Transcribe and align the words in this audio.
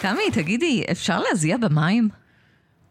תמי, 0.00 0.30
תגידי, 0.32 0.82
אפשר 0.90 1.20
להזיע 1.20 1.56
במים? 1.56 2.08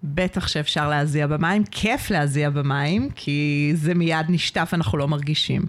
בטח 0.03 0.47
שאפשר 0.47 0.89
להזיע 0.89 1.27
במים, 1.27 1.63
כיף 1.71 2.11
להזיע 2.11 2.49
במים, 2.49 3.09
כי 3.15 3.71
זה 3.75 3.93
מיד 3.93 4.25
נשטף, 4.29 4.69
אנחנו 4.73 4.97
לא 4.97 5.07
מרגישים. 5.07 5.61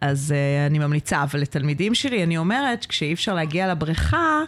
אז 0.00 0.34
uh, 0.34 0.70
אני 0.70 0.78
ממליצה, 0.78 1.22
אבל 1.22 1.40
לתלמידים 1.40 1.94
שלי 1.94 2.22
אני 2.22 2.38
אומרת, 2.38 2.86
כשאי 2.86 3.12
אפשר 3.12 3.34
להגיע 3.34 3.70
לבריכה, 3.70 4.42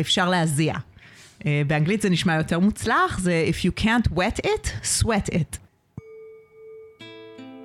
אפשר 0.00 0.28
להזיע. 0.28 0.74
Uh, 0.74 1.44
באנגלית 1.66 2.02
זה 2.02 2.10
נשמע 2.10 2.34
יותר 2.34 2.58
מוצלח, 2.58 3.18
זה 3.18 3.44
If 3.50 3.64
you 3.64 3.82
can't 3.84 4.12
wet 4.12 4.46
it, 4.46 4.68
sweat 4.84 5.34
it. 5.34 5.56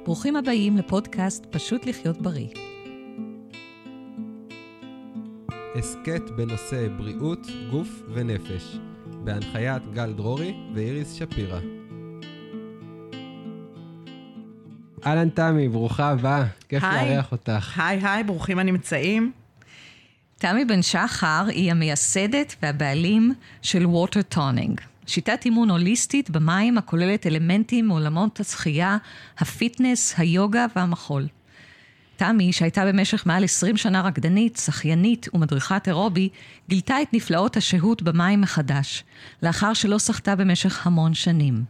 ברוכים 0.04 0.36
הבאים 0.36 0.78
לפודקאסט 0.78 1.46
פשוט 1.52 1.86
לחיות 1.86 2.22
בריא. 2.22 2.75
הסכת 5.76 6.30
בנושא 6.36 6.88
בריאות, 6.98 7.48
גוף 7.72 7.88
ונפש, 8.14 8.78
בהנחיית 9.24 9.84
גל 9.94 10.14
דרורי 10.14 10.54
ואיריס 10.74 11.14
שפירא. 11.14 11.60
אהלן 15.06 15.30
תמי, 15.30 15.70
ברוכה 15.70 16.10
הבאה, 16.10 16.46
כיף 16.70 16.84
היי. 16.84 17.16
לארח 17.16 17.32
אותך. 17.32 17.80
היי 17.80 18.00
היי, 18.04 18.24
ברוכים 18.24 18.60
הנמצאים. 18.60 19.32
תמי 20.38 20.66
בן 20.66 20.82
שחר 20.82 21.46
היא 21.48 21.72
המייסדת 21.72 22.56
והבעלים 22.62 23.34
של 23.62 23.86
Water 23.86 24.22
Toning. 24.22 24.82
שיטת 25.08 25.46
אימון 25.46 25.70
הוליסטית 25.70 26.30
במים 26.30 26.78
הכוללת 26.78 27.28
אלמנטים 27.28 27.88
מעולמות 27.88 28.40
השחייה, 28.40 28.98
ה 29.38 29.46
fitness, 29.46 30.14
היוגה 30.18 30.66
והמחול. 30.76 31.28
תמי, 32.18 32.54
שהייתה 32.54 32.86
במשך 32.86 33.26
מעל 33.26 33.44
20 33.44 33.78
שנה 33.78 34.02
רקדנית, 34.02 34.62
שחיינית 34.66 35.28
ומדריכת 35.34 35.88
אירובי, 35.88 36.30
גילתה 36.70 37.02
את 37.02 37.14
נפלאות 37.14 37.58
השהות 37.58 38.02
במים 38.02 38.42
מחדש, 38.42 39.04
לאחר 39.44 39.74
שלא 39.74 40.00
שחתה 40.00 40.36
במשך 40.36 40.88
המון 40.88 41.14
שנים. 41.14 41.64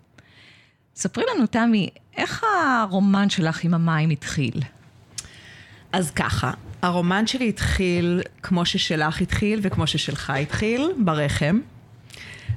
ספרי 0.95 1.23
לנו, 1.35 1.47
תמי, 1.47 1.89
איך 2.17 2.43
הרומן 2.43 3.29
שלך 3.29 3.63
עם 3.63 3.73
המים 3.73 4.09
התחיל? 4.09 4.61
אז 5.91 6.11
ככה, 6.11 6.51
הרומן 6.81 7.27
שלי 7.27 7.49
התחיל 7.49 8.21
כמו 8.43 8.65
ששלך 8.65 9.21
התחיל 9.21 9.59
וכמו 9.63 9.87
ששלך 9.87 10.29
התחיל, 10.29 10.91
ברחם. 10.97 11.59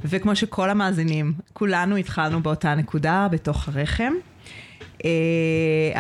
וכמו 0.04 0.36
שכל 0.36 0.70
המאזינים, 0.70 1.32
כולנו 1.52 1.96
התחלנו 1.96 2.42
באותה 2.42 2.74
נקודה, 2.74 3.28
בתוך 3.30 3.68
הרחם. 3.68 4.12
אה, 5.04 5.10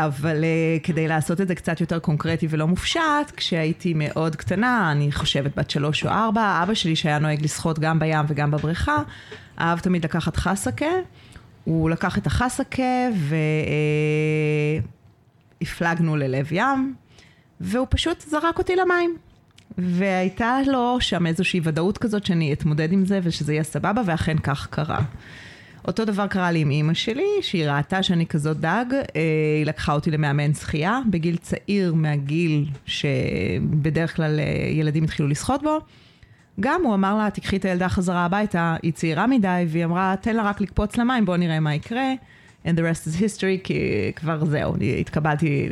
אבל 0.06 0.44
אה, 0.44 0.78
כדי 0.82 1.08
לעשות 1.08 1.40
את 1.40 1.48
זה 1.48 1.54
קצת 1.54 1.80
יותר 1.80 1.98
קונקרטי 1.98 2.46
ולא 2.50 2.66
מופשט, 2.66 3.32
כשהייתי 3.36 3.92
מאוד 3.96 4.36
קטנה, 4.36 4.92
אני 4.92 5.12
חושבת 5.12 5.58
בת 5.58 5.70
שלוש 5.70 6.04
או 6.04 6.10
ארבע, 6.10 6.60
אבא 6.62 6.74
שלי 6.74 6.96
שהיה 6.96 7.18
נוהג 7.18 7.42
לשחות 7.42 7.78
גם 7.78 7.98
בים 7.98 8.24
וגם 8.28 8.50
בבריכה, 8.50 8.96
אהב 9.60 9.78
תמיד 9.78 10.04
לקחת 10.04 10.36
חסקה. 10.36 10.86
הוא 11.64 11.90
לקח 11.90 12.18
את 12.18 12.26
החסקה 12.26 13.08
והפלגנו 15.60 16.16
ללב 16.16 16.48
ים, 16.52 16.94
והוא 17.60 17.86
פשוט 17.90 18.20
זרק 18.20 18.58
אותי 18.58 18.76
למים. 18.76 19.16
והייתה 19.78 20.58
לו 20.66 20.96
שם 21.00 21.26
איזושהי 21.26 21.60
ודאות 21.64 21.98
כזאת 21.98 22.26
שאני 22.26 22.52
אתמודד 22.52 22.92
עם 22.92 23.04
זה 23.04 23.20
ושזה 23.22 23.52
יהיה 23.52 23.62
סבבה, 23.62 24.02
ואכן 24.06 24.38
כך 24.38 24.66
קרה. 24.70 25.00
אותו 25.88 26.04
דבר 26.04 26.26
קרה 26.26 26.50
לי 26.50 26.60
עם 26.60 26.70
אימא 26.70 26.94
שלי, 26.94 27.26
שהיא 27.40 27.66
ראתה 27.70 28.02
שאני 28.02 28.26
כזאת 28.26 28.60
דג, 28.60 28.84
אה, 28.92 29.00
היא 29.58 29.66
לקחה 29.66 29.92
אותי 29.92 30.10
למאמן 30.10 30.54
שחייה, 30.54 31.00
בגיל 31.10 31.36
צעיר 31.36 31.94
מהגיל 31.94 32.66
שבדרך 32.86 34.16
כלל 34.16 34.40
אה, 34.40 34.44
ילדים 34.70 35.04
התחילו 35.04 35.28
לשחות 35.28 35.62
בו. 35.62 35.78
גם 36.60 36.82
הוא 36.84 36.94
אמר 36.94 37.16
לה, 37.16 37.30
תקחי 37.30 37.56
את 37.56 37.64
הילדה 37.64 37.88
חזרה 37.88 38.24
הביתה, 38.24 38.76
היא 38.82 38.92
צעירה 38.92 39.26
מדי, 39.26 39.64
והיא 39.68 39.84
אמרה, 39.84 40.14
תן 40.20 40.36
לה 40.36 40.42
רק 40.42 40.60
לקפוץ 40.60 40.96
למים, 40.96 41.24
בואו 41.24 41.36
נראה 41.36 41.60
מה 41.60 41.74
יקרה. 41.74 42.12
And 42.66 42.70
the 42.70 42.80
rest 42.80 43.08
is 43.08 43.20
history, 43.20 43.64
כי 43.64 43.78
כבר 44.16 44.44
זהו, 44.44 44.74
התקבלתי 45.00 45.68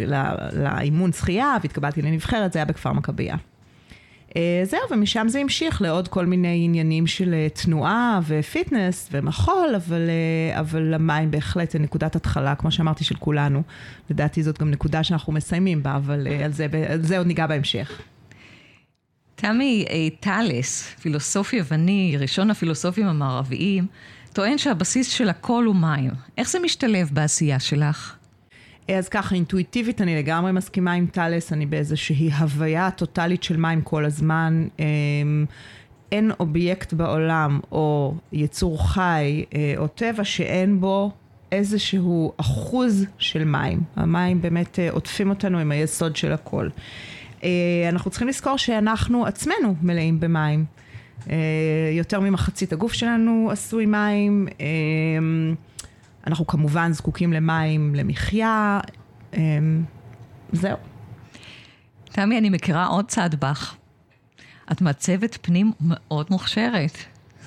לאימון 0.52 1.12
שחייה 1.12 1.56
והתקבלתי 1.62 2.02
לנבחרת, 2.02 2.52
זה 2.52 2.58
היה 2.58 2.66
בכפר 2.66 2.92
מכבייה. 2.92 3.36
אה, 4.36 4.64
זהו, 4.64 4.80
ומשם 4.90 5.26
זה 5.28 5.38
המשיך 5.38 5.82
לעוד 5.82 6.08
כל 6.08 6.26
מיני 6.26 6.60
עניינים 6.64 7.06
של 7.06 7.34
אה, 7.34 7.48
תנועה 7.48 8.20
ופיטנס 8.26 9.08
ומחול, 9.12 9.74
אבל, 9.76 10.08
אה, 10.08 10.60
אבל 10.60 10.94
המים 10.94 11.30
בהחלט 11.30 11.70
זה 11.70 11.78
נקודת 11.78 12.16
התחלה, 12.16 12.54
כמו 12.54 12.70
שאמרתי, 12.70 13.04
של 13.04 13.16
כולנו. 13.16 13.62
לדעתי 14.10 14.42
זאת 14.42 14.58
גם 14.58 14.70
נקודה 14.70 15.04
שאנחנו 15.04 15.32
מסיימים 15.32 15.82
בה, 15.82 15.96
אבל 15.96 16.28
על 16.44 16.52
זה, 16.52 16.66
על 16.88 17.02
זה 17.02 17.18
עוד 17.18 17.26
ניגע 17.26 17.46
בהמשך. 17.46 18.00
תמי 19.34 19.84
טלס, 20.20 20.82
פילוסוף 20.82 21.52
יווני, 21.52 22.16
ראשון 22.18 22.50
הפילוסופים 22.50 23.06
המערביים, 23.06 23.86
טוען 24.32 24.58
שהבסיס 24.58 25.10
של 25.10 25.28
הכל 25.28 25.64
הוא 25.64 25.76
מים. 25.76 26.10
איך 26.38 26.50
זה 26.50 26.58
משתלב 26.58 27.10
בעשייה 27.12 27.60
שלך? 27.60 28.16
אז 28.94 29.08
ככה, 29.08 29.34
אינטואיטיבית 29.34 30.00
אני 30.00 30.16
לגמרי 30.16 30.52
מסכימה 30.52 30.92
עם 30.92 31.06
טלס, 31.06 31.52
אני 31.52 31.66
באיזושהי 31.66 32.30
הוויה 32.38 32.90
טוטאלית 32.90 33.42
של 33.42 33.56
מים 33.56 33.80
כל 33.80 34.04
הזמן. 34.04 34.66
אין 36.12 36.30
אובייקט 36.40 36.92
בעולם 36.92 37.60
או 37.72 38.14
יצור 38.32 38.88
חי 38.88 39.44
או 39.76 39.86
טבע 39.88 40.24
שאין 40.24 40.80
בו 40.80 41.10
איזשהו 41.52 42.32
אחוז 42.36 43.06
של 43.18 43.44
מים. 43.44 43.80
המים 43.96 44.42
באמת 44.42 44.78
עוטפים 44.90 45.30
אותנו 45.30 45.58
עם 45.58 45.72
היסוד 45.72 46.16
של 46.16 46.32
הכל. 46.32 46.68
אנחנו 47.88 48.10
צריכים 48.10 48.28
לזכור 48.28 48.56
שאנחנו 48.56 49.26
עצמנו 49.26 49.74
מלאים 49.82 50.20
במים. 50.20 50.64
יותר 51.92 52.20
ממחצית 52.20 52.72
הגוף 52.72 52.92
שלנו 52.92 53.48
עשוי 53.52 53.86
מים. 53.86 54.48
אנחנו 56.26 56.46
כמובן 56.46 56.92
זקוקים 56.92 57.32
למים 57.32 57.94
למחיה, 57.94 58.80
אמ, 59.34 59.84
זהו. 60.52 60.76
תמי, 62.04 62.38
אני 62.38 62.50
מכירה 62.50 62.86
עוד 62.86 63.08
צד 63.08 63.30
בך. 63.40 63.74
את 64.72 64.80
מעצבת 64.80 65.38
פנים 65.42 65.72
מאוד 65.80 66.26
מוכשרת. 66.30 66.98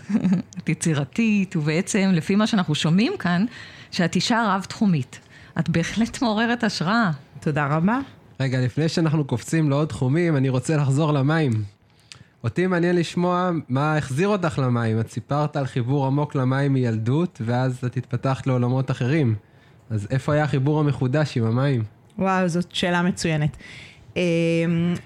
את 0.58 0.70
יצירתית, 0.70 1.56
ובעצם, 1.56 2.10
לפי 2.14 2.36
מה 2.36 2.48
שאנחנו 2.48 2.76
שומעים 2.76 3.14
כאן, 3.20 3.46
שאת 3.92 4.16
אישה 4.16 4.46
רב-תחומית. 4.56 5.20
את 5.60 5.70
בהחלט 5.70 6.22
מעוררת 6.22 6.64
השראה. 6.64 7.12
תודה 7.40 7.68
רבה. 7.68 8.00
רגע, 8.40 8.60
לפני 8.62 8.90
שאנחנו 8.90 9.26
קופצים 9.26 9.70
לעוד 9.70 9.88
תחומים, 9.88 10.38
אני 10.38 10.50
רוצה 10.50 10.78
לחזור 10.78 11.12
למים. 11.12 11.52
אותי 12.44 12.68
מעניין 12.68 12.96
לשמוע 12.96 13.52
מה 13.70 13.98
החזיר 13.98 14.28
אותך 14.28 14.60
למים. 14.60 15.00
את 15.00 15.12
סיפרת 15.12 15.56
על 15.56 15.66
חיבור 15.66 16.06
עמוק 16.06 16.36
למים 16.36 16.74
מילדות, 16.74 17.42
ואז 17.46 17.86
את 17.86 17.98
התפתחת 17.98 18.48
לעולמות 18.48 18.92
אחרים. 18.92 19.36
אז 19.90 20.08
איפה 20.12 20.34
היה 20.34 20.44
החיבור 20.44 20.80
המחודש 20.80 21.38
עם 21.38 21.46
המים? 21.46 21.84
וואו, 22.18 22.48
זאת 22.48 22.76
שאלה 22.76 23.02
מצוינת. 23.02 23.58
אמ, 24.16 24.22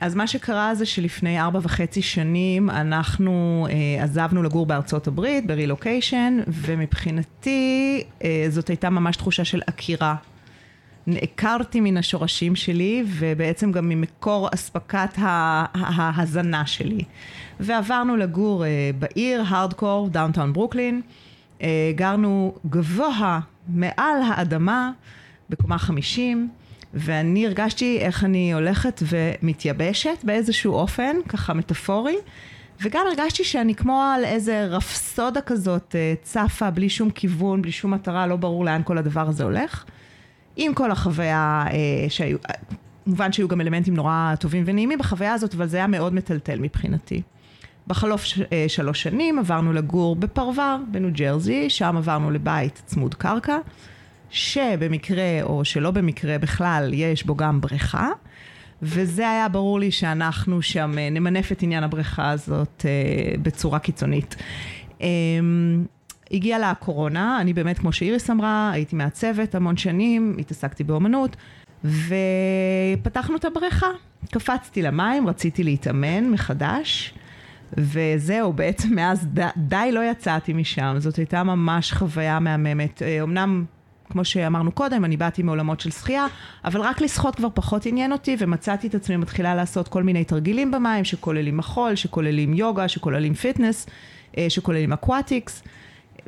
אז 0.01 0.15
מה 0.15 0.27
שקרה 0.27 0.75
זה 0.75 0.85
שלפני 0.85 1.39
ארבע 1.39 1.59
וחצי 1.63 2.01
שנים 2.01 2.69
אנחנו 2.69 3.67
אה, 3.69 4.03
עזבנו 4.03 4.43
לגור 4.43 4.65
בארצות 4.65 5.07
הברית, 5.07 5.47
ברילוקיישן, 5.47 6.39
ומבחינתי 6.47 8.03
אה, 8.23 8.45
זאת 8.49 8.67
הייתה 8.67 8.89
ממש 8.89 9.15
תחושה 9.15 9.45
של 9.45 9.61
עקירה 9.67 10.15
נעקרתי 11.07 11.79
מן 11.79 11.97
השורשים 11.97 12.55
שלי 12.55 13.03
ובעצם 13.07 13.71
גם 13.71 13.89
ממקור 13.89 14.49
אספקת 14.53 15.09
ההזנה 15.17 16.65
שלי. 16.65 17.03
ועברנו 17.59 18.15
לגור 18.15 18.65
אה, 18.65 18.89
בעיר, 18.99 19.43
hardcore, 19.47 20.09
downtown 20.09 20.53
ברוקלין. 20.53 21.01
אה, 21.61 21.91
גרנו 21.95 22.55
גבוה 22.69 23.39
מעל 23.67 24.21
האדמה, 24.27 24.91
בקומה 25.49 25.77
חמישים, 25.77 26.49
ואני 26.93 27.45
הרגשתי 27.45 27.99
איך 27.99 28.23
אני 28.23 28.53
הולכת 28.53 29.03
ומתייבשת 29.09 30.17
באיזשהו 30.23 30.73
אופן, 30.73 31.15
ככה 31.27 31.53
מטאפורי. 31.53 32.15
וגם 32.81 33.05
הרגשתי 33.07 33.43
שאני 33.43 33.75
כמו 33.75 34.01
על 34.01 34.25
איזה 34.25 34.65
רפסודה 34.65 35.41
כזאת 35.41 35.95
אה, 35.95 36.13
צפה, 36.21 36.71
בלי 36.71 36.89
שום 36.89 37.09
כיוון, 37.09 37.61
בלי 37.61 37.71
שום 37.71 37.93
מטרה, 37.93 38.27
לא 38.27 38.35
ברור 38.35 38.65
לאן 38.65 38.81
כל 38.83 38.97
הדבר 38.97 39.27
הזה 39.27 39.43
הולך. 39.43 39.85
עם 40.55 40.73
כל 40.73 40.91
החוויה 40.91 41.65
אה, 41.71 42.09
שהיו, 42.09 42.37
מובן 43.07 43.31
שהיו 43.31 43.47
גם 43.47 43.61
אלמנטים 43.61 43.93
נורא 43.93 44.33
טובים 44.39 44.63
ונעימים 44.67 44.99
בחוויה 44.99 45.33
הזאת, 45.33 45.53
אבל 45.53 45.67
זה 45.67 45.77
היה 45.77 45.87
מאוד 45.87 46.13
מטלטל 46.13 46.59
מבחינתי. 46.59 47.21
בחלוף 47.87 48.25
אה, 48.51 48.65
שלוש 48.67 49.03
שנים 49.03 49.39
עברנו 49.39 49.73
לגור 49.73 50.15
בפרוור, 50.15 50.77
בניו 50.91 51.09
ג'רזי, 51.13 51.69
שם 51.69 51.97
עברנו 51.97 52.31
לבית 52.31 52.81
צמוד 52.85 53.15
קרקע, 53.15 53.57
שבמקרה 54.29 55.41
או 55.43 55.65
שלא 55.65 55.91
במקרה 55.91 56.37
בכלל 56.37 56.91
יש 56.93 57.25
בו 57.25 57.35
גם 57.35 57.61
בריכה, 57.61 58.09
וזה 58.81 59.29
היה 59.29 59.49
ברור 59.49 59.79
לי 59.79 59.91
שאנחנו 59.91 60.61
שם 60.61 60.97
אה, 60.97 61.09
נמנף 61.09 61.51
את 61.51 61.63
עניין 61.63 61.83
הבריכה 61.83 62.29
הזאת 62.29 62.85
אה, 62.85 63.35
בצורה 63.41 63.79
קיצונית. 63.79 64.35
אה, 65.01 65.07
הגיעה 66.33 66.59
לה 66.59 66.71
הקורונה, 66.71 67.41
אני 67.41 67.53
באמת, 67.53 67.79
כמו 67.79 67.91
שאיריס 67.91 68.29
אמרה, 68.29 68.71
הייתי 68.71 68.95
מעצבת 68.95 69.55
המון 69.55 69.77
שנים, 69.77 70.35
התעסקתי 70.39 70.83
באומנות, 70.83 71.35
ופתחנו 71.83 73.35
את 73.35 73.45
הבריכה. 73.45 73.87
קפצתי 74.31 74.81
למים, 74.81 75.27
רציתי 75.27 75.63
להתאמן 75.63 76.29
מחדש, 76.31 77.13
וזהו, 77.77 78.53
בעצם 78.53 78.95
מאז 78.95 79.25
די, 79.25 79.45
די 79.57 79.89
לא 79.91 80.11
יצאתי 80.11 80.53
משם, 80.53 80.95
זאת 80.97 81.15
הייתה 81.15 81.43
ממש 81.43 81.93
חוויה 81.93 82.39
מהממת. 82.39 83.01
אמנם 83.23 83.65
כמו 84.09 84.25
שאמרנו 84.25 84.71
קודם, 84.71 85.05
אני 85.05 85.17
באתי 85.17 85.43
מעולמות 85.43 85.79
של 85.79 85.91
שחייה, 85.91 86.25
אבל 86.65 86.81
רק 86.81 87.01
לשחות 87.01 87.35
כבר 87.35 87.47
פחות 87.53 87.85
עניין 87.85 88.11
אותי, 88.11 88.35
ומצאתי 88.39 88.87
את 88.87 88.95
עצמי 88.95 89.17
מתחילה 89.17 89.55
לעשות 89.55 89.87
כל 89.87 90.03
מיני 90.03 90.23
תרגילים 90.23 90.71
במים, 90.71 91.03
שכוללים 91.03 91.57
מחול, 91.57 91.95
שכוללים 91.95 92.53
יוגה, 92.53 92.87
שכוללים 92.87 93.33
פיטנס, 93.33 93.87
אה, 94.37 94.45
שכוללים 94.49 94.93
aquatics. 94.93 95.63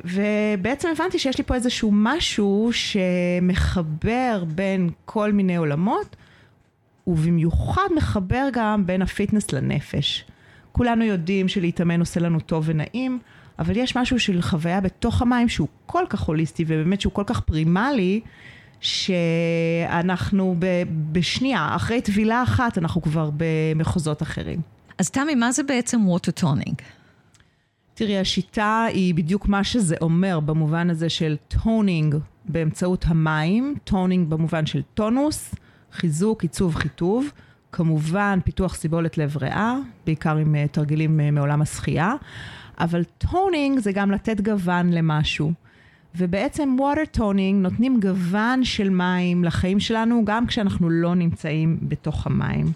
ובעצם 0.04 0.88
הבנתי 0.96 1.18
שיש 1.18 1.38
לי 1.38 1.44
פה 1.44 1.54
איזשהו 1.54 1.90
משהו 1.94 2.70
שמחבר 2.72 4.44
בין 4.46 4.90
כל 5.04 5.32
מיני 5.32 5.56
עולמות, 5.56 6.16
ובמיוחד 7.06 7.88
מחבר 7.96 8.48
גם 8.52 8.86
בין 8.86 9.02
ה 9.02 9.08
fitness 9.08 9.52
לנפש. 9.52 10.24
כולנו 10.72 11.04
יודעים 11.04 11.48
שלהתאמן 11.48 12.00
עושה 12.00 12.20
לנו 12.20 12.40
טוב 12.40 12.64
ונעים, 12.66 13.18
אבל 13.58 13.76
יש 13.76 13.96
משהו 13.96 14.20
של 14.20 14.42
חוויה 14.42 14.80
בתוך 14.80 15.22
המים 15.22 15.48
שהוא 15.48 15.68
כל 15.86 16.04
כך 16.08 16.20
הוליסטי 16.20 16.64
ובאמת 16.66 17.00
שהוא 17.00 17.12
כל 17.12 17.24
כך 17.26 17.40
פרימלי, 17.40 18.20
שאנחנו 18.80 20.56
ב, 20.58 20.66
בשנייה, 21.12 21.68
אחרי 21.76 22.00
טבילה 22.00 22.42
אחת, 22.42 22.78
אנחנו 22.78 23.02
כבר 23.02 23.30
במחוזות 23.36 24.22
אחרים. 24.22 24.60
אז 24.98 25.10
תמי, 25.10 25.34
מה 25.34 25.52
זה 25.52 25.62
בעצם 25.62 26.08
Water 26.08 26.30
Toning? 26.30 26.74
תראי, 27.98 28.18
השיטה 28.18 28.86
היא 28.88 29.14
בדיוק 29.14 29.48
מה 29.48 29.64
שזה 29.64 29.96
אומר 30.00 30.40
במובן 30.40 30.90
הזה 30.90 31.08
של 31.08 31.36
toning 31.48 32.16
באמצעות 32.44 33.04
המים, 33.08 33.74
toning 33.84 34.28
במובן 34.28 34.66
של 34.66 34.82
טונוס, 34.94 35.54
חיזוק, 35.92 36.42
עיצוב, 36.42 36.74
חיטוב, 36.74 37.30
כמובן 37.72 38.38
פיתוח 38.44 38.74
סיבולת 38.74 39.18
לב 39.18 39.36
ריאה, 39.36 39.76
בעיקר 40.06 40.36
עם 40.36 40.54
אה, 40.54 40.66
תרגילים 40.68 41.20
אה, 41.20 41.30
מעולם 41.30 41.62
השחייה. 41.62 42.14
אבל 42.78 43.04
toning 43.04 43.78
זה 43.78 43.92
גם 43.92 44.10
לתת 44.10 44.40
גוון 44.40 44.90
למשהו. 44.90 45.52
ובעצם 46.14 46.76
Water 46.78 47.18
Toning 47.18 47.54
נותנים 47.54 48.00
גוון 48.00 48.64
של 48.64 48.90
מים 48.90 49.44
לחיים 49.44 49.80
שלנו 49.80 50.22
גם 50.24 50.46
כשאנחנו 50.46 50.90
לא 50.90 51.14
נמצאים 51.14 51.78
בתוך 51.82 52.26
המים. 52.26 52.66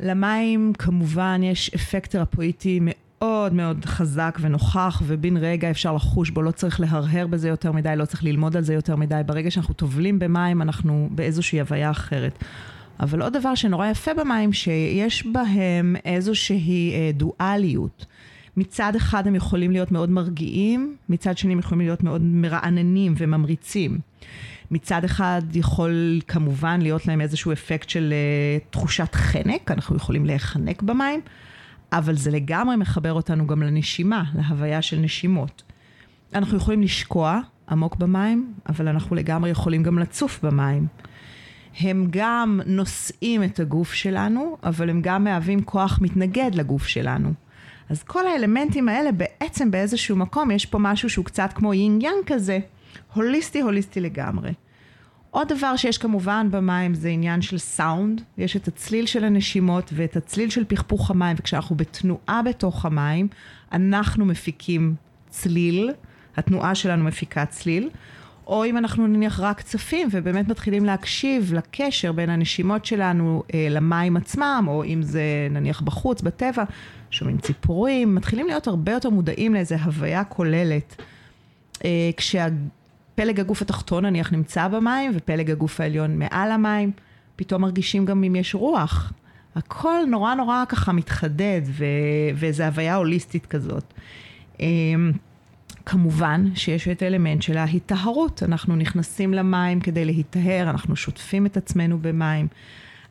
למים 0.00 0.72
כמובן 0.78 1.40
יש 1.42 1.74
אפקט 1.74 2.10
תרפואיטי 2.10 2.78
מאוד 2.82 2.96
מאוד 3.52 3.84
חזק 3.84 4.38
ונוכח 4.40 5.02
ובן 5.06 5.36
רגע 5.36 5.70
אפשר 5.70 5.92
לחוש 5.92 6.30
בו, 6.30 6.42
לא 6.42 6.50
צריך 6.50 6.80
להרהר 6.80 7.26
בזה 7.26 7.48
יותר 7.48 7.72
מדי, 7.72 7.92
לא 7.96 8.04
צריך 8.04 8.24
ללמוד 8.24 8.56
על 8.56 8.62
זה 8.62 8.74
יותר 8.74 8.96
מדי. 8.96 9.20
ברגע 9.26 9.50
שאנחנו 9.50 9.74
טובלים 9.74 10.18
במים 10.18 10.62
אנחנו 10.62 11.08
באיזושהי 11.10 11.60
הוויה 11.60 11.90
אחרת. 11.90 12.44
אבל 13.00 13.22
עוד 13.22 13.32
דבר 13.32 13.54
שנורא 13.54 13.86
יפה 13.86 14.14
במים, 14.14 14.52
שיש 14.52 15.26
בהם 15.26 15.96
איזושהי 16.04 16.92
אה, 16.94 17.10
דואליות. 17.14 18.06
מצד 18.56 18.96
אחד 18.96 19.26
הם 19.26 19.34
יכולים 19.34 19.70
להיות 19.70 19.92
מאוד 19.92 20.10
מרגיעים, 20.10 20.96
מצד 21.08 21.38
שני 21.38 21.52
הם 21.52 21.58
יכולים 21.58 21.80
להיות 21.86 22.02
מאוד 22.02 22.22
מרעננים 22.22 23.14
וממריצים. 23.18 23.98
מצד 24.70 25.04
אחד 25.04 25.42
יכול 25.54 26.20
כמובן 26.28 26.80
להיות 26.80 27.06
להם 27.06 27.20
איזשהו 27.20 27.52
אפקט 27.52 27.88
של 27.88 28.12
uh, 28.12 28.72
תחושת 28.72 29.14
חנק, 29.14 29.70
אנחנו 29.70 29.96
יכולים 29.96 30.26
להיחנק 30.26 30.82
במים, 30.82 31.20
אבל 31.92 32.16
זה 32.16 32.30
לגמרי 32.30 32.76
מחבר 32.76 33.12
אותנו 33.12 33.46
גם 33.46 33.62
לנשימה, 33.62 34.24
להוויה 34.34 34.82
של 34.82 34.98
נשימות. 34.98 35.62
אנחנו 36.34 36.56
יכולים 36.56 36.82
לשקוע 36.82 37.40
עמוק 37.68 37.96
במים, 37.96 38.54
אבל 38.68 38.88
אנחנו 38.88 39.16
לגמרי 39.16 39.50
יכולים 39.50 39.82
גם 39.82 39.98
לצוף 39.98 40.44
במים. 40.44 40.86
הם 41.80 42.06
גם 42.10 42.60
נושאים 42.66 43.44
את 43.44 43.60
הגוף 43.60 43.92
שלנו, 43.92 44.56
אבל 44.62 44.90
הם 44.90 45.02
גם 45.02 45.24
מהווים 45.24 45.62
כוח 45.62 45.98
מתנגד 46.02 46.50
לגוף 46.54 46.86
שלנו. 46.86 47.32
אז 47.90 48.02
כל 48.02 48.26
האלמנטים 48.26 48.88
האלה 48.88 49.10
בעצם 49.12 49.70
באיזשהו 49.70 50.16
מקום 50.16 50.50
יש 50.50 50.66
פה 50.66 50.78
משהו 50.78 51.10
שהוא 51.10 51.24
קצת 51.24 51.50
כמו 51.54 51.74
יינג 51.74 52.02
יאנג 52.02 52.24
כזה, 52.26 52.58
הוליסטי 53.14 53.60
הוליסטי 53.60 54.00
לגמרי. 54.00 54.52
עוד 55.32 55.48
דבר 55.48 55.76
שיש 55.76 55.98
כמובן 55.98 56.48
במים 56.50 56.94
זה 56.94 57.08
עניין 57.08 57.42
של 57.42 57.58
סאונד, 57.58 58.20
יש 58.38 58.56
את 58.56 58.68
הצליל 58.68 59.06
של 59.06 59.24
הנשימות 59.24 59.90
ואת 59.94 60.16
הצליל 60.16 60.50
של 60.50 60.64
פכפוך 60.64 61.10
המים, 61.10 61.36
וכשאנחנו 61.38 61.76
בתנועה 61.76 62.42
בתוך 62.42 62.84
המים, 62.84 63.28
אנחנו 63.72 64.24
מפיקים 64.24 64.94
צליל, 65.28 65.90
התנועה 66.36 66.74
שלנו 66.74 67.04
מפיקה 67.04 67.46
צליל, 67.46 67.90
או 68.46 68.64
אם 68.64 68.78
אנחנו 68.78 69.06
נניח 69.06 69.40
רק 69.40 69.60
צפים 69.60 70.08
ובאמת 70.10 70.48
מתחילים 70.48 70.84
להקשיב 70.84 71.54
לקשר 71.54 72.12
בין 72.12 72.30
הנשימות 72.30 72.84
שלנו 72.84 73.42
אה, 73.54 73.66
למים 73.70 74.16
עצמם, 74.16 74.64
או 74.68 74.84
אם 74.84 75.02
זה 75.02 75.22
נניח 75.50 75.80
בחוץ, 75.80 76.20
בטבע, 76.20 76.64
שומעים 77.10 77.38
ציפורים, 77.38 78.14
מתחילים 78.14 78.46
להיות 78.46 78.66
הרבה 78.66 78.92
יותר 78.92 79.10
מודעים 79.10 79.54
לאיזה 79.54 79.76
הוויה 79.82 80.24
כוללת. 80.24 81.02
אה, 81.84 82.10
כשפלג 83.16 83.40
הגוף 83.40 83.62
התחתון 83.62 84.06
נניח 84.06 84.32
נמצא 84.32 84.68
במים 84.68 85.12
ופלג 85.14 85.50
הגוף 85.50 85.80
העליון 85.80 86.18
מעל 86.18 86.50
המים, 86.50 86.92
פתאום 87.36 87.62
מרגישים 87.62 88.04
גם 88.04 88.24
אם 88.24 88.36
יש 88.36 88.54
רוח. 88.54 89.12
הכל 89.56 89.94
נורא 90.08 90.34
נורא 90.34 90.64
ככה 90.68 90.92
מתחדד 90.92 91.60
ו... 91.64 91.84
ואיזו 92.34 92.64
הוויה 92.64 92.94
הוליסטית 92.96 93.46
כזאת. 93.46 93.84
אה, 94.60 94.66
כמובן 95.86 96.46
שיש 96.54 96.88
את 96.88 97.02
האלמנט 97.02 97.42
של 97.42 97.56
ההיטהרות, 97.56 98.42
אנחנו 98.42 98.76
נכנסים 98.76 99.34
למים 99.34 99.80
כדי 99.80 100.04
להיטהר, 100.04 100.70
אנחנו 100.70 100.96
שוטפים 100.96 101.46
את 101.46 101.56
עצמנו 101.56 101.98
במים. 101.98 102.46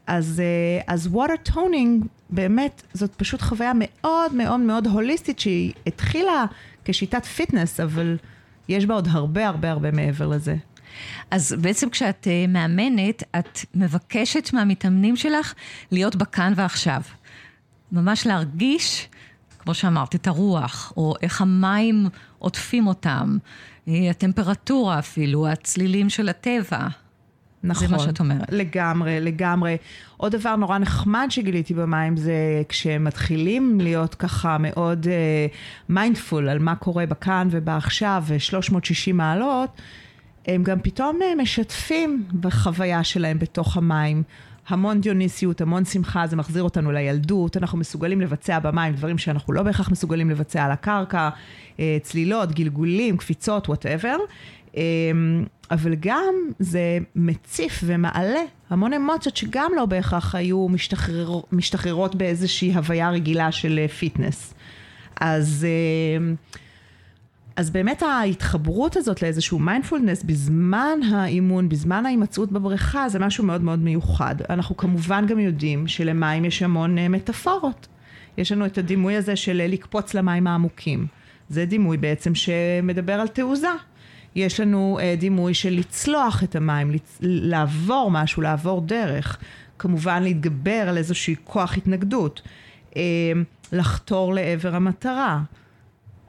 אז, 0.08 0.42
אה, 0.44 0.94
אז 0.94 1.10
water 1.14 1.50
toning 1.50 2.06
באמת 2.30 2.82
זאת 2.94 3.16
פשוט 3.16 3.42
חוויה 3.42 3.72
מאוד 3.76 4.34
מאוד 4.34 4.60
מאוד 4.60 4.88
הוליסטית 4.88 5.40
שהיא 5.40 5.74
התחילה 5.88 6.46
כשיטת 6.86 7.26
פיטנס, 7.26 7.80
אבל 7.80 8.18
יש 8.72 8.86
בה 8.86 8.94
עוד 8.94 9.08
הרבה 9.12 9.48
הרבה 9.48 9.72
הרבה 9.72 9.92
מעבר 9.92 10.28
לזה. 10.28 10.56
אז 11.32 11.56
בעצם 11.62 11.90
כשאת 11.90 12.28
uh, 12.28 12.52
מאמנת, 12.52 13.24
את 13.40 13.60
מבקשת 13.76 14.50
מהמתאמנים 14.54 15.16
שלך 15.16 15.54
להיות 15.92 16.16
בכאן 16.16 16.54
ועכשיו. 16.56 17.02
ממש 17.92 18.28
להרגיש, 18.28 19.08
כמו 19.60 19.74
שאמרת, 19.74 20.16
את 20.16 20.28
הרוח, 20.28 20.94
או 20.98 21.14
איך 21.22 21.42
המים 21.42 22.08
עוטפים 22.40 22.88
אותם, 22.88 23.38
אה, 23.88 24.10
הטמפרטורה 24.10 25.00
אפילו, 25.00 25.48
הצלילים 25.48 26.10
של 26.10 26.30
הטבע. 26.30 26.88
נכון. 27.64 27.88
זה 27.88 27.94
מה 27.94 28.00
שאת 28.00 28.20
אומרת. 28.20 28.52
לגמרי, 28.52 29.20
לגמרי. 29.20 29.78
עוד 30.18 30.32
דבר 30.36 30.56
נורא 30.56 30.78
נחמד 30.78 31.28
שגיליתי 31.30 31.74
במים 31.74 32.18
זה 32.18 32.34
כשמתחילים 32.70 33.80
להיות 33.82 34.16
ככה 34.16 34.58
מאוד 34.60 35.08
מיינדפול 35.90 36.48
uh, 36.48 36.52
על 36.52 36.60
מה 36.60 36.76
קורה 36.76 37.06
בכאן 37.06 37.48
ובעכשיו 37.52 38.24
ו-360 38.28 39.14
מעלות, 39.14 39.82
הם 40.48 40.64
גם 40.64 40.80
פתאום 40.82 41.20
uh, 41.22 41.42
משתפים 41.42 42.24
בחוויה 42.40 43.04
שלהם 43.04 43.40
בתוך 43.40 43.78
המים. 43.78 44.24
המון 44.68 45.02
דיוניסיות, 45.02 45.62
המון 45.62 45.86
שמחה, 45.86 46.28
זה 46.28 46.36
מחזיר 46.36 46.64
אותנו 46.64 46.92
לילדות, 46.92 47.58
אנחנו 47.58 47.78
מסוגלים 47.78 48.22
לבצע 48.22 48.60
במים 48.60 48.94
דברים 48.94 49.18
שאנחנו 49.18 49.54
לא 49.54 49.64
בהכרח 49.64 49.92
מסוגלים 49.92 50.30
לבצע 50.30 50.66
על 50.66 50.72
הקרקע, 50.72 51.30
אה, 51.80 51.98
צלילות, 52.02 52.52
גלגולים, 52.52 53.18
קפיצות, 53.18 53.70
whatever. 53.70 54.18
אבל 55.72 55.96
גם 56.00 56.34
זה 56.60 56.98
מציף 57.16 57.84
ומעלה 57.86 58.42
המון 58.70 58.94
אמוציות 58.94 59.38
שגם 59.38 59.72
לא 59.76 59.86
בהכרח 59.86 60.36
היו 60.36 60.68
משתחרר, 60.70 61.40
משתחררות 61.52 62.16
באיזושהי 62.16 62.74
הוויה 62.74 63.10
רגילה 63.10 63.52
של 63.52 63.88
fitness. 63.88 64.54
אה, 65.22 65.34
אז, 65.34 65.68
אמ, 66.18 66.36
אז 67.56 67.70
באמת 67.70 68.04
ההתחברות 68.04 68.98
הזאת 68.98 69.22
לאיזשהו 69.22 69.60
מיינדפולנס 69.60 70.24
בזמן 70.24 71.00
האימון, 71.12 71.70
בזמן 71.70 72.06
ההימצאות 72.06 72.52
בבריכה, 72.52 73.10
זה 73.10 73.20
משהו 73.20 73.44
מאוד 73.44 73.62
מאוד 73.62 73.80
מיוחד. 73.80 74.36
אנחנו 74.50 74.78
כמובן 74.78 75.26
גם 75.28 75.40
יודעים 75.40 75.88
שלמים 75.88 76.46
יש 76.46 76.64
המון 76.64 76.98
אה, 76.98 77.10
מטאפורות. 77.10 77.88
יש 78.38 78.52
לנו 78.52 78.66
את 78.66 78.78
הדימוי 78.78 79.16
הזה 79.16 79.36
של 79.36 79.62
לקפוץ 79.68 80.14
למים 80.14 80.48
העמוקים. 80.48 81.08
זה 81.50 81.66
דימוי 81.66 81.98
בעצם 81.98 82.36
שמדבר 82.36 83.14
על 83.14 83.28
תעוזה. 83.28 83.68
יש 84.36 84.60
לנו 84.60 85.00
uh, 85.00 85.20
דימוי 85.20 85.54
של 85.54 85.70
לצלוח 85.70 86.44
את 86.44 86.56
המים. 86.56 86.92
לעבור 87.22 88.12
משהו, 88.12 88.42
לעבור 88.42 88.82
דרך. 88.82 89.38
כמובן 89.80 90.24
להתגבר 90.24 90.86
על 90.90 90.98
איזושהי 90.98 91.36
כוח 91.44 91.78
התנגדות. 91.78 92.42
Uh, 92.92 92.96
לחתור 93.72 94.34
לעבר 94.34 94.76
המטרה. 94.76 95.42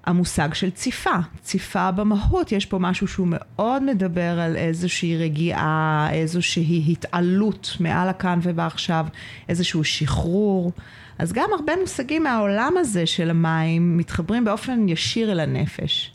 המושג 0.04 0.54
של 0.54 0.70
ציפה, 0.70 1.16
ציפה 1.42 1.90
במהות, 1.90 2.52
יש 2.52 2.66
פה 2.66 2.78
משהו 2.78 3.08
שהוא 3.08 3.28
מאוד 3.30 3.82
מדבר 3.82 4.40
על 4.40 4.56
איזושהי 4.56 5.16
רגיעה, 5.16 6.08
איזושהי 6.12 6.84
התעלות 6.88 7.76
מעל 7.80 8.08
הכאן 8.08 8.38
ובעכשיו, 8.42 9.06
איזשהו 9.48 9.84
שחרור. 9.84 10.72
אז 11.18 11.32
גם 11.32 11.48
הרבה 11.58 11.72
מושגים 11.80 12.22
מהעולם 12.22 12.74
הזה 12.78 13.06
של 13.06 13.30
המים 13.30 13.96
מתחברים 13.96 14.44
באופן 14.44 14.88
ישיר 14.88 15.32
אל 15.32 15.40
הנפש. 15.40 16.12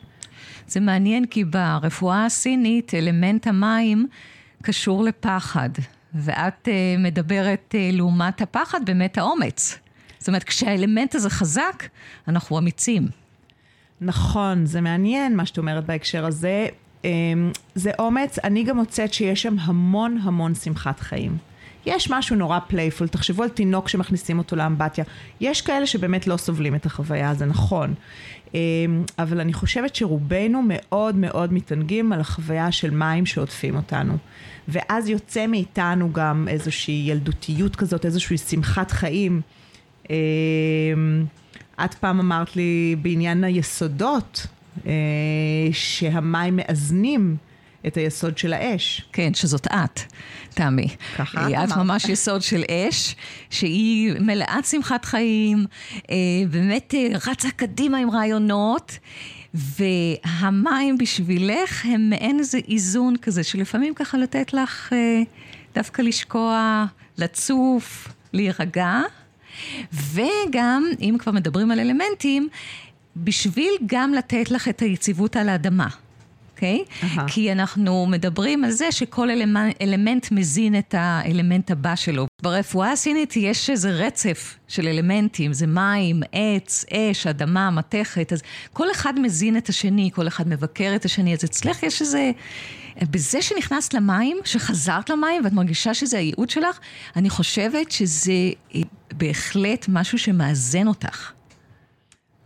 זה 0.67 0.79
מעניין 0.79 1.25
כי 1.25 1.43
ברפואה 1.43 2.25
הסינית 2.25 2.93
אלמנט 2.93 3.47
המים 3.47 4.07
קשור 4.61 5.03
לפחד, 5.03 5.69
ואת 6.13 6.67
uh, 6.67 6.99
מדברת 6.99 7.75
uh, 7.75 7.95
לעומת 7.95 8.41
הפחד 8.41 8.85
באמת 8.85 9.17
האומץ. 9.17 9.79
זאת 10.19 10.27
אומרת, 10.27 10.43
כשהאלמנט 10.43 11.15
הזה 11.15 11.29
חזק, 11.29 11.83
אנחנו 12.27 12.57
אמיצים. 12.57 13.07
נכון, 14.01 14.65
זה 14.65 14.81
מעניין 14.81 15.35
מה 15.35 15.45
שאת 15.45 15.57
אומרת 15.57 15.85
בהקשר 15.85 16.25
הזה. 16.25 16.67
אמ, 17.03 17.51
זה 17.75 17.91
אומץ, 17.99 18.39
אני 18.39 18.63
גם 18.63 18.77
מוצאת 18.77 19.13
שיש 19.13 19.41
שם 19.41 19.55
המון 19.59 20.19
המון 20.23 20.55
שמחת 20.55 20.99
חיים. 20.99 21.37
יש 21.87 22.11
משהו 22.11 22.35
נורא 22.35 22.59
playful, 22.67 23.07
תחשבו 23.07 23.43
על 23.43 23.49
תינוק 23.49 23.89
שמכניסים 23.89 24.37
אותו 24.37 24.55
לאמבטיה. 24.55 25.03
יש 25.41 25.61
כאלה 25.61 25.87
שבאמת 25.87 26.27
לא 26.27 26.37
סובלים 26.37 26.75
את 26.75 26.85
החוויה, 26.85 27.33
זה 27.33 27.45
נכון. 27.45 27.93
אמ, 28.53 28.59
אבל 29.19 29.39
אני 29.39 29.53
חושבת 29.53 29.95
שרובנו 29.95 30.63
מאוד 30.67 31.15
מאוד 31.15 31.53
מתענגים 31.53 32.13
על 32.13 32.19
החוויה 32.19 32.71
של 32.71 32.89
מים 32.89 33.25
שעוטפים 33.25 33.75
אותנו. 33.75 34.17
ואז 34.67 35.09
יוצא 35.09 35.47
מאיתנו 35.47 36.13
גם 36.13 36.47
איזושהי 36.47 37.03
ילדותיות 37.07 37.75
כזאת, 37.75 38.05
איזושהי 38.05 38.37
שמחת 38.37 38.91
חיים. 38.91 39.41
אמ, 40.09 40.15
את 41.85 41.93
פעם 41.93 42.19
אמרת 42.19 42.55
לי 42.55 42.95
בעניין 43.01 43.43
היסודות, 43.43 44.47
אה, 44.87 44.91
שהמים 45.71 46.55
מאזנים 46.55 47.37
את 47.87 47.97
היסוד 47.97 48.37
של 48.37 48.53
האש. 48.53 49.01
כן, 49.13 49.33
שזאת 49.33 49.67
את, 49.67 49.99
תמי. 50.49 50.87
ככה 51.17 51.47
את 51.47 51.51
את 51.51 51.71
אמרת. 51.71 51.77
ממש 51.77 52.05
יסוד 52.05 52.41
של 52.41 52.63
אש, 52.71 53.15
שהיא 53.49 54.13
מלאת 54.19 54.65
שמחת 54.65 55.05
חיים, 55.05 55.65
אה, 56.09 56.15
באמת 56.49 56.93
אה, 56.97 57.07
רצה 57.31 57.49
קדימה 57.51 57.97
עם 57.97 58.09
רעיונות. 58.09 58.97
והמים 59.53 60.97
בשבילך 60.97 61.85
הם 61.85 62.09
מעין 62.09 62.39
איזה 62.39 62.59
איזון 62.69 63.17
כזה, 63.17 63.43
שלפעמים 63.43 63.93
ככה 63.93 64.17
לתת 64.17 64.53
לך 64.53 64.93
אה, 64.93 65.21
דווקא 65.75 66.01
לשקוע, 66.01 66.85
לצוף, 67.17 68.07
להירגע. 68.33 69.01
וגם, 69.93 70.85
אם 71.01 71.15
כבר 71.19 71.31
מדברים 71.31 71.71
על 71.71 71.79
אלמנטים, 71.79 72.49
בשביל 73.17 73.71
גם 73.85 74.13
לתת 74.13 74.51
לך 74.51 74.67
את 74.67 74.79
היציבות 74.79 75.35
על 75.35 75.49
האדמה. 75.49 75.87
אוקיי? 76.57 76.83
אהה. 77.03 77.25
כי 77.27 77.51
אנחנו 77.51 78.05
מדברים 78.05 78.63
על 78.63 78.71
זה 78.71 78.91
שכל 78.91 79.29
אלמנט, 79.29 79.75
אלמנט 79.81 80.31
מזין 80.31 80.79
את 80.79 80.95
האלמנט 80.97 81.71
הבא 81.71 81.95
שלו. 81.95 82.27
ברפואה 82.41 82.91
הסינית 82.91 83.35
יש 83.35 83.69
איזה 83.69 83.91
רצף 83.91 84.57
של 84.67 84.87
אלמנטים, 84.87 85.53
זה 85.53 85.67
מים, 85.67 86.21
עץ, 86.31 86.85
אש, 86.93 87.27
אדמה, 87.27 87.71
מתכת, 87.71 88.33
אז 88.33 88.41
כל 88.73 88.91
אחד 88.91 89.19
מזין 89.19 89.57
את 89.57 89.69
השני, 89.69 90.09
כל 90.13 90.27
אחד 90.27 90.47
מבקר 90.47 90.93
את 90.95 91.05
השני, 91.05 91.33
אז 91.33 91.43
אצלך 91.43 91.83
יש 91.83 92.01
איזה... 92.01 92.31
בזה 93.11 93.41
שנכנסת 93.41 93.93
למים, 93.93 94.37
שחזרת 94.45 95.09
למים 95.09 95.43
ואת 95.43 95.53
מרגישה 95.53 95.93
שזה 95.93 96.17
הייעוד 96.17 96.49
שלך, 96.49 96.79
אני 97.15 97.29
חושבת 97.29 97.91
שזה 97.91 98.31
אה, 98.75 98.81
בהחלט 99.13 99.85
משהו 99.89 100.17
שמאזן 100.17 100.87
אותך. 100.87 101.36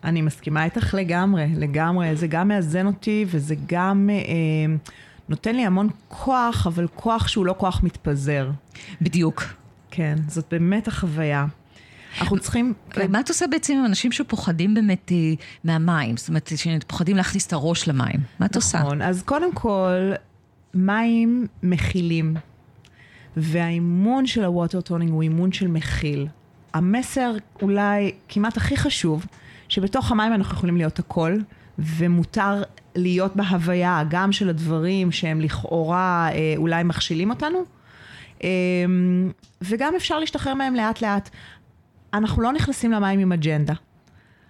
אני 0.03 0.21
מסכימה 0.21 0.63
איתך 0.63 0.93
לגמרי, 0.93 1.47
לגמרי. 1.55 2.15
זה 2.15 2.27
גם 2.27 2.47
מאזן 2.47 2.87
אותי 2.87 3.25
וזה 3.27 3.55
גם 3.67 4.09
אה, 4.11 4.75
נותן 5.29 5.55
לי 5.55 5.65
המון 5.65 5.89
כוח, 6.07 6.67
אבל 6.67 6.87
כוח 6.95 7.27
שהוא 7.27 7.45
לא 7.45 7.55
כוח 7.57 7.83
מתפזר. 7.83 8.51
בדיוק. 9.01 9.43
כן, 9.91 10.15
זאת 10.27 10.45
באמת 10.51 10.87
החוויה. 10.87 11.45
אנחנו 12.21 12.39
צריכים... 12.39 12.73
כן. 12.89 13.11
מה 13.11 13.19
את 13.19 13.29
עושה 13.29 13.47
בעצם 13.47 13.73
עם 13.73 13.85
אנשים 13.85 14.11
שפוחדים 14.11 14.73
באמת 14.73 15.11
אה, 15.11 15.33
מהמים? 15.63 16.17
זאת 16.17 16.29
אומרת, 16.29 16.51
שפוחדים 16.55 17.17
להכניס 17.17 17.47
את 17.47 17.53
הראש 17.53 17.87
למים. 17.87 18.19
מה 18.39 18.45
את 18.45 18.55
עושה? 18.55 18.79
נכון, 18.79 19.01
אז 19.01 19.23
קודם 19.23 19.53
כל, 19.53 20.11
מים 20.73 21.47
מכילים, 21.63 22.35
והאימון 23.37 24.25
של 24.25 24.43
ה 24.43 24.50
Water 24.50 24.81
Toning 24.81 25.11
הוא 25.11 25.21
אימון 25.21 25.51
של 25.51 25.67
מכיל. 25.67 26.27
המסר 26.73 27.31
אולי 27.61 28.11
כמעט 28.29 28.57
הכי 28.57 28.77
חשוב, 28.77 29.25
שבתוך 29.71 30.11
המים 30.11 30.33
אנחנו 30.33 30.57
יכולים 30.57 30.77
להיות 30.77 30.99
הכל, 30.99 31.37
ומותר 31.79 32.63
להיות 32.95 33.35
בהוויה 33.35 34.03
גם 34.09 34.31
של 34.31 34.49
הדברים 34.49 35.11
שהם 35.11 35.41
לכאורה 35.41 36.29
אה, 36.31 36.53
אולי 36.57 36.83
מכשילים 36.83 37.29
אותנו, 37.29 37.63
אה, 38.43 38.49
וגם 39.61 39.93
אפשר 39.95 40.19
להשתחרר 40.19 40.53
מהם 40.53 40.75
לאט 40.75 41.01
לאט. 41.01 41.29
אנחנו 42.13 42.41
לא 42.41 42.53
נכנסים 42.53 42.91
למים 42.91 43.19
עם 43.19 43.31
אג'נדה. 43.31 43.73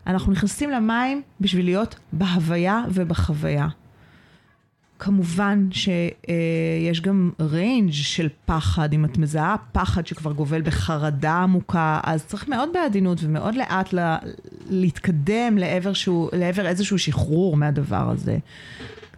אנחנו 0.07 0.31
נכנסים 0.31 0.69
למים 0.69 1.21
בשביל 1.41 1.65
להיות 1.65 1.95
בהוויה 2.13 2.83
ובחוויה. 2.89 3.67
כמובן 5.03 5.67
שיש 5.71 7.01
גם 7.01 7.31
ריינג' 7.39 7.91
של 7.91 8.29
פחד, 8.45 8.93
אם 8.93 9.05
את 9.05 9.17
מזהה 9.17 9.55
פחד 9.71 10.07
שכבר 10.07 10.31
גובל 10.31 10.61
בחרדה 10.61 11.33
עמוקה, 11.33 11.99
אז 12.03 12.25
צריך 12.25 12.47
מאוד 12.47 12.69
בעדינות 12.73 13.17
ומאוד 13.23 13.55
לאט 13.55 13.93
לה, 13.93 14.17
להתקדם 14.69 15.57
לעבר, 15.57 15.93
שהוא, 15.93 16.29
לעבר 16.33 16.67
איזשהו 16.67 16.99
שחרור 16.99 17.57
מהדבר 17.57 18.09
הזה. 18.09 18.37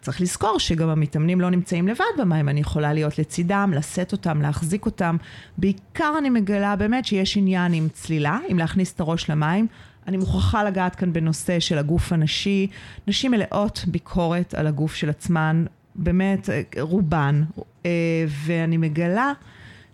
צריך 0.01 0.21
לזכור 0.21 0.59
שגם 0.59 0.89
המתאמנים 0.89 1.41
לא 1.41 1.49
נמצאים 1.49 1.87
לבד 1.87 2.05
במים, 2.17 2.49
אני 2.49 2.59
יכולה 2.59 2.93
להיות 2.93 3.19
לצידם, 3.19 3.71
לשאת 3.75 4.11
אותם, 4.11 4.41
להחזיק 4.41 4.85
אותם. 4.85 5.17
בעיקר 5.57 6.13
אני 6.17 6.29
מגלה 6.29 6.75
באמת 6.75 7.05
שיש 7.05 7.37
עניין 7.37 7.73
עם 7.73 7.87
צלילה, 7.93 8.39
עם 8.47 8.59
להכניס 8.59 8.93
את 8.93 8.99
הראש 8.99 9.29
למים. 9.29 9.67
אני 10.07 10.17
מוכרחה 10.17 10.63
לגעת 10.63 10.95
כאן 10.95 11.13
בנושא 11.13 11.59
של 11.59 11.77
הגוף 11.77 12.13
הנשי. 12.13 12.67
נשים 13.07 13.31
מלאות 13.31 13.85
ביקורת 13.87 14.53
על 14.53 14.67
הגוף 14.67 14.95
של 14.95 15.09
עצמן, 15.09 15.65
באמת, 15.95 16.49
רובן. 16.79 17.43
אה, 17.85 18.25
ואני 18.27 18.77
מגלה 18.77 19.31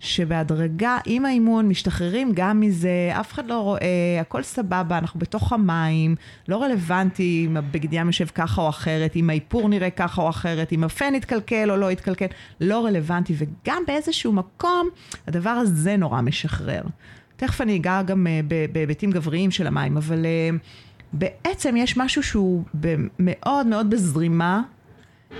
שבהדרגה, 0.00 0.98
עם 1.06 1.24
האימון, 1.24 1.68
משתחררים 1.68 2.32
גם 2.34 2.60
מזה, 2.60 3.10
אף 3.20 3.32
אחד 3.32 3.46
לא 3.46 3.60
רואה, 3.60 4.18
הכל 4.20 4.42
סבבה, 4.42 4.98
אנחנו 4.98 5.20
בתוך 5.20 5.52
המים, 5.52 6.16
לא 6.48 6.62
רלוונטי 6.62 7.46
אם 7.46 7.56
הבגד 7.56 7.92
ים 7.92 8.06
יושב 8.06 8.26
ככה 8.26 8.62
או 8.62 8.68
אחרת, 8.68 9.16
אם 9.16 9.30
האיפור 9.30 9.68
נראה 9.68 9.90
ככה 9.90 10.22
או 10.22 10.28
אחרת, 10.28 10.72
אם 10.72 10.84
הפן 10.84 11.14
יתקלקל 11.14 11.70
או 11.70 11.76
לא 11.76 11.92
יתקלקל, 11.92 12.26
לא 12.60 12.86
רלוונטי, 12.86 13.34
וגם 13.38 13.82
באיזשהו 13.86 14.32
מקום, 14.32 14.88
הדבר 15.26 15.50
הזה 15.50 15.96
נורא 15.96 16.20
משחרר. 16.20 16.82
תכף 17.40 17.60
אני 17.60 17.76
אגע 17.76 18.02
גם 18.02 18.26
אה, 18.26 18.40
בהיבטים 18.72 19.10
גבריים 19.10 19.50
של 19.50 19.66
המים, 19.66 19.96
אבל 19.96 20.26
אה, 20.26 20.50
בעצם 21.12 21.76
יש 21.76 21.96
משהו 21.96 22.22
שהוא 22.22 22.64
מאוד 23.18 23.66
מאוד 23.66 23.90
בזרימה 23.90 24.62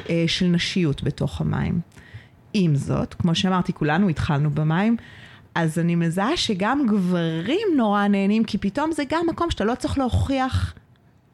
אה, 0.09 0.25
של 0.27 0.47
נשיות 0.47 1.03
בתוך 1.03 1.41
המים. 1.41 1.81
עם 2.53 2.77
זאת, 2.77 3.15
כמו 3.15 3.35
שאמרתי, 3.35 3.73
כולנו 3.73 4.09
התחלנו 4.09 4.51
במים, 4.51 4.97
אז 5.55 5.79
אני 5.79 5.95
מזהה 5.95 6.37
שגם 6.37 6.87
גברים 6.87 7.69
נורא 7.77 8.07
נהנים, 8.07 8.45
כי 8.45 8.59
פתאום 8.59 8.93
זה 8.93 9.03
גם 9.09 9.27
מקום 9.31 9.51
שאתה 9.51 9.65
לא 9.65 9.75
צריך 9.75 9.99
להוכיח 9.99 10.75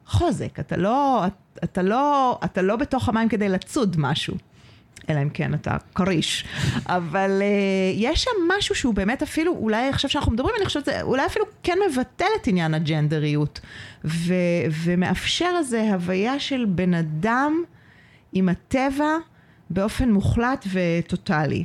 חוזק, 0.06 0.60
אתה 0.60 0.76
לא, 0.76 1.24
אתה 1.64 1.82
לא, 1.82 2.38
אתה 2.44 2.62
לא 2.62 2.76
בתוך 2.76 3.08
המים 3.08 3.28
כדי 3.28 3.48
לצוד 3.48 3.96
משהו. 3.98 4.36
אלא 5.10 5.22
אם 5.22 5.28
כן 5.28 5.54
אתה 5.54 5.76
כריש. 5.94 6.44
אבל 6.86 7.42
uh, 7.42 7.96
יש 7.96 8.22
שם 8.22 8.30
משהו 8.58 8.74
שהוא 8.74 8.94
באמת 8.94 9.22
אפילו, 9.22 9.52
אולי 9.52 9.88
עכשיו 9.88 10.10
שאנחנו 10.10 10.32
מדברים, 10.32 10.54
אני 10.58 10.66
חושבת, 10.66 10.88
אולי 11.02 11.26
אפילו 11.26 11.44
כן 11.62 11.78
מבטל 11.90 12.24
את 12.42 12.46
עניין 12.46 12.74
הג'נדריות, 12.74 13.60
ו- 14.04 14.34
ומאפשר 14.84 15.50
איזה 15.58 15.92
הוויה 15.92 16.38
של 16.40 16.64
בן 16.68 16.94
אדם 16.94 17.62
עם 18.32 18.48
הטבע 18.48 19.16
באופן 19.70 20.10
מוחלט 20.12 20.66
וטוטאלי. 20.72 21.64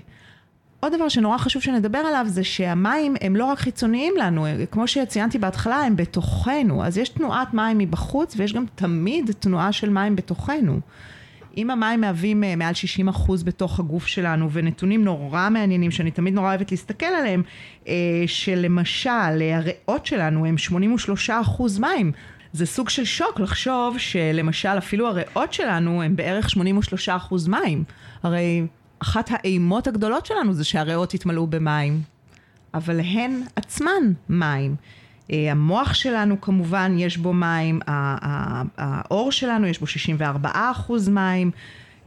עוד 0.79 0.95
דבר 0.95 1.09
שנורא 1.09 1.37
חשוב 1.37 1.61
שנדבר 1.61 1.97
עליו 1.97 2.25
זה 2.27 2.43
שהמים 2.43 3.15
הם 3.21 3.35
לא 3.35 3.45
רק 3.45 3.59
חיצוניים 3.59 4.13
לנו, 4.17 4.45
כמו 4.71 4.87
שציינתי 4.87 5.39
בהתחלה, 5.39 5.75
הם 5.75 5.95
בתוכנו. 5.95 6.85
אז 6.85 6.97
יש 6.97 7.09
תנועת 7.09 7.53
מים 7.53 7.77
מבחוץ 7.77 8.33
ויש 8.37 8.53
גם 8.53 8.65
תמיד 8.75 9.31
תנועה 9.39 9.71
של 9.71 9.89
מים 9.89 10.15
בתוכנו. 10.15 10.79
אם 11.57 11.69
המים 11.69 12.01
מהווים 12.01 12.43
אה, 12.43 12.55
מעל 12.55 12.73
60 12.73 13.07
אחוז 13.07 13.43
בתוך 13.43 13.79
הגוף 13.79 14.07
שלנו, 14.07 14.51
ונתונים 14.51 15.03
נורא 15.03 15.49
מעניינים 15.49 15.91
שאני 15.91 16.11
תמיד 16.11 16.33
נורא 16.33 16.47
אוהבת 16.47 16.71
להסתכל 16.71 17.05
עליהם, 17.05 17.43
אה, 17.87 17.93
שלמשל 18.27 19.41
הריאות 19.53 20.05
שלנו 20.05 20.45
הם 20.45 20.57
83 20.57 21.29
אחוז 21.29 21.79
מים. 21.79 22.11
זה 22.53 22.65
סוג 22.65 22.89
של 22.89 23.05
שוק 23.05 23.39
לחשוב 23.39 23.97
שלמשל 23.97 24.77
אפילו 24.77 25.07
הריאות 25.07 25.53
שלנו 25.53 26.01
הם 26.03 26.15
בערך 26.15 26.49
83 26.49 27.09
אחוז 27.09 27.47
מים. 27.47 27.83
הרי 28.23 28.65
אחת 28.99 29.29
האימות 29.31 29.87
הגדולות 29.87 30.25
שלנו 30.25 30.53
זה 30.53 30.63
שהריאות 30.63 31.13
יתמלאו 31.13 31.47
במים, 31.47 32.01
אבל 32.73 32.99
הן 32.99 33.41
עצמן 33.55 34.13
מים. 34.29 34.75
אה, 35.31 35.51
המוח 35.51 35.93
שלנו 35.93 36.41
כמובן 36.41 36.95
יש 36.97 37.17
בו 37.17 37.33
מים, 37.33 37.79
העור 38.77 39.31
שלנו 39.31 39.67
יש 39.67 39.79
בו 39.79 39.87
64 39.87 40.49
אחוז 40.53 41.09
מים, 41.09 41.51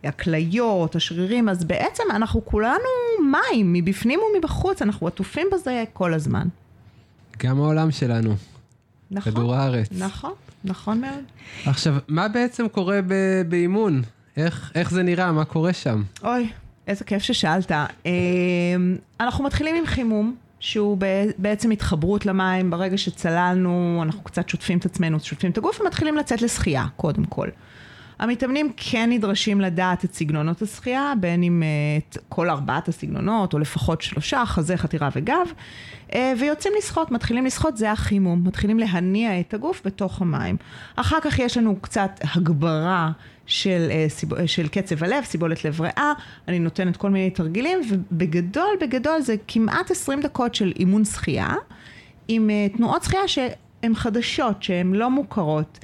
הכליות, 0.05 0.97
השרירים, 0.97 1.49
אז 1.49 1.65
בעצם 1.65 2.03
אנחנו 2.11 2.45
כולנו 2.45 2.79
מים, 3.31 3.73
מבפנים 3.73 4.21
ומבחוץ, 4.21 4.83
אנחנו 4.83 5.07
עטופים 5.07 5.47
בזה 5.53 5.85
כל 5.93 6.15
הזמן. 6.15 6.47
גם 7.43 7.61
העולם 7.61 7.91
שלנו, 7.91 8.35
נכון. 9.11 9.33
כדור 9.33 9.55
הארץ. 9.55 9.89
נכון, 9.99 10.33
נכון 10.65 11.01
מאוד. 11.01 11.25
עכשיו, 11.67 11.95
מה 12.09 12.29
בעצם 12.29 12.69
קורה 12.69 13.01
ב- 13.07 13.43
באימון? 13.49 14.03
איך, 14.37 14.73
איך 14.75 14.91
זה 14.91 15.03
נראה? 15.03 15.33
מה 15.33 15.45
קורה 15.45 15.73
שם? 15.73 16.03
אוי, 16.25 16.49
איזה 16.87 17.05
כיף 17.05 17.23
ששאלת. 17.23 17.73
אה, 17.73 17.81
אנחנו 19.21 19.45
מתחילים 19.45 19.77
עם 19.77 19.87
חימום, 19.87 20.37
שהוא 20.65 20.99
בעצם 21.39 21.71
התחברות 21.71 22.27
למים, 22.27 22.71
ברגע 22.71 22.99
שצללנו, 22.99 24.01
אנחנו 24.03 24.25
קצת 24.25 24.49
שוטפים 24.49 24.79
את 24.79 24.85
עצמנו, 24.85 25.21
שוטפים 25.21 25.51
את 25.51 25.59
הגוף 25.59 25.81
ומתחילים 25.81 26.17
לצאת 26.17 26.43
לשחייה, 26.43 26.87
קודם 26.97 27.25
כל. 27.25 27.49
המתאמנים 28.19 28.73
כן 28.77 29.11
נדרשים 29.13 29.61
לדעת 29.61 30.05
את 30.05 30.15
סגנונות 30.15 30.63
השחייה, 30.63 31.13
בין 31.21 31.43
אם 31.43 31.63
את 31.99 32.19
כל 32.29 32.51
ארבעת 32.51 32.89
הסגנונות, 32.89 33.55
או 33.55 33.59
לפחות 33.59 34.03
שלושה, 34.03 34.47
חזה, 34.47 34.77
חתירה 34.77 35.09
וגב, 35.17 35.47
אה, 36.15 36.33
ויוצאים 36.39 36.73
לשחות, 36.79 37.11
מתחילים 37.11 37.47
לשחות, 37.47 37.77
זה 37.77 37.93
החימום, 37.93 38.45
מתחילים 38.45 38.79
להניע 38.79 39.41
את 39.41 39.55
הגוף 39.55 39.83
בתוך 39.85 40.23
המים. 40.23 40.57
אחר 40.97 41.19
כך 41.23 41.39
יש 41.39 41.57
לנו 41.57 41.77
קצת 41.81 42.21
הגברה 42.35 43.11
של, 43.47 43.89
אה, 43.91 44.47
של 44.47 44.69
קצב 44.69 45.05
הלב, 45.05 45.25
סיבולת 45.25 45.65
לב 45.65 45.81
ריאה, 45.81 46.13
אני 46.49 46.59
נותנת 46.59 46.97
כל 46.97 47.11
מיני 47.11 47.31
תרגילים, 47.31 47.81
ובגדול, 47.91 48.77
בגדול 48.81 49.21
זה 49.21 49.35
כמעט 49.49 49.91
20 49.91 50.21
דקות 50.21 50.55
של 50.55 50.73
אימון 50.79 51.05
שחייה, 51.05 51.55
עם 52.29 52.51
אה, 52.51 52.67
תנועות 52.77 53.03
שחייה 53.03 53.29
שהן 53.29 53.95
חדשות, 53.95 54.63
שהן 54.63 54.93
לא 54.93 55.11
מוכרות. 55.11 55.79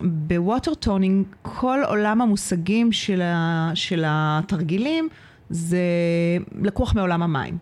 ב 0.00 0.12
Water 0.12 0.74
Toning, 0.74 1.26
כל 1.42 1.80
עולם 1.88 2.20
המושגים 2.20 2.92
של, 2.92 3.22
ה, 3.22 3.70
של 3.74 4.04
התרגילים 4.06 5.08
זה 5.50 5.78
לקוח 6.62 6.94
מעולם 6.94 7.22
המים. 7.22 7.58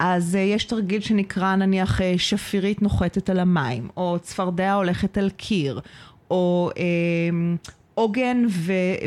אז 0.00 0.34
יש 0.34 0.64
תרגיל 0.64 1.00
שנקרא 1.00 1.56
נניח 1.56 2.00
שפירית 2.16 2.82
נוחתת 2.82 3.30
על 3.30 3.40
המים, 3.40 3.88
או 3.96 4.16
צפרדע 4.20 4.72
הולכת 4.72 5.18
על 5.18 5.30
קיר, 5.30 5.80
או 6.30 6.70
אה, 6.74 7.72
עוגן 7.94 8.44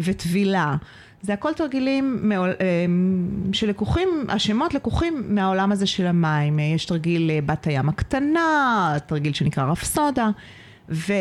וטבילה. 0.03 0.75
זה 1.21 1.33
הכל 1.33 1.53
תרגילים 1.53 2.19
מעול, 2.21 2.53
שלקוחים, 3.51 4.09
השמות 4.29 4.73
לקוחים 4.73 5.23
מהעולם 5.27 5.71
הזה 5.71 5.85
של 5.85 6.07
המים. 6.07 6.59
יש 6.59 6.85
תרגיל 6.85 7.31
בת 7.45 7.67
הים 7.67 7.89
הקטנה, 7.89 8.97
תרגיל 9.05 9.33
שנקרא 9.33 9.71
רפסודה, 9.71 10.29
ו... 10.89 11.13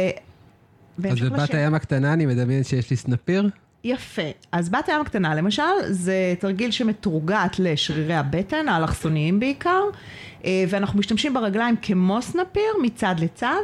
אז 1.10 1.20
בבת 1.20 1.54
הים 1.54 1.74
הקטנה 1.74 2.12
אני 2.12 2.26
מדמיין 2.26 2.64
שיש 2.64 2.90
לי 2.90 2.96
סנפיר? 2.96 3.48
יפה. 3.84 4.22
אז 4.52 4.68
בת 4.68 4.88
הים 4.88 5.00
הקטנה 5.00 5.34
למשל, 5.34 5.62
זה 5.88 6.34
תרגיל 6.38 6.70
שמתורגת 6.70 7.58
לשרירי 7.58 8.14
הבטן, 8.14 8.68
האלכסוניים 8.68 9.40
בעיקר, 9.40 9.80
אה, 10.44 10.64
ואנחנו 10.68 10.98
משתמשים 10.98 11.34
ברגליים 11.34 11.76
כמו 11.82 12.22
סנפיר 12.22 12.72
מצד 12.82 13.14
לצד. 13.18 13.60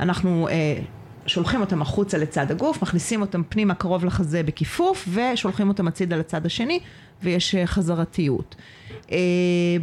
אנחנו 0.00 0.48
אה, 0.48 0.78
שולחים 1.26 1.60
אותם 1.60 1.82
החוצה 1.82 2.18
לצד 2.18 2.50
הגוף, 2.50 2.82
מכניסים 2.82 3.20
אותם 3.20 3.42
פנימה 3.48 3.74
קרוב 3.74 4.04
לחזה 4.04 4.42
בכיפוף, 4.42 5.08
ושולחים 5.12 5.68
אותם 5.68 5.88
הצידה 5.88 6.16
לצד 6.16 6.46
השני, 6.46 6.80
ויש 7.22 7.54
אה, 7.54 7.66
חזרתיות. 7.66 8.56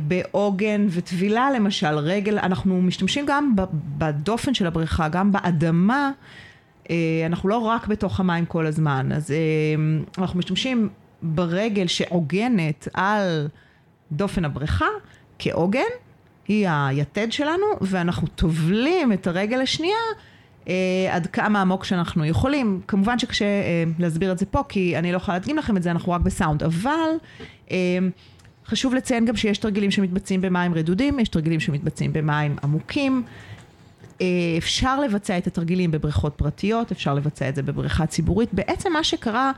בעוגן 0.07 0.88
וטבילה 0.89 1.51
למשל, 1.51 1.95
רגל, 1.97 2.39
אנחנו 2.39 2.81
משתמשים 2.81 3.25
גם 3.25 3.55
בדופן 3.97 4.53
של 4.53 4.67
הבריכה, 4.67 5.07
גם 5.07 5.31
באדמה. 5.31 6.12
אה, 6.89 6.95
אנחנו 7.25 7.50
לא 7.50 7.57
רק 7.57 7.88
בתוך 7.88 8.19
המים 8.19 8.45
כל 8.45 8.65
הזמן, 8.65 9.12
אז 9.12 9.31
אה, 9.31 9.38
אנחנו 10.17 10.39
משתמשים 10.39 10.89
ברגל 11.21 11.88
שעוגנת 11.88 12.88
על 12.93 13.47
דופן 14.12 14.45
הבריכה 14.45 14.85
כעוגן, 15.39 15.81
היא 16.47 16.67
היתד 16.69 17.31
שלנו, 17.31 17.65
ואנחנו 17.81 18.27
טובלים 18.27 19.13
את 19.13 19.27
הרגל 19.27 19.62
השנייה 19.62 19.95
אה, 19.95 20.32
עד 21.12 21.27
כמה 21.27 21.62
עמוק 21.62 21.84
שאנחנו 21.84 22.25
יכולים. 22.25 22.82
כמובן 22.88 23.20
שקשה 23.20 23.46
אה, 23.46 23.84
להסביר 24.00 24.32
את 24.32 24.39
זה 24.39 24.46
פה, 24.46 24.63
כי 24.70 24.98
אני 24.98 25.12
לא 25.12 25.17
יכולה 25.17 25.38
להדגים 25.38 25.58
לכם 25.58 25.77
את 25.77 25.84
זה, 25.84 25.91
אנחנו 25.91 26.12
רק 26.12 26.22
בסאונד, 26.22 26.63
אבל 26.63 27.10
אה, 27.72 27.77
חשוב 28.65 28.93
לציין 28.93 29.25
גם 29.25 29.36
שיש 29.36 29.58
תרגילים 29.58 29.91
שמתבצעים 29.91 30.41
במים 30.41 30.74
רדודים, 30.74 31.20
יש 31.20 31.29
תרגילים 31.29 31.60
שמתבצעים 31.60 32.13
במים 32.13 32.55
עמוקים. 32.63 33.24
אה, 34.22 34.27
אפשר 34.58 35.00
לבצע 35.00 35.38
את 35.38 35.48
התרגילים 35.48 35.91
בבריכות 35.91 36.34
פרטיות, 36.36 36.91
אפשר 36.91 37.13
לבצע 37.13 37.50
את 37.50 37.55
זה 37.55 37.62
בבריכה 37.63 38.05
ציבורית. 38.05 38.53
בעצם 38.53 38.93
מה 38.93 39.03
שקרה, 39.03 39.51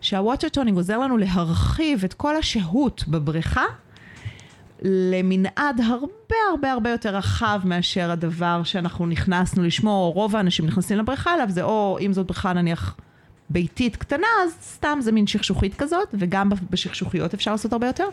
שה 0.00 0.18
Water 0.18 0.48
Toning 0.48 0.76
עוזר 0.76 0.98
לנו 0.98 1.16
להרחיב 1.16 2.04
את 2.04 2.14
כל 2.14 2.36
השהות 2.36 3.04
בבריכה 3.08 3.64
למנעד 4.82 5.80
הרבה 5.80 6.34
הרבה 6.50 6.72
הרבה 6.72 6.90
יותר 6.90 7.16
רחב 7.16 7.60
מאשר 7.64 8.10
הדבר 8.10 8.62
שאנחנו 8.64 9.06
נכנסנו 9.06 9.62
לשמור, 9.62 10.06
או 10.06 10.10
רוב 10.12 10.36
האנשים 10.36 10.66
נכנסים 10.66 10.98
לבריכה 10.98 11.34
אליו, 11.34 11.46
זה 11.50 11.62
או 11.62 11.98
אם 12.00 12.12
זאת 12.12 12.26
בריכה 12.26 12.52
נניח 12.52 12.96
ביתית 13.50 13.96
קטנה, 13.96 14.26
אז 14.44 14.52
סתם 14.62 14.98
זה 15.00 15.12
מין 15.12 15.26
שכשוכית 15.26 15.74
כזאת, 15.74 16.08
וגם 16.14 16.48
בשכשוכיות 16.70 17.34
אפשר 17.34 17.50
לעשות 17.50 17.72
הרבה 17.72 17.86
יותר. 17.86 18.06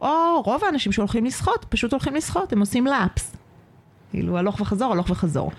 או 0.00 0.42
רוב 0.42 0.64
האנשים 0.64 0.92
שהולכים 0.92 1.24
לשחות, 1.24 1.66
פשוט 1.68 1.92
הולכים 1.92 2.14
לשחות, 2.14 2.52
הם 2.52 2.60
עושים 2.60 2.86
laps. 2.86 3.36
כאילו 4.10 4.38
הלוך 4.38 4.60
וחזור, 4.60 4.92
הלוך 4.92 5.10
וחזור. 5.10 5.52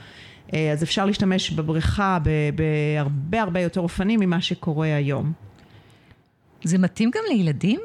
אה, 0.54 0.72
אז 0.72 0.84
אפשר 0.84 1.06
להשתמש 1.06 1.52
בבריכה 1.52 2.18
בהרבה 2.56 3.42
הרבה 3.42 3.60
יותר 3.60 3.82
אופנים 3.82 4.20
ממה 4.20 4.42
שקורה 4.42 4.88
היום. 4.88 5.32
זה 6.64 6.78
מתאים 6.78 7.12
גם 7.14 7.22
לילדים? 7.30 7.80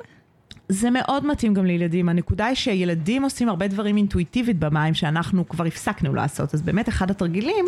זה 0.73 0.91
מאוד 0.91 1.27
מתאים 1.27 1.55
גם 1.55 1.67
לילדים. 1.67 2.09
הנקודה 2.09 2.47
היא 2.47 2.55
שילדים 2.55 3.23
עושים 3.23 3.49
הרבה 3.49 3.69
דברים 3.69 3.97
אינטואיטיבית 3.97 4.59
במים 4.59 4.95
שאנחנו 4.95 5.49
כבר 5.49 5.65
הפסקנו 5.65 6.15
לעשות. 6.15 6.55
אז 6.55 6.63
באמת 6.63 6.89
אחד 6.89 7.11
התרגילים 7.11 7.67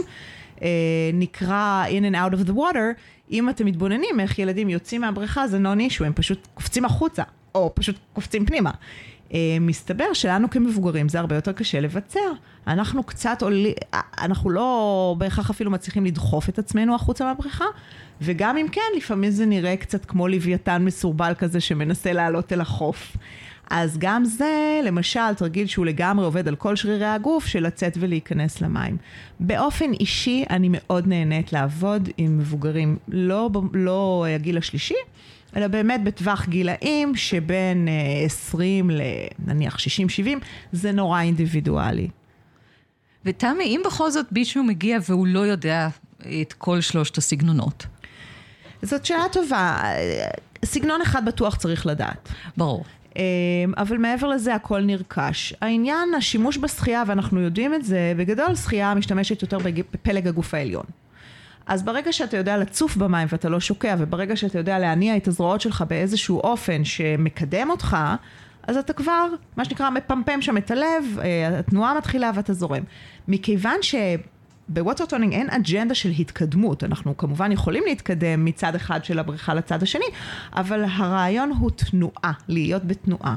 אה, 0.63 0.69
נקרא 1.15 1.85
In 1.89 2.13
and 2.13 2.15
Out 2.15 2.35
of 2.35 2.49
the 2.49 2.53
Water. 2.53 3.01
אם 3.31 3.49
אתם 3.49 3.67
מתבוננים 3.67 4.21
איך 4.21 4.39
ילדים 4.39 4.69
יוצאים 4.69 5.01
מהבריכה 5.01 5.49
זה 5.49 5.59
non 5.59 5.93
issue, 5.93 6.05
הם 6.05 6.13
פשוט 6.15 6.49
קופצים 6.55 6.85
החוצה, 6.85 7.23
או 7.55 7.73
פשוט 7.75 7.97
קופצים 8.13 8.47
פנימה. 8.47 8.71
אה, 9.35 9.57
מסתבר 9.61 10.13
שלנו 10.13 10.51
כמבוגרים 10.51 11.09
זה 11.09 11.21
הרבה 11.21 11.35
יותר 11.35 11.53
קשה 11.53 11.81
לבצע. 11.81 12.21
אנחנו 12.67 13.03
קצת 13.03 13.43
עולים, 13.43 13.75
אנחנו 14.19 14.51
לא 14.51 15.15
בהכרח 15.19 15.51
אפילו 15.51 15.71
מצליחים 15.71 16.05
לדחוף 16.05 16.49
את 16.49 16.59
עצמנו 16.59 16.95
החוצה 16.95 17.25
מהבריכה, 17.25 17.65
וגם 18.21 18.57
אם 18.57 18.67
כן, 18.73 18.81
לפעמים 18.97 19.31
זה 19.31 19.47
נראה 19.47 19.77
קצת 19.77 20.05
כמו 20.05 20.29
לוויתן 20.29 20.85
מסורבל 20.85 21.33
כזה 21.39 21.61
שמנסה 21.61 22.13
לעלות 22.13 22.53
אל 22.53 22.61
החוף. 22.61 23.17
אז 23.71 23.99
גם 23.99 24.25
זה, 24.25 24.81
למשל, 24.85 25.35
תרגיל 25.37 25.67
שהוא 25.67 25.87
לגמרי 25.87 26.25
עובד 26.25 26.49
על 26.49 26.57
כל 26.57 26.77
שרירי 26.77 27.07
הגוף, 27.07 27.47
של 27.47 27.67
לצאת 27.67 27.97
ולהיכנס 28.01 28.61
למים. 28.61 28.97
באופן 29.41 29.93
אישי, 29.93 30.45
אני 30.51 30.69
מאוד 30.71 31.07
נהנית 31.07 31.53
לעבוד 31.53 32.09
עם 32.17 32.39
מבוגרים, 32.39 32.97
לא, 33.09 33.51
לא 33.73 34.27
הגיל 34.35 34.59
השלישי, 34.59 34.95
אלא 35.57 35.67
באמת 35.67 36.05
בטווח 36.05 36.49
גילאים 36.49 37.17
שבין 37.17 37.89
20 38.25 38.91
אה, 38.91 38.97
לנניח 39.47 39.77
60-70, 39.77 39.79
זה 40.73 40.93
נורא 40.93 41.21
אינדיבידואלי. 41.21 42.09
ותמי, 43.25 43.65
אם 43.65 43.81
בכל 43.87 44.11
זאת 44.11 44.27
מישהו 44.33 44.65
מגיע 44.65 44.99
והוא 45.09 45.27
לא 45.27 45.41
יודע 45.41 45.89
את 46.43 46.53
כל 46.53 46.81
שלושת 46.81 47.19
הסגנונות. 47.19 47.87
זאת 48.85 49.05
שאלה 49.05 49.25
טובה. 49.33 49.83
סגנון 50.65 51.01
אחד 51.03 51.25
בטוח 51.25 51.57
צריך 51.57 51.87
לדעת. 51.87 52.29
ברור. 52.57 52.85
אה, 53.17 53.23
אבל 53.77 53.97
מעבר 53.97 54.29
לזה 54.29 54.55
הכל 54.55 54.81
נרכש. 54.81 55.55
העניין, 55.61 56.15
השימוש 56.15 56.59
בשחייה, 56.59 57.03
ואנחנו 57.07 57.41
יודעים 57.41 57.75
את 57.75 57.85
זה, 57.85 58.13
בגדול 58.17 58.55
שחייה 58.55 58.95
משתמשת 58.95 59.43
יותר 59.43 59.59
בפלג 59.93 60.29
הגוף 60.29 60.55
העליון. 60.55 60.85
אז 61.67 61.83
ברגע 61.83 62.13
שאתה 62.13 62.37
יודע 62.37 62.57
לצוף 62.57 62.97
במים 62.97 63.29
ואתה 63.31 63.49
לא 63.49 63.61
שוקע, 63.61 63.95
וברגע 63.99 64.37
שאתה 64.37 64.59
יודע 64.59 64.79
להניע 64.79 65.17
את 65.17 65.29
הזרועות 65.29 65.61
שלך 65.61 65.85
באיזשהו 65.89 66.41
אופן 66.41 66.85
שמקדם 66.85 67.71
אותך, 67.71 67.97
אז 68.67 68.77
אתה 68.77 68.93
כבר, 68.93 69.27
מה 69.57 69.65
שנקרא, 69.65 69.91
מפמפם 69.91 70.43
שם 70.43 70.57
את 70.57 70.71
הלב, 70.71 71.19
אה, 71.23 71.59
התנועה 71.59 71.95
מתחילה 71.99 72.31
ואתה 72.35 72.53
זורם. 72.53 72.83
מכיוון 73.29 73.77
ש... 73.83 73.95
ב 74.69 74.75
Water 74.75 75.07
Toning 75.07 75.33
אין 75.33 75.51
אג'נדה 75.51 75.95
של 75.95 76.11
התקדמות, 76.19 76.85
אנחנו 76.85 77.17
כמובן 77.17 77.53
יכולים 77.53 77.83
להתקדם 77.87 78.45
מצד 78.45 78.75
אחד 78.75 79.05
של 79.05 79.19
הבריכה 79.19 79.55
לצד 79.55 79.83
השני, 79.83 80.05
אבל 80.53 80.85
הרעיון 80.85 81.53
הוא 81.59 81.71
תנועה, 81.71 82.33
להיות 82.49 82.85
בתנועה. 82.85 83.37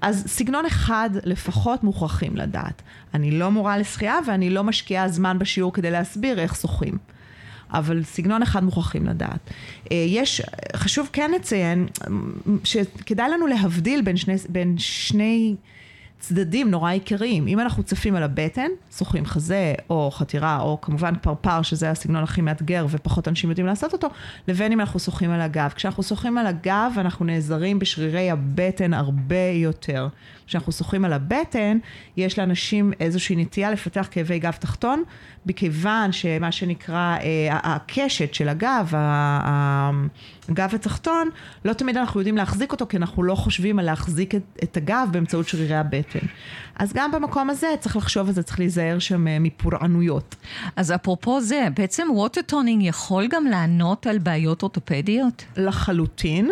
אז 0.00 0.24
סגנון 0.26 0.66
אחד 0.66 1.10
לפחות 1.24 1.84
מוכרחים 1.84 2.36
לדעת. 2.36 2.82
אני 3.14 3.30
לא 3.30 3.50
מורה 3.50 3.78
לשחייה 3.78 4.16
ואני 4.26 4.50
לא 4.50 4.64
משקיעה 4.64 5.08
זמן 5.08 5.38
בשיעור 5.38 5.72
כדי 5.72 5.90
להסביר 5.90 6.40
איך 6.40 6.56
שוחים. 6.56 6.98
אבל 7.72 8.02
סגנון 8.02 8.42
אחד 8.42 8.64
מוכרחים 8.64 9.06
לדעת. 9.06 9.50
אה, 9.92 10.04
יש, 10.08 10.42
חשוב 10.76 11.08
כן 11.12 11.30
לציין 11.30 11.86
שכדאי 12.64 13.30
לנו 13.30 13.46
להבדיל 13.46 14.02
בין 14.02 14.16
שני, 14.16 14.34
בין 14.48 14.74
שני 14.78 15.56
צדדים 16.22 16.70
נורא 16.70 16.90
עיקריים. 16.90 17.46
אם 17.46 17.60
אנחנו 17.60 17.82
צפים 17.82 18.14
על 18.14 18.22
הבטן, 18.22 18.68
שוחים 18.96 19.26
חזה 19.26 19.74
או 19.90 20.10
חתירה, 20.10 20.60
או 20.60 20.80
כמובן 20.80 21.14
פרפר, 21.22 21.62
שזה 21.62 21.90
הסגנון 21.90 22.22
הכי 22.22 22.40
מאתגר 22.40 22.86
ופחות 22.90 23.28
אנשים 23.28 23.50
יודעים 23.50 23.66
לעשות 23.66 23.92
אותו, 23.92 24.08
לבין 24.48 24.72
אם 24.72 24.80
אנחנו 24.80 25.00
שוחים 25.00 25.30
על 25.30 25.40
הגב. 25.40 25.72
כשאנחנו 25.76 26.02
שוחים 26.02 26.38
על 26.38 26.46
הגב, 26.46 26.92
אנחנו 26.98 27.24
נעזרים 27.24 27.78
בשרירי 27.78 28.30
הבטן 28.30 28.94
הרבה 28.94 29.50
יותר. 29.54 30.08
כשאנחנו 30.52 30.72
שוחים 30.72 31.04
על 31.04 31.12
הבטן, 31.12 31.78
יש 32.16 32.38
לאנשים 32.38 32.92
איזושהי 33.00 33.36
נטייה 33.36 33.70
לפתח 33.70 34.08
כאבי 34.10 34.38
גב 34.38 34.52
תחתון, 34.52 35.02
מכיוון 35.46 36.12
שמה 36.12 36.52
שנקרא 36.52 37.16
אה, 37.20 37.48
הקשת 37.62 38.34
של 38.34 38.48
הגב, 38.48 38.92
הגב 40.48 40.74
התחתון, 40.74 41.28
לא 41.64 41.72
תמיד 41.72 41.96
אנחנו 41.96 42.20
יודעים 42.20 42.36
להחזיק 42.36 42.72
אותו, 42.72 42.86
כי 42.86 42.96
אנחנו 42.96 43.22
לא 43.22 43.34
חושבים 43.34 43.78
על 43.78 43.84
להחזיק 43.84 44.34
את, 44.34 44.42
את 44.62 44.76
הגב 44.76 45.08
באמצעות 45.12 45.48
שרירי 45.48 45.74
הבטן. 45.74 46.02
בטן. 46.02 46.26
אז 46.76 46.92
גם 46.92 47.12
במקום 47.12 47.50
הזה 47.50 47.66
צריך 47.80 47.96
לחשוב 47.96 48.28
על 48.28 48.34
זה, 48.34 48.42
צריך 48.42 48.58
להיזהר 48.58 48.98
שם 48.98 49.28
אה, 49.28 49.38
מפורענויות. 49.40 50.34
אז 50.76 50.92
אפרופו 50.92 51.40
זה, 51.40 51.68
בעצם 51.76 52.08
Watertoning 52.10 52.82
יכול 52.82 53.26
גם 53.26 53.46
לענות 53.46 54.06
על 54.06 54.18
בעיות 54.18 54.62
אורתופדיות? 54.62 55.44
לחלוטין. 55.56 56.50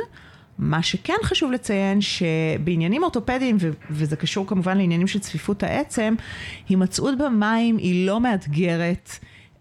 מה 0.60 0.82
שכן 0.82 1.14
חשוב 1.22 1.52
לציין 1.52 1.98
שבעניינים 2.00 3.02
אורתופדיים, 3.02 3.56
וזה 3.90 4.16
קשור 4.16 4.46
כמובן 4.46 4.78
לעניינים 4.78 5.06
של 5.06 5.18
צפיפות 5.18 5.62
העצם, 5.62 6.14
הימצאות 6.68 7.18
במים 7.18 7.76
היא 7.76 8.06
לא 8.06 8.20
מאתגרת. 8.20 9.10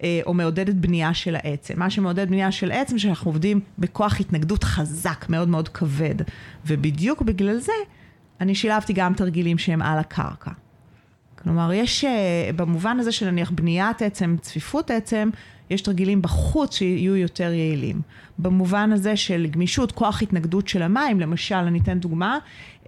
אה, 0.03 0.19
או 0.25 0.33
מעודדת 0.33 0.75
בנייה 0.75 1.13
של 1.13 1.35
העצם. 1.35 1.79
מה 1.79 1.89
שמעודד 1.89 2.29
בנייה 2.29 2.51
של 2.51 2.71
עצם, 2.71 2.97
שאנחנו 2.97 3.31
עובדים 3.31 3.59
בכוח 3.77 4.19
התנגדות 4.19 4.63
חזק, 4.63 5.25
מאוד 5.29 5.47
מאוד 5.47 5.69
כבד. 5.69 6.15
ובדיוק 6.65 7.21
בגלל 7.21 7.57
זה, 7.57 7.71
אני 8.41 8.55
שילבתי 8.55 8.93
גם 8.93 9.13
תרגילים 9.13 9.57
שהם 9.57 9.81
על 9.81 9.99
הקרקע. 9.99 10.51
כלומר, 11.43 11.73
יש, 11.73 12.05
אה, 12.05 12.49
במובן 12.55 12.99
הזה 12.99 13.11
של 13.11 13.31
נניח 13.31 13.51
בניית 13.51 14.01
עצם, 14.01 14.35
צפיפות 14.41 14.91
עצם, 14.91 15.29
יש 15.69 15.81
תרגילים 15.81 16.21
בחוץ 16.21 16.75
שיהיו 16.75 17.15
יותר 17.15 17.53
יעילים. 17.53 18.01
במובן 18.39 18.91
הזה 18.91 19.17
של 19.17 19.47
גמישות, 19.51 19.91
כוח 19.91 20.21
התנגדות 20.21 20.67
של 20.67 20.81
המים, 20.81 21.19
למשל, 21.19 21.55
אני 21.55 21.79
אתן 21.79 21.99
דוגמה, 21.99 22.37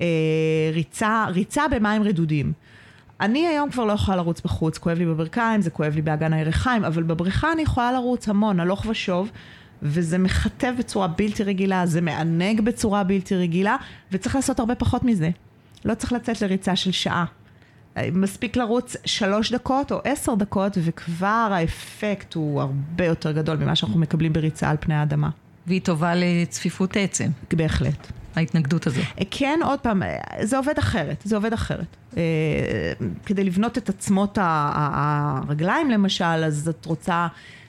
אה, 0.02 0.08
ריצה, 0.74 1.26
ריצה 1.30 1.64
במים 1.68 2.04
רדודים. 2.04 2.54
אני 3.22 3.48
היום 3.48 3.72
כבר 3.72 3.86
לא 3.86 3.94
יכולה 3.94 4.18
לרוץ 4.18 4.42
בחוץ, 4.42 4.78
כואב 4.78 4.98
לי 4.98 5.06
בברכיים, 5.06 5.62
זה 5.62 5.70
כואב 5.70 5.96
לי 5.96 6.02
באגן 6.02 6.34
הירכיים, 6.34 6.84
אבל 6.84 7.04
בבריכה 7.04 7.52
אני 7.52 7.62
יכולה 7.62 7.92
לרוץ 7.92 8.30
המון, 8.30 8.60
הלוך 8.60 8.86
ושוב, 8.90 9.32
וזה 9.82 10.18
מכתב 10.18 10.74
בצורה 10.80 11.08
בלתי 11.08 11.44
רגילה, 11.44 11.86
זה 11.86 12.02
מענג 12.02 12.62
בצורה 12.62 13.04
בלתי 13.04 13.36
רגילה, 13.36 13.76
וצריך 14.12 14.36
לעשות 14.36 14.60
הרבה 14.60 14.76
פחות 14.76 15.04
מזה. 15.04 15.30
לא 15.86 15.94
צריך 15.94 16.14
לצאת 16.14 16.42
לריצה 16.42 16.76
של 16.76 16.92
שעה. 16.92 17.26
מספיק 18.14 18.56
לרוץ 18.56 18.96
שלוש 19.06 19.52
דקות 19.52 19.92
או 19.92 20.00
עשר 20.04 20.36
דקות, 20.36 20.78
וכבר 20.84 21.50
האפקט 21.52 22.34
הוא 22.34 22.62
הרבה 22.62 23.06
יותר 23.06 23.32
גדול 23.32 23.58
ממה 23.58 23.76
שאנחנו 23.76 24.00
מקבלים 24.00 24.34
בריצה 24.34 24.70
על 24.70 24.78
פני 24.80 24.96
האדמה. 24.96 25.30
והיא 25.68 25.82
טובה 25.82 26.14
לצפיפות 26.16 26.98
עצם. 26.98 27.30
בהחלט. 27.54 28.08
ההתנגדות 28.36 28.88
הזו. 28.88 29.02
כן, 29.32 29.60
עוד 29.64 29.80
פעם, 29.80 30.04
זה 30.42 30.58
עובד 30.58 30.78
אחרת, 30.78 31.22
זה 31.26 31.36
עובד 31.36 31.54
אחרת. 31.54 31.98
אה, 32.18 32.22
כדי 33.26 33.44
לבנות 33.44 33.78
את 33.78 33.90
עצמות 33.90 34.38
הרגליים 34.42 35.92
למשל, 35.92 36.24
אז 36.24 36.70
את 36.70 36.86
רוצה 36.86 37.28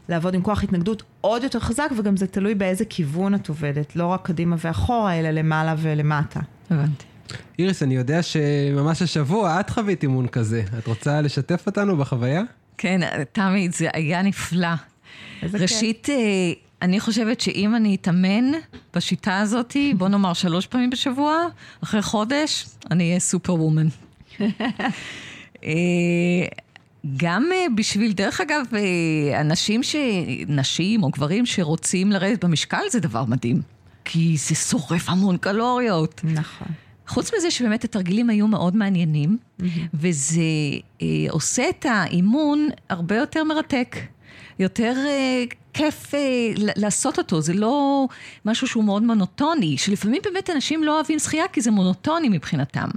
לעבוד 0.09 0.35
עם 0.35 0.43
כוח 0.43 0.65
התנגדות 0.65 1.03
עוד 1.21 1.43
יותר 1.43 1.61
חזק, 1.61 1.91
וגם 1.99 2.17
זה 2.17 2.27
תלוי 2.27 2.55
באיזה 2.55 2.85
כיוון 2.85 3.35
את 3.35 3.49
עובדת, 3.49 3.97
לא 3.97 4.07
רק 4.07 4.27
קדימה 4.27 4.57
ואחורה, 4.59 5.19
אלא 5.19 5.31
למעלה 5.31 5.75
ולמטה. 5.79 6.41
הבנתי. 6.71 7.12
איריס, 7.59 7.83
אני 7.83 7.95
יודע 7.95 8.23
שממש 8.23 9.03
השבוע 9.03 9.61
את 9.61 9.71
חווית 9.71 10.03
אימון 10.03 10.29
כזה. 10.29 10.63
את 10.79 10.87
רוצה 10.87 11.21
לשתף 11.21 11.67
אותנו 11.67 11.97
בחוויה? 11.97 12.43
כן, 12.79 13.01
תמי, 13.33 13.69
זה 13.71 13.89
היה 13.93 14.23
נפלא. 14.23 14.69
איזה 15.43 15.59
ראשית, 15.59 16.07
כיף. 16.07 16.73
אני 16.83 17.01
חושבת 17.01 17.41
שאם 17.41 17.75
אני 17.75 17.95
אתאמן 17.95 18.53
בשיטה 18.95 19.39
הזאת, 19.39 19.77
בוא 19.97 20.09
נאמר 20.09 20.33
שלוש 20.33 20.67
פעמים 20.67 20.91
בשבוע, 20.91 21.47
אחרי 21.83 22.03
חודש, 22.03 22.67
אני 22.91 23.09
אהיה 23.09 23.21
סופר 23.21 23.55
וומן. 23.55 23.89
גם 27.17 27.51
בשביל, 27.77 28.13
דרך 28.13 28.41
אגב, 28.41 28.65
אנשים 29.41 29.83
ש... 29.83 29.97
נשים 30.49 31.03
או 31.03 31.11
גברים 31.11 31.47
שרוצים 31.47 32.13
לרדת 32.13 32.45
במשקל 32.45 32.83
זה 32.91 33.01
דבר 33.01 33.25
מדהים. 33.25 33.63
כי 34.05 34.37
זה 34.37 34.55
שורף 34.55 35.09
המון 35.09 35.37
קלוריות. 35.37 36.21
נכון. 36.25 36.69
חוץ 37.07 37.31
מזה 37.37 37.51
שבאמת 37.51 37.85
התרגילים 37.85 38.31
היו 38.31 38.49
מאוד 38.49 38.77
מעניינים, 38.77 39.39
mm-hmm. 39.39 39.65
וזה 39.95 40.41
אה, 41.03 41.07
עושה 41.31 41.69
את 41.69 41.87
האימון 41.89 42.69
הרבה 42.89 43.17
יותר 43.17 43.45
מרתק. 43.45 43.97
יותר 44.59 44.95
אה, 45.07 45.45
כיף 45.73 46.15
אה, 46.15 46.21
לעשות 46.57 47.19
אותו, 47.19 47.41
זה 47.41 47.55
לא 47.55 48.07
משהו 48.45 48.67
שהוא 48.67 48.85
מאוד 48.85 49.03
מונוטוני, 49.03 49.79
שלפעמים 49.79 50.23
באמת 50.25 50.51
אנשים 50.51 50.85
לא 50.85 50.97
אוהבים 50.97 51.19
שחייה 51.19 51.49
כי 51.49 51.61
זה 51.61 51.71
מונוטוני 51.71 52.29
מבחינתם. 52.29 52.89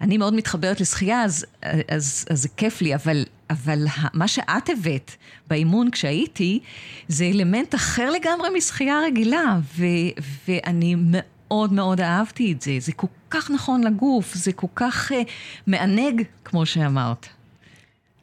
אני 0.00 0.18
מאוד 0.18 0.34
מתחברת 0.34 0.80
לשחייה, 0.80 1.24
אז, 1.24 1.46
אז, 1.88 2.24
אז 2.30 2.42
זה 2.42 2.48
כיף 2.56 2.82
לי, 2.82 2.94
אבל, 2.94 3.24
אבל 3.50 3.84
מה 4.14 4.28
שאת 4.28 4.68
הבאת 4.68 5.10
באימון 5.48 5.90
כשהייתי, 5.90 6.60
זה 7.08 7.24
אלמנט 7.24 7.74
אחר 7.74 8.10
לגמרי 8.10 8.48
משחייה 8.56 9.00
רגילה, 9.06 9.58
ו, 9.76 9.84
ואני 10.48 10.94
מאוד 10.94 11.22
מאוד 11.50 12.00
אהבתי 12.00 12.52
את 12.52 12.62
זה. 12.62 12.76
זה 12.78 12.92
כל 12.92 13.06
כך 13.30 13.50
נכון 13.50 13.84
לגוף, 13.84 14.34
זה 14.34 14.52
כל 14.52 14.66
כך 14.74 15.12
uh, 15.12 15.14
מענג, 15.66 16.22
כמו 16.44 16.66
שאמרת. 16.66 17.26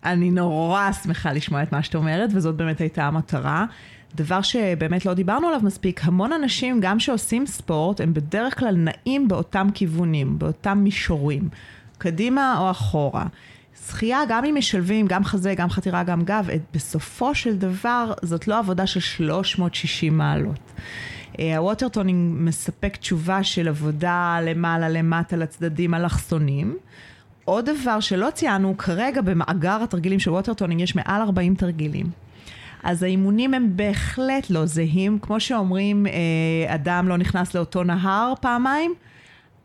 אני 0.06 0.32
נורא 0.32 0.92
שמחה 0.92 1.34
לשמוע 1.34 1.64
את 1.64 1.72
מה 1.72 1.84
שאת 1.84 1.96
אומרת, 1.96 2.30
וזאת 2.34 2.56
באמת 2.56 2.82
הייתה 2.82 3.04
המטרה. 3.04 3.66
דבר 4.16 4.42
שבאמת 4.42 5.06
לא 5.06 5.14
דיברנו 5.14 5.48
עליו 5.48 5.60
מספיק, 5.64 6.02
המון 6.04 6.34
אנשים, 6.34 6.80
גם 6.82 7.00
שעושים 7.00 7.46
ספורט, 7.46 8.02
הם 8.02 8.14
בדרך 8.14 8.60
כלל 8.60 8.76
נעים 8.78 9.28
באותם 9.28 9.68
כיוונים, 9.74 10.40
באותם 10.40 10.78
מישורים, 10.78 11.50
קדימה 11.98 12.60
או 12.60 12.72
אחורה. 12.72 13.26
שחייה, 13.88 14.20
גם 14.30 14.46
אם 14.46 14.56
משלבים, 14.58 15.08
גם 15.08 15.24
חזה, 15.24 15.54
גם 15.58 15.70
חתירה, 15.70 16.04
גם 16.04 16.22
גב, 16.22 16.48
בסופו 16.74 17.36
של 17.36 17.58
דבר 17.58 18.14
זאת 18.22 18.48
לא 18.48 18.60
עבודה 18.60 18.88
של 18.88 19.00
360 19.00 20.18
מעלות. 20.18 20.72
אה, 21.40 21.58
ה 21.58 21.64
Watertoning 21.64 22.36
מספק 22.40 22.98
תשובה 22.98 23.44
של 23.44 23.68
עבודה 23.68 24.40
למעלה, 24.44 24.90
למטה, 24.90 25.36
לצדדים, 25.36 25.94
אלכסונים. 25.94 26.78
עוד 27.46 27.70
דבר 27.70 28.00
שלא 28.00 28.30
ציינו, 28.34 28.78
כרגע 28.78 29.22
במאגר 29.22 29.84
התרגילים 29.84 30.20
של 30.20 30.32
Watertoning 30.32 30.82
יש 30.82 30.96
מעל 30.96 31.22
40 31.22 31.56
תרגילים. 31.56 32.06
אז 32.84 33.04
האימונים 33.04 33.54
הם 33.54 33.72
בהחלט 33.76 34.50
לא 34.50 34.66
זהים. 34.66 35.20
כמו 35.20 35.40
שאומרים, 35.40 36.08
אה, 36.08 36.76
אדם 36.76 37.08
לא 37.08 37.18
נכנס 37.18 37.56
לאותו 37.56 37.84
נהר 37.84 38.34
פעמיים, 38.42 38.94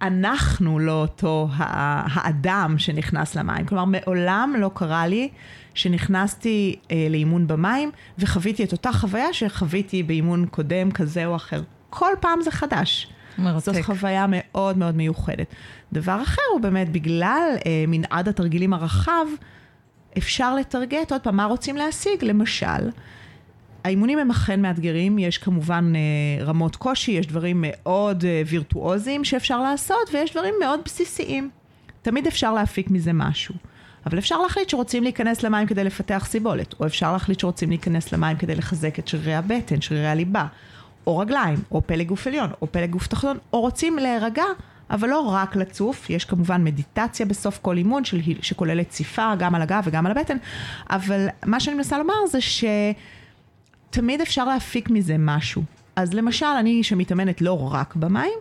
אנחנו 0.03 0.79
לא 0.79 0.93
אותו 1.03 1.49
האדם 1.53 2.75
שנכנס 2.79 3.35
למים. 3.35 3.67
כלומר, 3.67 3.85
מעולם 3.85 4.55
לא 4.59 4.71
קרה 4.75 5.07
לי 5.07 5.29
שנכנסתי 5.75 6.77
אה, 6.91 7.07
לאימון 7.11 7.47
במים 7.47 7.91
וחוויתי 8.19 8.65
את 8.65 8.73
אותה 8.73 8.93
חוויה 8.93 9.33
שחוויתי 9.33 10.03
באימון 10.03 10.47
קודם 10.47 10.91
כזה 10.91 11.27
או 11.27 11.37
אחר. 11.37 11.63
כל 11.91 12.13
פעם 12.21 12.43
זה 12.43 12.51
חדש. 12.51 13.09
מרתק. 13.39 13.65
זאת 13.65 13.77
חוויה 13.83 14.27
מאוד 14.29 14.79
מאוד 14.79 14.97
מיוחדת. 14.97 15.47
דבר 15.93 16.23
אחר 16.23 16.43
הוא 16.53 16.61
באמת, 16.61 16.93
בגלל 16.93 17.57
אה, 17.67 17.85
מנעד 17.89 18.29
התרגילים 18.29 18.73
הרחב, 18.73 19.27
אפשר 20.19 20.55
לטרגט, 20.55 21.13
עוד 21.13 21.21
פעם, 21.21 21.37
מה 21.37 21.45
רוצים 21.45 21.77
להשיג? 21.77 22.25
למשל, 22.25 22.91
האימונים 23.85 24.19
הם 24.19 24.31
אכן 24.31 24.63
מאתגרים, 24.63 25.19
יש 25.19 25.39
כמובן 25.39 25.93
אה, 25.97 26.45
רמות 26.45 26.77
קושי, 26.77 27.13
יש 27.13 27.27
דברים 27.27 27.65
מאוד 27.67 28.25
אה, 28.25 28.43
וירטואוזיים 28.47 29.25
שאפשר 29.25 29.63
לעשות, 29.63 30.11
ויש 30.13 30.33
דברים 30.33 30.55
מאוד 30.61 30.81
בסיסיים. 30.85 31.51
תמיד 32.03 32.27
אפשר 32.27 32.53
להפיק 32.53 32.91
מזה 32.91 33.13
משהו. 33.13 33.55
אבל 34.07 34.19
אפשר 34.19 34.39
להחליט 34.39 34.69
שרוצים 34.69 35.03
להיכנס 35.03 35.43
למים 35.43 35.67
כדי 35.67 35.85
לפתח 35.85 36.27
סיבולת, 36.29 36.75
או 36.81 36.87
אפשר 36.87 37.13
להחליט 37.13 37.41
שרוצים 37.41 37.69
להיכנס 37.69 38.13
למים 38.13 38.37
כדי 38.37 38.55
לחזק 38.55 38.99
את 38.99 39.09
שרירי 39.09 39.35
הבטן, 39.35 39.81
שרירי 39.81 40.07
הליבה, 40.07 40.47
או 41.07 41.19
רגליים, 41.19 41.59
או 41.71 41.83
פלג 41.87 42.07
גוף 42.07 42.27
עליון, 42.27 42.51
או 42.63 42.73
פלג 42.73 42.91
גוף 42.91 43.07
תחתון, 43.07 43.39
או 43.53 43.61
רוצים 43.61 43.99
להירגע, 43.99 44.45
אבל 44.91 45.09
לא 45.09 45.21
רק 45.21 45.57
לצוף, 45.57 46.11
יש 46.11 46.25
כמובן 46.25 46.65
מדיטציה 46.65 47.27
בסוף 47.27 47.59
כל 47.63 47.77
אימון 47.77 48.05
של, 48.05 48.21
שכוללת 48.43 48.89
ציפה 48.89 49.35
גם 49.39 49.55
על 49.55 49.63
הגב 49.63 49.83
וגם 49.87 50.07
על 50.07 50.13
הבטן, 50.13 50.37
אבל 50.91 51.27
מה 51.47 51.61
שאני 51.61 51.77
מנסה 51.77 51.99
לומר 51.99 52.27
זה 52.31 52.39
שתמיד 53.91 54.21
אפשר 54.21 54.45
להפיק 54.45 54.91
מזה 54.91 55.17
משהו. 55.19 55.63
אז 55.97 56.15
למשל, 56.15 56.47
אני 56.47 56.83
שמתאמנת 56.83 57.41
לא 57.41 57.73
רק 57.73 57.97
במים, 57.97 58.39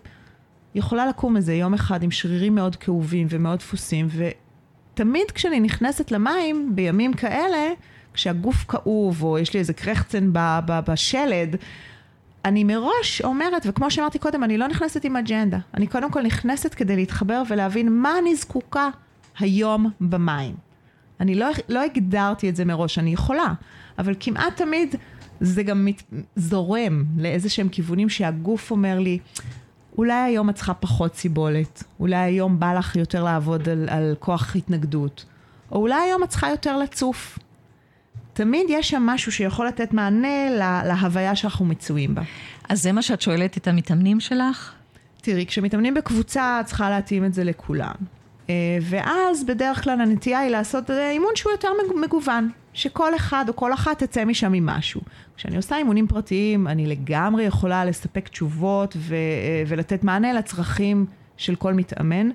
יכולה 0.75 1.07
לקום 1.07 1.37
איזה 1.37 1.53
יום 1.53 1.73
אחד 1.73 2.03
עם 2.03 2.11
שרירים 2.11 2.55
מאוד 2.55 2.75
כאובים 2.75 3.27
ומאוד 3.29 3.59
דפוסים, 3.59 4.07
ותמיד 4.11 5.31
כשאני 5.31 5.59
נכנסת 5.59 6.11
למים, 6.11 6.71
בימים 6.75 7.13
כאלה, 7.13 7.67
כשהגוף 8.13 8.65
כאוב, 8.67 9.23
או 9.23 9.39
יש 9.39 9.53
לי 9.53 9.59
איזה 9.59 9.73
קרחצן 9.73 10.29
בשלד, 10.65 11.55
אני 12.45 12.63
מראש 12.63 13.21
אומרת, 13.21 13.65
וכמו 13.65 13.91
שאמרתי 13.91 14.19
קודם, 14.19 14.43
אני 14.43 14.57
לא 14.57 14.67
נכנסת 14.67 15.05
עם 15.05 15.15
אג'נדה. 15.15 15.57
אני 15.73 15.87
קודם 15.87 16.11
כל 16.11 16.21
נכנסת 16.21 16.73
כדי 16.73 16.95
להתחבר 16.95 17.43
ולהבין 17.49 18.01
מה 18.01 18.17
אני 18.19 18.35
זקוקה 18.35 18.89
היום 19.39 19.91
במים. 20.01 20.55
אני 21.19 21.35
לא, 21.35 21.47
לא 21.69 21.83
הגדרתי 21.83 22.49
את 22.49 22.55
זה 22.55 22.65
מראש, 22.65 22.99
אני 22.99 23.13
יכולה, 23.13 23.53
אבל 23.97 24.15
כמעט 24.19 24.57
תמיד 24.57 24.95
זה 25.39 25.63
גם 25.63 25.85
מת, 25.85 26.03
זורם 26.35 27.03
לאיזה 27.17 27.49
שהם 27.49 27.69
כיוונים 27.69 28.09
שהגוף 28.09 28.71
אומר 28.71 28.99
לי, 28.99 29.19
אולי 29.97 30.13
היום 30.13 30.49
את 30.49 30.55
צריכה 30.55 30.73
פחות 30.73 31.15
סיבולת, 31.15 31.83
אולי 31.99 32.15
היום 32.15 32.59
בא 32.59 32.73
לך 32.73 32.95
יותר 32.95 33.23
לעבוד 33.23 33.69
על, 33.69 33.89
על 33.89 34.15
כוח 34.19 34.55
התנגדות, 34.55 35.25
או 35.71 35.77
אולי 35.77 36.01
היום 36.01 36.23
את 36.23 36.29
צריכה 36.29 36.49
יותר 36.49 36.77
לצוף. 36.77 37.39
תמיד 38.33 38.65
יש 38.69 38.89
שם 38.89 39.01
משהו 39.01 39.31
שיכול 39.31 39.67
לתת 39.67 39.93
מענה 39.93 40.49
לה, 40.49 40.81
להוויה 40.85 41.35
שאנחנו 41.35 41.65
מצויים 41.65 42.15
בה. 42.15 42.21
אז 42.69 42.81
זה 42.81 42.91
מה 42.91 43.01
שאת 43.01 43.21
שואלת 43.21 43.57
את 43.57 43.67
המתאמנים 43.67 44.19
שלך? 44.19 44.73
תראי, 45.21 45.45
כשמתאמנים 45.45 45.93
בקבוצה, 45.93 46.59
את 46.61 46.65
צריכה 46.65 46.89
להתאים 46.89 47.25
את 47.25 47.33
זה 47.33 47.43
לכולם. 47.43 47.95
ואז 48.81 49.43
בדרך 49.43 49.83
כלל 49.83 50.01
הנטייה 50.01 50.39
היא 50.39 50.51
לעשות 50.51 50.91
אימון 50.91 51.31
שהוא 51.35 51.51
יותר 51.51 51.69
מגוון, 52.01 52.49
שכל 52.73 53.15
אחד 53.15 53.45
או 53.47 53.55
כל 53.55 53.73
אחת 53.73 54.03
תצא 54.03 54.25
משם 54.25 54.53
עם 54.53 54.65
משהו. 54.65 55.01
כשאני 55.37 55.57
עושה 55.57 55.77
אימונים 55.77 56.07
פרטיים, 56.07 56.67
אני 56.67 56.87
לגמרי 56.87 57.43
יכולה 57.43 57.85
לספק 57.85 58.27
תשובות 58.27 58.97
ו- 58.97 59.15
ולתת 59.67 60.03
מענה 60.03 60.33
לצרכים 60.33 61.05
של 61.37 61.55
כל 61.55 61.73
מתאמן. 61.73 62.29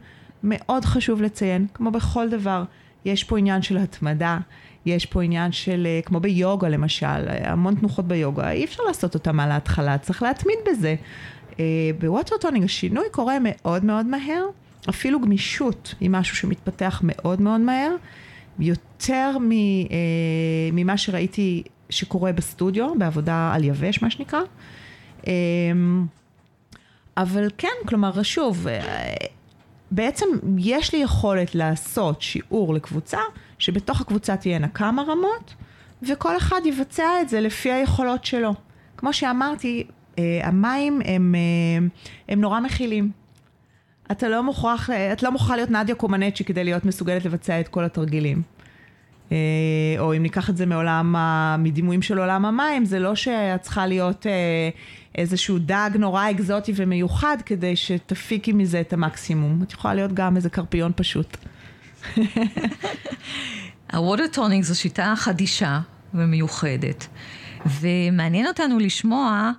מאוד 0.45 0.85
חשוב 0.85 1.23
לציין, 1.23 1.67
כמו 1.75 1.91
בכל 1.91 2.29
דבר, 2.29 2.65
יש 3.05 3.25
פה 3.25 3.39
עניין 3.39 3.63
של 3.63 3.77
התמדה, 3.77 4.39
יש 4.87 5.07
פה 5.07 5.23
עניין 5.23 5.53
של, 5.53 5.87
אה, 5.87 6.01
כמו 6.05 6.21
ביוגה 6.21 6.69
למשל, 6.69 7.29
המון 7.45 7.75
תנוחות 7.75 8.09
ביוגה, 8.09 8.51
אי 8.51 8.65
אפשר 8.65 8.83
לעשות 8.83 9.15
אותם 9.15 9.41
על 9.41 9.51
ההתחלה, 9.51 9.99
צריך 9.99 10.23
להתמיד 10.23 10.59
בזה. 10.71 10.95
אה, 11.61 11.65
ב 11.99 12.04
Watertoning 12.04 12.65
השינוי 12.65 13.05
קורה 13.11 13.37
מאוד 13.41 13.85
מאוד 13.85 14.07
מהר, 14.07 14.45
אפילו 14.89 15.21
גמישות 15.21 15.95
היא 16.01 16.11
משהו 16.11 16.37
שמתפתח 16.37 17.01
מאוד 17.05 17.41
מאוד 17.41 17.61
מהר, 17.61 17.97
יותר 18.59 19.31
אה, 19.37 19.39
ממה 20.73 20.97
שראיתי 20.97 21.63
שקורה 21.91 22.33
בסטודיו, 22.33 22.95
בעבודה 22.99 23.53
על 23.55 23.65
יבש 23.65 24.03
מה 24.03 24.11
שנקרא. 24.11 24.41
אבל 27.17 27.49
כן, 27.59 27.69
כלומר, 27.89 28.23
שוב, 28.23 28.67
בעצם 29.91 30.27
יש 30.59 30.95
לי 30.95 31.01
יכולת 31.01 31.55
לעשות 31.55 32.23
שיעור 32.23 32.75
לקבוצה, 32.75 33.19
שבתוך 33.59 34.01
הקבוצה 34.01 34.37
תהיינה 34.37 34.69
כמה 34.69 35.03
רמות, 35.03 35.55
וכל 36.09 36.37
אחד 36.37 36.61
יבצע 36.65 37.21
את 37.21 37.29
זה 37.29 37.41
לפי 37.41 37.73
היכולות 37.73 38.25
שלו. 38.25 38.55
כמו 38.97 39.13
שאמרתי, 39.13 39.85
אה, 40.19 40.41
המים 40.43 41.01
הם, 41.05 41.35
אה, 41.35 41.87
הם 42.29 42.41
נורא 42.41 42.61
מכילים. 42.61 43.24
אתה 44.11 44.29
לא 44.29 44.43
מוכרח, 44.43 44.91
את 44.91 45.23
לא 45.23 45.33
מוכרחה 45.33 45.57
להיות 45.57 45.71
נדיה 45.71 45.95
קומנצ'י 45.95 46.45
כדי 46.45 46.65
להיות 46.65 46.85
מסוגלת 46.85 47.25
לבצע 47.25 47.61
את 47.61 47.69
כל 47.69 47.85
התרגילים. 47.85 48.43
אה, 49.33 49.37
או 49.99 50.17
אם 50.17 50.23
ניקח 50.23 50.51
את 50.51 50.57
זה 50.57 50.67
מעולם, 50.67 51.15
מדימויים 51.59 52.03
של 52.03 52.19
עולם 52.19 52.45
המים, 52.45 52.85
זה 52.85 52.99
לא 52.99 53.15
שאת 53.15 53.63
צריכה 53.63 53.87
להיות 53.87 54.27
איזשהו 55.19 55.59
דג 55.59 55.91
נורא 55.99 56.31
אקזוטי 56.31 56.73
ומיוחד 56.77 57.37
כדי 57.47 57.77
שתפיקי 57.77 58.53
מזה 58.53 58.81
את 58.81 58.93
המקסימום. 58.93 59.63
את 59.63 59.73
יכולה 59.73 59.95
להיות 59.95 60.13
גם 60.13 60.37
איזה 60.37 60.51
קרפיון 60.51 60.93
פשוט. 60.97 61.37
ה 63.93 64.27
Watertoning 64.33 64.65
זו 64.65 64.81
שיטה 64.81 65.15
חדישה 65.17 65.81
ומיוחדת, 66.15 67.07
ומעניין 67.81 68.47
אותנו 68.47 68.79
לשמוע 68.79 69.53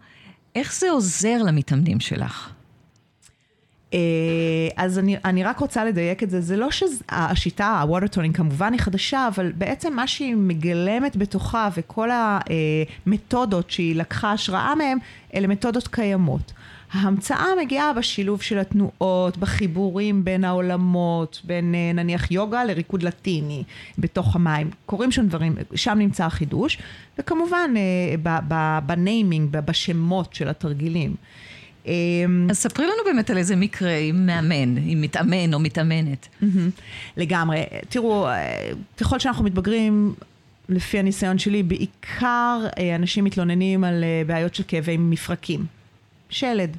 איך 0.56 0.74
זה 0.74 0.92
עוזר 0.92 1.44
למתאמנים 1.44 2.00
שלך. 2.00 2.55
אה, 3.96 4.00
אז 4.76 5.00
אני, 5.00 5.16
אני 5.26 5.44
רק 5.44 5.60
רוצה 5.60 5.86
לדייק 5.86 6.24
את 6.24 6.30
זה, 6.30 6.42
זה 6.42 6.58
לא 6.58 6.68
שהשיטה, 6.72 7.82
ה 7.82 8.08
Watertoning 8.08 8.38
כמובן 8.38 8.74
היא 8.74 8.82
חדשה, 8.82 9.28
אבל 9.28 9.52
בעצם 9.52 9.96
מה 9.96 10.08
שהיא 10.08 10.36
מגלמת 10.36 11.16
בתוכה 11.16 11.70
וכל 11.78 12.10
המתודות 12.12 13.72
שהיא 13.72 13.96
לקחה 13.96 14.32
השראה 14.32 14.76
מהן, 14.76 14.98
אלה 15.36 15.48
מתודות 15.48 15.88
קיימות. 15.88 16.54
ההמצאה 16.92 17.46
מגיעה 17.62 17.94
בשילוב 17.94 18.42
של 18.42 18.60
התנועות, 18.60 19.38
בחיבורים 19.38 20.26
בין 20.26 20.44
העולמות, 20.44 21.42
בין 21.44 21.76
אה, 21.76 21.92
נניח 21.94 22.32
יוגה 22.32 22.64
לריקוד 22.64 23.04
לטיני 23.04 23.64
בתוך 23.98 24.36
המים. 24.36 24.70
קורים 24.86 25.12
שם 25.12 25.28
דברים, 25.28 25.56
שם 25.76 25.98
נמצא 26.00 26.26
החידוש, 26.26 26.78
וכמובן 27.20 27.74
אה, 27.78 28.80
בניימינג, 28.82 29.50
בשמות 29.52 30.34
של 30.34 30.50
התרגילים. 30.50 31.16
אמ, 31.88 32.48
אז 32.50 32.58
ספרי 32.58 32.86
לנו 32.86 33.04
באמת 33.06 33.30
על 33.30 33.38
איזה 33.38 33.56
מקרה 33.56 33.98
עם 33.98 34.26
מאמן, 34.26 34.76
עם 34.86 35.02
מתאמן 35.02 35.54
או 35.54 35.60
מתאמנת. 35.60 36.28
לגמרי. 37.18 37.64
תראו, 37.90 38.28
אה, 38.28 38.70
ככל 38.98 39.20
שאנחנו 39.20 39.44
מתבגרים, 39.44 40.14
לפי 40.70 41.00
הניסיון 41.00 41.38
שלי, 41.38 41.64
בעיקר 41.64 42.60
אה, 42.78 42.96
אנשים 42.96 43.24
מתלוננים 43.24 43.84
על 43.84 44.04
אה, 44.04 44.22
בעיות 44.28 44.56
של 44.56 44.64
כאבי 44.68 44.98
מפרקים. 44.98 45.66
שלד. 46.30 46.78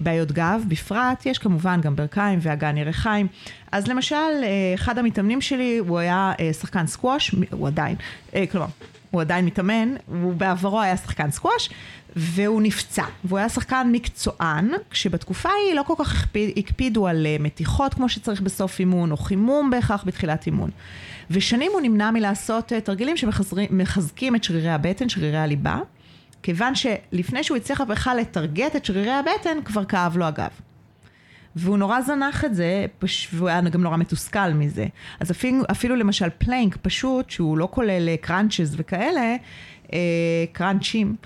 בעיות 0.00 0.32
גב 0.32 0.62
בפרט, 0.68 1.26
יש 1.26 1.38
כמובן 1.38 1.80
גם 1.80 1.96
ברכיים 1.96 2.38
ואגן 2.42 2.76
ירחיים. 2.76 3.26
אז 3.72 3.86
למשל, 3.86 4.44
אחד 4.74 4.98
המתאמנים 4.98 5.40
שלי, 5.40 5.78
הוא 5.78 5.98
היה 5.98 6.32
שחקן 6.60 6.86
סקווש, 6.86 7.34
הוא 7.50 7.66
עדיין, 7.66 7.96
כלומר, 8.50 8.66
הוא 9.10 9.20
עדיין 9.20 9.44
מתאמן, 9.44 9.94
הוא 10.06 10.34
בעברו 10.34 10.80
היה 10.80 10.96
שחקן 10.96 11.30
סקווש, 11.30 11.70
והוא 12.16 12.62
נפצע. 12.62 13.04
והוא 13.24 13.38
היה 13.38 13.48
שחקן 13.48 13.88
מקצוען, 13.92 14.70
כשבתקופה 14.90 15.48
ההיא 15.48 15.74
לא 15.74 15.82
כל 15.82 15.94
כך 15.98 16.22
הקפיד, 16.22 16.50
הקפידו 16.56 17.06
על 17.06 17.26
אה, 17.26 17.36
מתיחות 17.40 17.94
כמו 17.94 18.08
שצריך 18.08 18.40
בסוף 18.40 18.80
אימון, 18.80 19.10
או 19.10 19.16
חימום 19.16 19.70
בהכרח 19.70 20.04
בתחילת 20.06 20.46
אימון. 20.46 20.70
ושנים 21.30 21.70
הוא 21.72 21.80
נמנע 21.80 22.10
מלעשות 22.10 22.72
אה, 22.72 22.80
תרגילים 22.80 23.16
שמחזקים 23.16 24.36
את 24.36 24.44
שרירי 24.44 24.70
הבטן, 24.70 25.08
שרירי 25.08 25.38
הליבה, 25.38 25.78
כיוון 26.42 26.74
שלפני 26.74 27.44
שהוא 27.44 27.56
הצליח 27.56 27.80
בכלל 27.80 28.16
לטרגט 28.16 28.76
את 28.76 28.84
שרירי 28.84 29.12
הבטן, 29.12 29.58
כבר 29.64 29.84
כאב 29.84 30.16
לו 30.16 30.24
הגב. 30.24 30.50
והוא 31.56 31.78
נורא 31.78 32.00
זנח 32.00 32.44
את 32.44 32.54
זה, 32.54 32.86
פש... 32.98 33.28
והוא 33.32 33.48
היה 33.48 33.60
גם 33.60 33.82
נורא 33.82 33.96
מתוסכל 33.96 34.52
מזה. 34.52 34.86
אז 35.20 35.30
אפילו, 35.30 35.62
אפילו 35.70 35.96
למשל 35.96 36.28
פלנק 36.38 36.76
פשוט, 36.82 37.30
שהוא 37.30 37.58
לא 37.58 37.68
כולל 37.70 38.16
קראנצ'ז 38.16 38.72
אה, 38.72 38.76
וכאלה, 38.78 39.36
אה, 39.92 39.98
קראנצ'ים, 40.52 41.16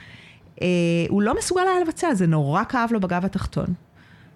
אה, 0.63 0.67
הוא 1.09 1.23
לא 1.23 1.39
מסוגל 1.39 1.63
היה 1.63 1.81
לבצע, 1.81 2.15
זה 2.15 2.27
נורא 2.27 2.65
כאב 2.65 2.93
לו 2.93 3.01
בגב 3.01 3.25
התחתון. 3.25 3.67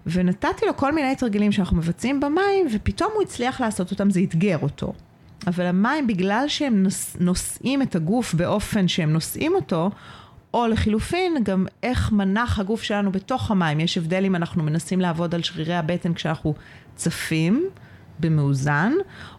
ונתתי 0.07 0.65
לו 0.65 0.77
כל 0.77 0.91
מיני 0.91 1.15
תרגילים 1.15 1.51
שאנחנו 1.51 1.77
מבצעים 1.77 2.19
במים, 2.19 2.67
ופתאום 2.73 3.11
הוא 3.15 3.21
הצליח 3.21 3.61
לעשות 3.61 3.91
אותם, 3.91 4.09
זה 4.09 4.19
אתגר 4.19 4.57
אותו. 4.61 4.93
אבל 5.47 5.65
המים, 5.65 6.07
בגלל 6.07 6.45
שהם 6.47 6.83
נוש... 6.83 7.15
נושאים 7.19 7.81
את 7.81 7.95
הגוף 7.95 8.33
באופן 8.33 8.87
שהם 8.87 9.13
נושאים 9.13 9.55
אותו, 9.55 9.91
או 10.55 10.67
לחילופין, 10.67 11.43
גם 11.43 11.65
איך 11.83 12.11
מנח 12.11 12.59
הגוף 12.59 12.83
שלנו 12.83 13.11
בתוך 13.11 13.51
המים. 13.51 13.79
יש 13.79 13.97
הבדל 13.97 14.25
אם 14.25 14.35
אנחנו 14.35 14.63
מנסים 14.63 15.01
לעבוד 15.01 15.35
על 15.35 15.43
שרירי 15.43 15.75
הבטן 15.75 16.13
כשאנחנו 16.13 16.53
צפים 16.95 17.65
במאוזן, 18.19 18.93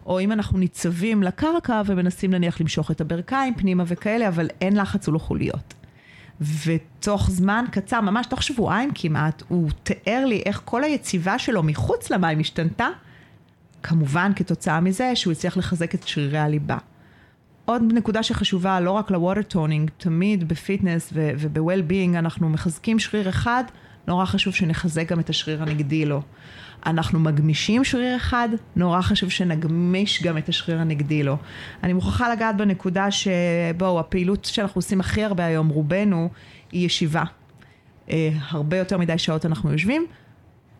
או 0.05 0.19
אם 0.19 0.31
אנחנו 0.31 0.57
ניצבים 0.57 1.23
לקרקע 1.23 1.81
ומנסים 1.85 2.31
נניח 2.31 2.61
למשוך 2.61 2.91
את 2.91 3.01
הברכיים 3.01 3.55
פנימה 3.55 3.83
וכאלה, 3.87 4.27
אבל 4.27 4.47
אין 4.61 4.77
לחץ 4.77 5.07
על 5.07 5.19
החוליות. 5.19 5.73
ותוך 6.65 7.29
זמן 7.31 7.65
קצר, 7.71 8.01
ממש 8.01 8.25
תוך 8.25 8.43
שבועיים 8.43 8.91
כמעט, 8.95 9.43
הוא 9.47 9.69
תיאר 9.83 10.25
לי 10.25 10.41
איך 10.45 10.61
כל 10.65 10.83
היציבה 10.83 11.39
שלו 11.39 11.63
מחוץ 11.63 12.09
למים 12.09 12.39
השתנתה, 12.39 12.87
כמובן 13.83 14.31
כתוצאה 14.35 14.79
מזה 14.79 15.15
שהוא 15.15 15.31
הצליח 15.31 15.57
לחזק 15.57 15.95
את 15.95 16.07
שרירי 16.07 16.39
הליבה. 16.39 16.77
עוד 17.69 17.83
נקודה 17.93 18.23
שחשובה, 18.23 18.79
לא 18.79 18.91
רק 18.91 19.11
ל 19.11 19.41
Watertoning, 19.41 19.91
תמיד 19.97 20.47
ב 20.47 20.55
fitness 20.55 21.13
וב-well-being 21.13 22.17
אנחנו 22.17 22.49
מחזקים 22.49 22.99
שריר 22.99 23.29
אחד, 23.29 23.63
נורא 24.07 24.25
חשוב 24.25 24.53
שנחזק 24.53 25.11
גם 25.11 25.19
את 25.19 25.29
השריר 25.29 25.61
הנגדי 25.61 26.05
לו. 26.05 26.21
אנחנו 26.85 27.19
מגמישים 27.19 27.83
שריר 27.83 28.15
אחד, 28.15 28.49
נורא 28.75 29.01
חשוב 29.01 29.29
שנגמיש 29.29 30.23
גם 30.23 30.37
את 30.37 30.49
השריר 30.49 30.79
הנגדי 30.79 31.23
לו. 31.23 31.37
אני 31.83 31.93
מוכרחה 31.93 32.33
לגעת 32.33 32.57
בנקודה 32.57 33.07
שבואו, 33.11 33.99
הפעילות 33.99 34.45
שאנחנו 34.45 34.79
עושים 34.79 34.99
הכי 34.99 35.23
הרבה 35.23 35.45
היום, 35.45 35.67
רובנו, 35.67 36.29
היא 36.71 36.85
ישיבה. 36.85 37.23
אה, 38.09 38.29
הרבה 38.49 38.77
יותר 38.77 38.97
מדי 38.97 39.17
שעות 39.17 39.45
אנחנו 39.45 39.71
יושבים, 39.71 40.05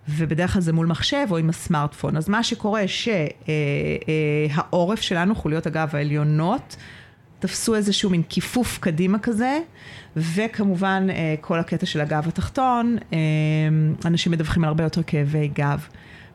ובדרך 0.10 0.54
כלל 0.54 0.62
זה 0.62 0.74
מול 0.74 0.88
מחשב 0.88 1.28
או 1.32 1.38
עם 1.38 1.50
הסמארטפון. 1.50 2.18
אז 2.18 2.30
מה 2.30 2.44
שקורה 2.44 2.84
שהעורף 4.48 5.02
שלנו, 5.02 5.36
חוליות 5.36 5.66
הגב 5.66 5.90
העליונות, 5.94 6.76
תפסו 7.40 7.76
איזשהו 7.76 8.10
מין 8.10 8.24
כיפוף 8.30 8.78
קדימה 8.80 9.20
כזה, 9.20 9.60
וכמובן 10.16 11.08
אה, 11.10 11.36
כל 11.42 11.60
הקטע 11.60 11.86
של 11.86 12.02
הגב 12.02 12.28
התחתון, 12.28 12.98
אה, 13.14 13.18
אנשים 14.06 14.32
מדווחים 14.32 14.64
על 14.64 14.68
הרבה 14.68 14.84
יותר 14.84 15.04
כאבי 15.04 15.48
גב. 15.48 15.88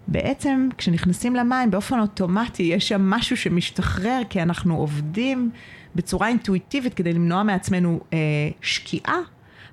בעצם 0.08 0.68
כשנכנסים 0.78 1.37
למים 1.37 1.70
באופן 1.70 2.00
אוטומטי 2.00 2.62
יש 2.62 2.88
שם 2.88 3.11
משהו 3.11 3.37
שמשתחרר 3.37 4.20
כי 4.28 4.42
אנחנו 4.42 4.76
עובדים 4.76 5.50
בצורה 5.94 6.28
אינטואיטיבית 6.28 6.94
כדי 6.94 7.12
למנוע 7.12 7.42
מעצמנו 7.42 8.00
אה, 8.12 8.18
שקיעה. 8.61 9.18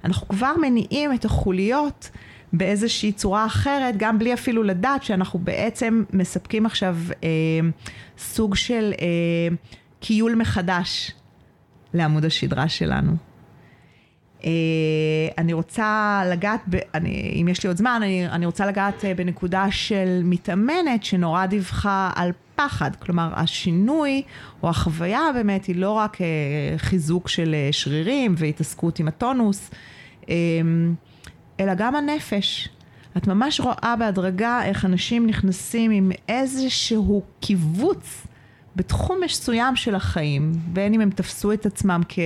אנחנו 0.05 0.27
כבר 0.27 0.53
מניעים 0.61 1.13
את 1.13 1.25
החוליות 1.25 2.09
באיזושהי 2.53 3.11
צורה 3.11 3.45
אחרת, 3.45 3.97
גם 3.97 4.19
בלי 4.19 4.33
אפילו 4.33 4.63
לדעת 4.63 5.03
שאנחנו 5.03 5.39
בעצם 5.39 6.03
מספקים 6.13 6.65
עכשיו 6.65 6.97
אה, 7.23 7.29
סוג 8.17 8.55
של 8.55 8.93
אה, 9.01 9.55
קיול 9.99 10.35
מחדש 10.35 11.11
לעמוד 11.93 12.25
השדרה 12.25 12.69
שלנו. 12.69 13.11
אה, 14.45 14.51
אני 15.37 15.53
רוצה 15.53 16.21
לגעת, 16.31 16.61
ב, 16.69 16.77
אני, 16.93 17.37
אם 17.41 17.47
יש 17.47 17.63
לי 17.63 17.67
עוד 17.67 17.77
זמן, 17.77 17.99
אני, 18.03 18.27
אני 18.27 18.45
רוצה 18.45 18.65
לגעת 18.65 19.05
אה, 19.05 19.13
בנקודה 19.13 19.71
של 19.71 20.21
מתאמנת 20.23 21.03
שנורא 21.03 21.45
דיווחה 21.45 22.11
על 22.15 22.31
פחד. 22.55 22.95
כלומר, 22.95 23.29
השינוי 23.35 24.21
או 24.63 24.69
החוויה 24.69 25.21
באמת 25.33 25.65
היא 25.65 25.75
לא 25.75 25.91
רק 25.91 26.21
אה, 26.21 26.27
חיזוק 26.77 27.29
של 27.29 27.55
שרירים 27.71 28.35
והתעסקות 28.37 28.99
עם 28.99 29.07
הטונוס, 29.07 29.71
אלא 31.59 31.73
גם 31.73 31.95
הנפש. 31.95 32.69
את 33.17 33.27
ממש 33.27 33.59
רואה 33.59 33.95
בהדרגה 33.99 34.65
איך 34.65 34.85
אנשים 34.85 35.27
נכנסים 35.27 35.91
עם 35.91 36.11
איזשהו 36.29 37.23
קיבוץ 37.39 38.27
בתחום 38.75 39.17
מסוים 39.25 39.75
של 39.75 39.95
החיים, 39.95 40.51
בין 40.67 40.93
אם 40.93 41.01
הם 41.01 41.09
תפסו 41.09 41.53
את 41.53 41.65
עצמם 41.65 42.01
כ... 42.09 42.19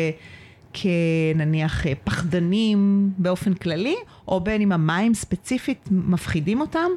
כנניח 0.74 1.86
פחדנים 2.04 3.10
באופן 3.18 3.54
כללי, 3.54 3.96
או 4.28 4.40
בין 4.40 4.62
אם 4.62 4.72
המים 4.72 5.14
ספציפית 5.14 5.90
מפחידים 5.92 6.62
אותם, 6.62 6.90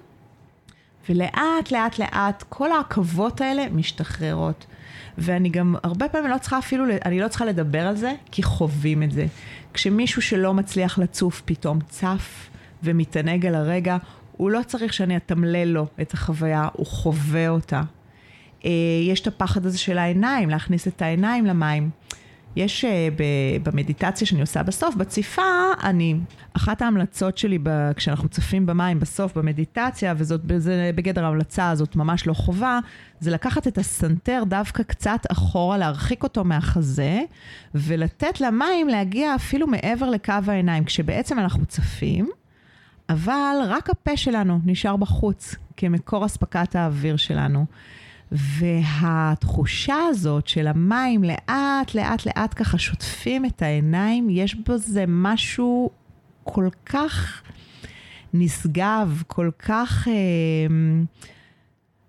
ולאט 1.09 1.71
לאט 1.71 1.99
לאט 1.99 2.45
כל 2.49 2.73
העכבות 2.73 3.41
האלה 3.41 3.65
משתחררות. 3.73 4.67
ואני 5.19 5.49
גם 5.49 5.77
הרבה 5.83 6.09
פעמים 6.09 6.31
לא 6.31 6.39
צריכה 6.39 6.59
אפילו, 6.59 6.85
אני 7.05 7.21
לא 7.21 7.29
צריכה 7.29 7.45
לדבר 7.45 7.81
על 7.81 7.97
זה, 7.97 8.13
כי 8.31 8.43
חווים 8.43 9.03
את 9.03 9.13
זה. 9.13 9.27
כשמישהו 9.77 10.23
שלא 10.23 10.55
מצליח 10.55 10.99
לצוף 10.99 11.43
פתאום 11.45 11.79
צף 11.89 12.49
ומתענג 12.83 13.47
על 13.47 13.55
הרגע, 13.55 13.97
הוא 14.33 14.51
לא 14.51 14.61
צריך 14.67 14.93
שאני 14.93 15.17
אתמלל 15.17 15.69
לו 15.69 15.87
את 16.01 16.15
החוויה, 16.15 16.69
הוא 16.73 16.87
חווה 16.87 17.49
אותה. 17.49 17.83
אה, 18.65 18.71
יש 19.09 19.21
את 19.21 19.27
הפחד 19.27 19.67
הזה 19.67 19.79
של 19.79 19.99
העיניים, 19.99 20.51
להכניס 20.51 20.89
את 20.89 21.03
העיניים 21.03 21.47
למים. 21.47 21.91
יש 22.57 22.85
uh, 22.85 22.89
במדיטציה 23.63 24.27
שאני 24.27 24.41
עושה 24.41 24.63
בסוף, 24.63 24.95
בציפה, 24.95 25.43
אני, 25.83 26.17
אחת 26.53 26.83
ההמלצות 26.83 27.39
שלי 27.39 27.59
ב, 27.63 27.93
כשאנחנו 27.97 28.29
צפים 28.29 28.67
במים 28.67 29.01
בסוף 29.01 29.37
במדיטציה, 29.37 30.15
וזאת 30.17 30.41
זה 30.57 30.91
בגדר 30.95 31.25
ההמלצה 31.25 31.71
הזאת 31.71 31.97
ממש 31.97 32.27
לא 32.27 32.33
חובה, 32.33 32.79
זה 33.21 33.31
לקחת 33.31 33.67
את 33.67 33.79
הסנטר 33.79 34.43
דווקא 34.47 34.83
קצת 34.83 35.21
אחורה, 35.33 35.79
להרחיק 35.79 36.23
אותו 36.23 36.45
מהחזה, 36.45 37.21
ולתת 37.75 38.41
למים 38.41 38.89
להגיע 38.89 39.35
אפילו 39.35 39.67
מעבר 39.67 40.11
לקו 40.11 40.35
העיניים, 40.47 40.85
כשבעצם 40.85 41.39
אנחנו 41.39 41.67
צפים, 41.67 42.31
אבל 43.09 43.57
רק 43.67 43.91
הפה 43.91 44.17
שלנו 44.17 44.61
נשאר 44.65 44.97
בחוץ 44.97 45.55
כמקור 45.77 46.27
אספקת 46.27 46.77
האוויר 46.77 47.17
שלנו. 47.17 47.67
והתחושה 48.33 49.97
הזאת 50.09 50.47
של 50.47 50.67
המים 50.67 51.25
לאט, 51.25 51.95
לאט, 51.95 52.27
לאט 52.27 52.55
ככה 52.57 52.79
שוטפים 52.79 53.45
את 53.45 53.63
העיניים, 53.63 54.31
יש 54.31 54.55
בזה 54.55 55.05
משהו 55.09 55.91
כל 56.45 56.69
כך 56.87 57.43
נשגב, 58.35 59.23
כל 59.27 59.51
כך... 59.59 60.09
אה, 60.09 60.15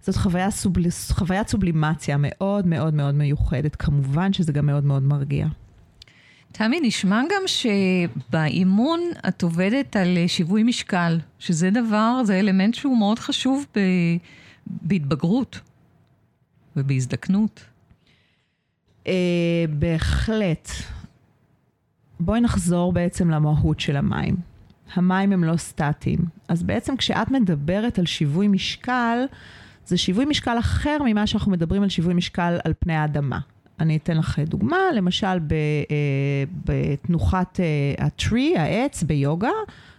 זאת 0.01 0.15
חוויה 0.15 0.51
סובל... 0.51 0.82
חוויית 1.12 1.47
סובלימציה 1.47 2.15
מאוד 2.19 2.67
מאוד 2.67 2.93
מאוד 2.93 3.15
מיוחדת. 3.15 3.75
כמובן 3.75 4.34
שזה 4.34 4.51
גם 4.51 4.65
מאוד 4.65 4.86
מאוד 4.86 5.03
מרגיע. 5.03 5.47
תמי, 6.51 6.80
נשמע 6.82 7.21
גם 7.21 7.41
שבאימון 7.47 8.99
את 9.27 9.43
עובדת 9.43 9.95
על 9.95 10.17
שיווי 10.27 10.63
משקל, 10.63 11.19
שזה 11.39 11.69
דבר, 11.69 12.21
זה 12.23 12.39
אלמנט 12.39 12.73
שהוא 12.73 12.97
מאוד 12.97 13.19
חשוב 13.19 13.65
ב... 13.75 13.80
בהתבגרות. 14.67 15.60
ובהזדקנות? 16.77 17.65
Uh, 19.03 19.09
בהחלט. 19.69 20.69
בואי 22.19 22.41
נחזור 22.41 22.93
בעצם 22.93 23.29
למהות 23.29 23.79
של 23.79 23.95
המים. 23.95 24.35
המים 24.93 25.31
הם 25.31 25.43
לא 25.43 25.57
סטטיים. 25.57 26.19
אז 26.47 26.63
בעצם 26.63 26.97
כשאת 26.97 27.31
מדברת 27.31 27.99
על 27.99 28.05
שיווי 28.05 28.47
משקל, 28.47 29.17
זה 29.85 29.97
שיווי 29.97 30.25
משקל 30.25 30.59
אחר 30.59 30.97
ממה 31.05 31.27
שאנחנו 31.27 31.51
מדברים 31.51 31.83
על 31.83 31.89
שיווי 31.89 32.13
משקל 32.13 32.59
על 32.63 32.73
פני 32.79 32.95
האדמה. 32.95 33.39
אני 33.79 33.97
אתן 33.97 34.17
לך 34.17 34.39
דוגמה, 34.39 34.77
למשל 34.95 35.37
uh, 35.37 35.89
בתנוחת 36.65 37.59
uh, 37.59 38.03
הטרי, 38.03 38.57
העץ, 38.57 39.03
ביוגה, 39.03 39.49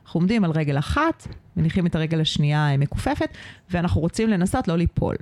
אנחנו 0.04 0.20
עומדים 0.20 0.44
על 0.44 0.50
רגל 0.50 0.78
אחת, 0.78 1.28
מניחים 1.56 1.86
את 1.86 1.94
הרגל 1.94 2.20
השנייה 2.20 2.76
מכופפת, 2.76 3.28
ואנחנו 3.70 4.00
רוצים 4.00 4.28
לנסות 4.28 4.68
לא 4.68 4.76
ליפול. 4.76 5.14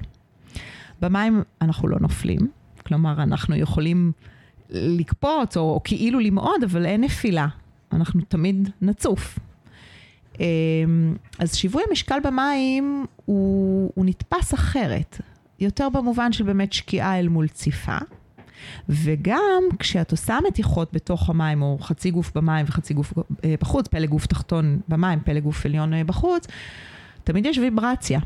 במים 1.00 1.42
אנחנו 1.62 1.88
לא 1.88 1.98
נופלים, 2.00 2.40
כלומר, 2.86 3.22
אנחנו 3.22 3.56
יכולים 3.56 4.12
לקפוץ 4.70 5.56
או, 5.56 5.62
או 5.62 5.80
כאילו 5.84 6.20
למעוד, 6.20 6.64
אבל 6.64 6.86
אין 6.86 7.00
נפילה. 7.00 7.46
אנחנו 7.92 8.20
תמיד 8.28 8.70
נצוף. 8.82 9.38
אמ, 10.40 11.16
אז 11.38 11.56
שיווי 11.56 11.82
המשקל 11.88 12.18
במים 12.24 13.06
הוא, 13.24 13.92
הוא 13.94 14.04
נתפס 14.06 14.54
אחרת, 14.54 15.20
יותר 15.60 15.88
במובן 15.88 16.32
של 16.32 16.44
באמת 16.44 16.72
שקיעה 16.72 17.18
אל 17.18 17.28
מול 17.28 17.48
ציפה. 17.48 17.98
וגם 18.88 19.62
כשאת 19.78 20.10
עושה 20.10 20.38
מתיחות 20.48 20.92
בתוך 20.92 21.30
המים, 21.30 21.62
או 21.62 21.78
חצי 21.80 22.10
גוף 22.10 22.32
במים 22.34 22.66
וחצי 22.68 22.94
גוף 22.94 23.12
אה, 23.44 23.54
בחוץ, 23.60 23.86
פלג 23.86 24.08
גוף 24.08 24.26
תחתון 24.26 24.80
במים, 24.88 25.20
פלג 25.24 25.42
גוף 25.42 25.66
עליון 25.66 25.94
אה, 25.94 26.04
בחוץ, 26.04 26.46
תמיד 27.24 27.46
יש 27.46 27.58
ויברציה. 27.58 28.20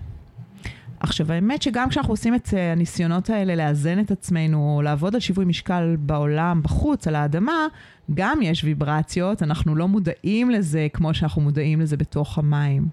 עכשיו, 1.00 1.32
האמת 1.32 1.62
שגם 1.62 1.88
כשאנחנו 1.88 2.12
עושים 2.12 2.34
את 2.34 2.48
אה, 2.54 2.72
הניסיונות 2.72 3.30
האלה 3.30 3.54
לאזן 3.56 4.00
את 4.00 4.10
עצמנו, 4.10 4.74
או 4.76 4.82
לעבוד 4.82 5.14
על 5.14 5.20
שיווי 5.20 5.44
משקל 5.44 5.96
בעולם, 5.98 6.60
בחוץ, 6.62 7.06
על 7.06 7.14
האדמה, 7.14 7.66
גם 8.14 8.38
יש 8.42 8.64
ויברציות, 8.64 9.42
אנחנו 9.42 9.76
לא 9.76 9.88
מודעים 9.88 10.50
לזה 10.50 10.86
כמו 10.92 11.14
שאנחנו 11.14 11.42
מודעים 11.42 11.80
לזה 11.80 11.96
בתוך 11.96 12.38
המים. 12.38 12.88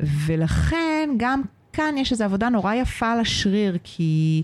ולכן, 0.00 1.10
גם 1.16 1.42
כאן 1.72 1.94
יש 1.98 2.12
איזו 2.12 2.24
עבודה 2.24 2.48
נורא 2.48 2.74
יפה 2.74 3.12
על 3.12 3.20
השריר, 3.20 3.78
כי, 3.84 4.42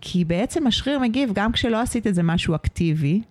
כי 0.00 0.24
בעצם 0.24 0.66
השריר 0.66 0.98
מגיב 0.98 1.30
גם 1.34 1.52
כשלא 1.52 1.80
עשית 1.80 2.06
איזה 2.06 2.22
משהו 2.22 2.54
אקטיבי, 2.54 3.22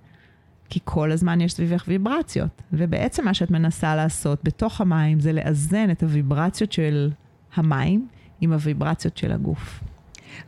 כי 0.69 0.79
כל 0.83 1.11
הזמן 1.11 1.41
יש 1.41 1.53
סביבך 1.53 1.83
ויברציות. 1.87 2.61
ובעצם 2.73 3.25
מה 3.25 3.33
שאת 3.33 3.51
מנסה 3.51 3.95
לעשות 3.95 4.39
בתוך 4.43 4.81
המים 4.81 5.19
זה 5.19 5.33
לאזן 5.33 5.91
את 5.91 6.03
הוויברציות 6.03 6.71
של 6.71 7.09
המים. 7.55 8.07
עם 8.41 8.53
הוויברציות 8.53 9.17
של 9.17 9.31
הגוף. 9.31 9.79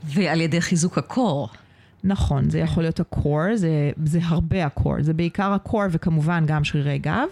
ועל 0.03 0.41
ידי 0.41 0.61
חיזוק 0.61 0.97
הקור. 0.97 1.49
נכון, 2.03 2.49
זה 2.49 2.59
יכול 2.59 2.83
להיות 2.83 2.99
הקור, 2.99 3.55
זה, 3.55 3.91
זה 4.05 4.19
הרבה 4.23 4.65
הקור, 4.65 4.95
זה 4.99 5.13
בעיקר 5.13 5.53
הקור 5.53 5.83
וכמובן 5.91 6.43
גם 6.47 6.63
שרירי 6.63 6.97
גב. 6.99 7.27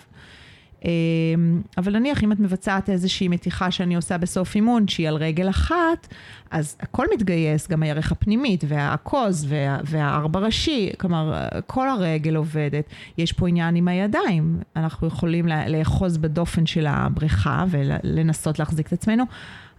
אמ, 0.86 1.62
אבל 1.78 2.00
נניח 2.00 2.24
אם 2.24 2.32
את 2.32 2.40
מבצעת 2.40 2.90
איזושהי 2.90 3.28
מתיחה 3.28 3.72
שאני 3.72 3.96
עושה 3.96 4.18
בסוף 4.18 4.56
אימון, 4.56 4.88
שהיא 4.88 5.08
על 5.08 5.16
רגל 5.16 5.50
אחת, 5.50 6.08
אז 6.52 6.78
הכל 6.80 7.06
מתגייס, 7.14 7.68
גם 7.68 7.84
הירך 7.84 8.12
הפנימית 8.12 8.64
והעכוז 8.68 9.46
וה, 9.50 9.78
והארבע 9.84 10.40
ראשי, 10.40 10.90
כלומר, 10.98 11.48
כל 11.68 11.90
הרגל 11.90 12.36
עובדת. 12.36 12.86
יש 13.18 13.32
פה 13.32 13.48
עניין 13.48 13.76
עם 13.76 13.88
הידיים, 13.88 14.60
אנחנו 14.76 15.08
יכולים 15.08 15.48
לאחוז 15.68 16.18
בדופן 16.18 16.66
של 16.66 16.86
הבריכה 16.88 17.66
ולנסות 17.70 18.60
להחזיק 18.60 18.88
את 18.88 18.94
עצמנו. 18.94 19.24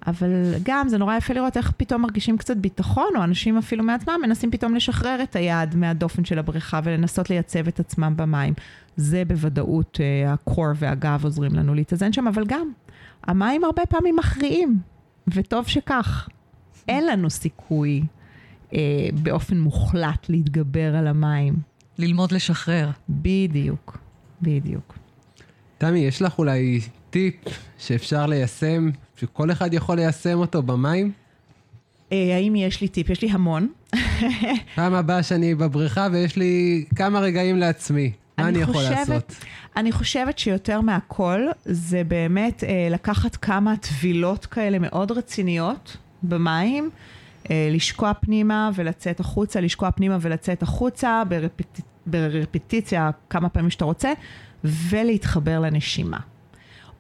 אבל 0.06 0.54
גם 0.62 0.88
זה 0.88 0.98
נורא 0.98 1.16
יפה 1.16 1.34
לראות 1.34 1.56
איך 1.56 1.72
פתאום 1.76 2.02
מרגישים 2.02 2.38
קצת 2.38 2.56
ביטחון, 2.56 3.10
או 3.16 3.24
אנשים 3.24 3.58
אפילו 3.58 3.84
מעצמם 3.84 4.20
מנסים 4.22 4.50
פתאום 4.50 4.74
לשחרר 4.74 5.22
את 5.22 5.36
היד 5.36 5.76
מהדופן 5.76 6.24
של 6.24 6.38
הבריכה 6.38 6.80
ולנסות 6.84 7.30
לייצב 7.30 7.68
את 7.68 7.80
עצמם 7.80 8.12
במים. 8.16 8.54
זה 8.96 9.22
בוודאות 9.24 9.98
uh, 10.00 10.28
הקור 10.28 10.66
והגב 10.76 11.24
עוזרים 11.24 11.54
לנו 11.54 11.74
להתאזן 11.74 12.12
שם, 12.12 12.28
אבל 12.28 12.44
גם, 12.46 12.72
המים 13.24 13.64
הרבה 13.64 13.86
פעמים 13.86 14.16
מכריעים, 14.16 14.78
וטוב 15.28 15.66
שכך. 15.66 16.28
אין 16.88 17.06
לנו 17.06 17.30
סיכוי 17.30 18.02
uh, 18.70 18.74
באופן 19.22 19.60
מוחלט 19.60 20.28
להתגבר 20.28 20.96
על 20.96 21.06
המים. 21.06 21.54
ללמוד 21.98 22.32
לשחרר. 22.32 22.90
בדיוק, 23.08 23.98
בדיוק. 24.42 24.98
תמי, 25.78 25.98
יש 25.98 26.22
לך 26.22 26.38
אולי 26.38 26.80
טיפ 27.10 27.34
שאפשר 27.78 28.26
ליישם, 28.26 28.90
שכל 29.22 29.52
אחד 29.52 29.74
יכול 29.74 29.96
ליישם 29.96 30.38
אותו 30.38 30.62
במים? 30.62 31.12
אה, 32.12 32.37
האם 32.37 32.56
יש 32.56 32.80
לי 32.80 32.88
טיפ? 32.88 33.11
יש 33.11 33.22
לי 33.22 33.30
המון. 33.30 33.68
פעם 34.76 34.94
הבאה 34.94 35.22
שאני 35.22 35.54
בבריכה 35.54 36.08
ויש 36.12 36.37
לי 36.37 36.85
כמה 36.96 37.20
רגעים 37.20 37.58
לעצמי. 37.58 38.12
מה 38.38 38.48
אני, 38.48 38.54
אני 38.54 38.62
יכול 38.62 38.74
חושבת, 38.74 39.08
לעשות? 39.08 39.35
אני 39.76 39.92
חושבת 39.92 40.38
שיותר 40.38 40.80
מהכל 40.80 41.46
זה 41.64 42.04
באמת 42.04 42.64
אה, 42.64 42.88
לקחת 42.90 43.37
כמה 43.37 43.76
טבילות 43.76 44.46
כאלה 44.46 44.78
מאוד 44.78 45.12
רציניות 45.12 45.97
במים, 46.22 46.90
אה, 47.51 47.68
לשקוע 47.72 48.12
פנימה 48.14 48.70
ולצאת 48.74 49.20
החוצה, 49.20 49.61
לשקוע 49.61 49.90
פנימה 49.90 50.18
ולצאת 50.20 50.62
החוצה 50.62 51.22
ברפט, 51.28 51.80
ברפטיציה 52.07 53.11
כמה 53.30 53.49
פעמים 53.49 53.70
שאתה 53.70 53.84
רוצה, 53.84 54.12
ולהתחבר 54.64 55.61
לנשימה. 55.61 56.18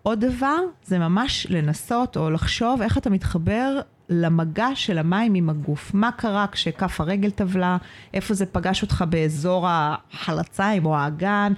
עוד 0.02 0.24
דבר 0.24 0.58
זה 0.84 0.98
ממש 0.98 1.46
לנסות 1.50 2.16
או 2.16 2.30
לחשוב 2.30 2.82
איך 2.82 2.98
אתה 2.98 3.10
מתחבר 3.10 3.80
למגע 4.08 4.68
של 4.74 4.98
המים 4.98 5.34
עם 5.34 5.50
הגוף. 5.50 5.94
מה 5.94 6.12
קרה 6.12 6.46
כשכף 6.52 7.00
הרגל 7.00 7.30
טבלה, 7.30 7.76
איפה 8.14 8.34
זה 8.34 8.46
פגש 8.46 8.82
אותך 8.82 9.04
באזור 9.08 9.66
החלציים 9.68 10.86
או 10.86 10.96
האגן, 10.96 11.52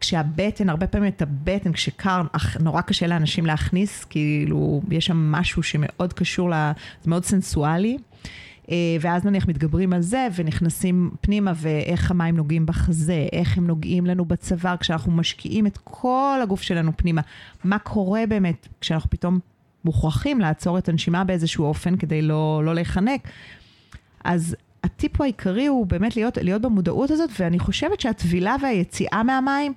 כשהבטן, 0.00 0.68
הרבה 0.68 0.86
פעמים 0.86 1.08
את 1.08 1.22
הבטן, 1.22 1.72
כשקר, 1.72 2.22
נורא 2.60 2.80
קשה 2.80 3.06
לאנשים 3.06 3.46
להכניס, 3.46 4.04
כאילו, 4.04 4.82
יש 4.90 5.06
שם 5.06 5.32
משהו 5.32 5.62
שמאוד 5.62 6.12
קשור, 6.12 6.50
ל... 6.50 6.54
זה 7.02 7.10
מאוד 7.10 7.24
סנסואלי. 7.24 7.98
אה, 8.70 8.76
ואז 9.00 9.24
נניח 9.24 9.48
מתגברים 9.48 9.92
על 9.92 10.02
זה 10.02 10.28
ונכנסים 10.34 11.10
פנימה 11.20 11.52
ואיך 11.56 12.10
המים 12.10 12.36
נוגעים 12.36 12.66
בחזה, 12.66 13.26
איך 13.32 13.58
הם 13.58 13.66
נוגעים 13.66 14.06
לנו 14.06 14.24
בצוואר 14.24 14.76
כשאנחנו 14.76 15.12
משקיעים 15.12 15.66
את 15.66 15.78
כל 15.84 16.38
הגוף 16.42 16.62
שלנו 16.62 16.92
פנימה. 16.96 17.22
מה 17.64 17.78
קורה 17.78 18.26
באמת 18.28 18.68
כשאנחנו 18.80 19.10
פתאום 19.10 19.38
מוכרחים 19.84 20.40
לעצור 20.40 20.78
את 20.78 20.88
הנשימה 20.88 21.24
באיזשהו 21.24 21.64
אופן 21.64 21.96
כדי 21.96 22.22
לא, 22.22 22.62
לא 22.64 22.74
להיחנק. 22.74 23.28
אז 24.24 24.56
הטיפ 24.84 25.20
העיקרי 25.20 25.66
הוא 25.66 25.86
באמת 25.86 26.16
להיות, 26.16 26.36
להיות 26.36 26.62
במודעות 26.62 27.10
הזאת, 27.10 27.30
ואני 27.38 27.58
חושבת 27.58 28.00
שהטבילה 28.00 28.56
והיציאה 28.62 29.22
מהמים, 29.22 29.72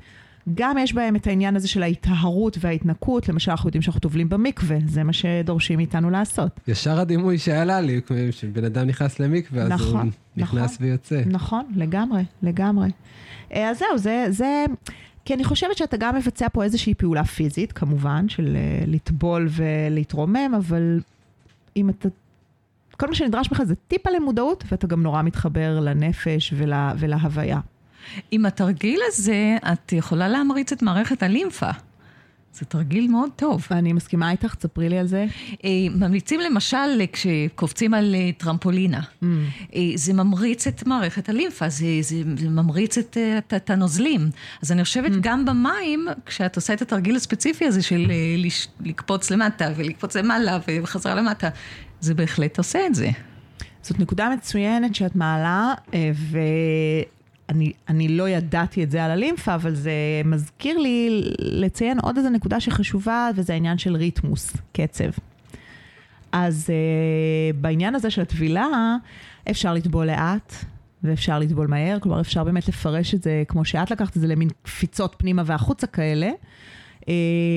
גם 0.55 0.77
יש 0.77 0.93
בהם 0.93 1.15
את 1.15 1.27
העניין 1.27 1.55
הזה 1.55 1.67
של 1.67 1.83
ההיטהרות 1.83 2.57
וההתנקות, 2.59 3.29
למשל 3.29 3.51
אנחנו 3.51 3.67
יודעים 3.67 3.81
שאנחנו 3.81 4.01
טובלים 4.01 4.29
במקווה, 4.29 4.77
זה 4.85 5.03
מה 5.03 5.13
שדורשים 5.13 5.77
מאיתנו 5.77 6.09
לעשות. 6.09 6.59
ישר 6.67 6.99
הדימוי 6.99 7.37
שעלה 7.37 7.81
לי, 7.81 8.01
שבן 8.31 8.63
אדם 8.63 8.87
נכנס 8.87 9.19
למקווה, 9.19 9.63
אז 9.63 9.69
נכון, 9.69 10.01
הוא 10.01 10.11
נכנס 10.37 10.73
נכון. 10.73 10.87
ויוצא. 10.87 11.21
נכון, 11.25 11.65
לגמרי, 11.75 12.23
לגמרי. 12.43 12.89
אה, 13.53 13.69
אז 13.69 13.79
זהו, 13.79 13.97
זה, 13.97 14.25
זה, 14.29 14.65
כי 15.25 15.33
אני 15.33 15.43
חושבת 15.43 15.77
שאתה 15.77 15.97
גם 15.97 16.15
מבצע 16.15 16.47
פה 16.53 16.63
איזושהי 16.63 16.93
פעולה 16.93 17.23
פיזית, 17.23 17.71
כמובן, 17.71 18.29
של 18.29 18.55
אה, 18.55 18.83
לטבול 18.87 19.49
ולהתרומם, 19.51 20.51
אבל 20.57 20.99
אם 21.77 21.89
אתה... 21.89 22.09
כל 22.91 23.07
מה 23.07 23.15
שנדרש 23.15 23.51
ממך 23.51 23.63
זה 23.63 23.75
טיפה 23.75 24.09
למודעות, 24.09 24.63
ואתה 24.71 24.87
גם 24.87 25.03
נורא 25.03 25.21
מתחבר 25.21 25.79
לנפש 25.79 26.53
ולה, 26.57 26.93
ולהוויה. 26.97 27.59
עם 28.31 28.45
התרגיל 28.45 28.99
הזה, 29.07 29.57
את 29.73 29.93
יכולה 29.93 30.27
להמריץ 30.27 30.71
את 30.71 30.81
מערכת 30.81 31.23
הלימפה. 31.23 31.71
זה 32.53 32.65
תרגיל 32.65 33.07
מאוד 33.07 33.29
טוב. 33.35 33.67
אני 33.71 33.93
מסכימה 33.93 34.31
איתך, 34.31 34.55
תספרי 34.55 34.89
לי 34.89 34.97
על 34.97 35.07
זה. 35.07 35.25
אה, 35.65 35.69
ממליצים 35.95 36.39
למשל 36.39 37.01
כשקופצים 37.13 37.93
על 37.93 38.15
אה, 38.15 38.29
טרמפולינה. 38.37 38.99
Mm. 38.99 39.25
אה, 39.75 39.81
זה 39.95 40.13
ממריץ 40.13 40.67
את 40.67 40.87
מערכת 40.87 41.29
הלימפה, 41.29 41.69
זה, 41.69 41.85
זה, 42.01 42.15
זה 42.37 42.49
ממריץ 42.49 42.97
את, 42.97 43.17
את, 43.37 43.53
את 43.53 43.69
הנוזלים. 43.69 44.29
אז 44.61 44.71
אני 44.71 44.83
חושבת 44.83 45.11
Mm. 45.11 45.15
גם 45.21 45.45
במים, 45.45 46.07
כשאת 46.25 46.55
עושה 46.55 46.73
את 46.73 46.81
התרגיל 46.81 47.15
הספציפי 47.15 47.65
הזה 47.65 47.81
של 47.81 48.11
לש, 48.37 48.67
לקפוץ 48.81 49.31
למטה 49.31 49.71
ולקפוץ 49.75 50.15
למעלה 50.15 50.57
וחזרה 50.83 51.15
למטה, 51.15 51.49
זה 51.99 52.13
בהחלט 52.13 52.57
עושה 52.57 52.85
את 52.85 52.95
זה. 52.95 53.09
זאת 53.81 53.99
נקודה 53.99 54.29
מצוינת 54.29 54.95
שאת 54.95 55.15
מעלה, 55.15 55.73
ואני 57.49 57.71
אני 57.89 58.07
לא 58.07 58.29
ידעתי 58.29 58.83
את 58.83 58.91
זה 58.91 59.05
על 59.05 59.11
הלימפה, 59.11 59.55
אבל 59.55 59.75
זה 59.75 59.91
מזכיר 60.25 60.77
לי 60.77 61.23
לציין 61.39 61.99
עוד 61.99 62.17
איזו 62.17 62.29
נקודה 62.29 62.59
שחשובה, 62.59 63.29
וזה 63.35 63.53
העניין 63.53 63.77
של 63.77 63.95
ריתמוס, 63.95 64.53
קצב. 64.73 65.09
אז 66.31 66.69
uh, 66.69 67.55
בעניין 67.61 67.95
הזה 67.95 68.09
של 68.09 68.21
הטבילה, 68.21 68.67
אפשר 69.49 69.73
לטבול 69.73 70.05
לאט. 70.05 70.53
ואפשר 71.03 71.39
לטבול 71.39 71.67
מהר, 71.67 71.97
כלומר 71.99 72.21
אפשר 72.21 72.43
באמת 72.43 72.67
לפרש 72.67 73.13
את 73.13 73.23
זה 73.23 73.43
כמו 73.47 73.65
שאת 73.65 73.91
לקחת 73.91 74.17
את 74.17 74.21
זה 74.21 74.27
למין 74.27 74.49
קפיצות 74.63 75.15
פנימה 75.17 75.43
והחוצה 75.45 75.87
כאלה. 75.87 76.29
Uh, 77.01 77.05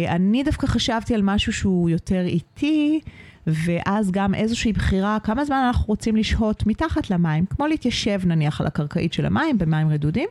אני 0.09 0.43
דווקא 0.43 0.67
חשבתי 0.67 1.15
על 1.15 1.23
משהו 1.23 1.53
שהוא 1.53 1.91
יותר 1.91 2.25
איטי, 2.27 3.01
ואז 3.47 4.11
גם 4.11 4.35
איזושהי 4.35 4.73
בחירה, 4.73 5.19
כמה 5.23 5.45
זמן 5.45 5.63
אנחנו 5.67 5.85
רוצים 5.87 6.17
לשהות 6.17 6.67
מתחת 6.67 7.11
למים, 7.11 7.47
כמו 7.47 7.67
להתיישב 7.67 8.21
נניח 8.27 8.61
על 8.61 8.67
הקרקעית 8.67 9.13
של 9.13 9.27
המים, 9.27 9.59
במים 9.59 9.89
רדודים, 9.89 10.29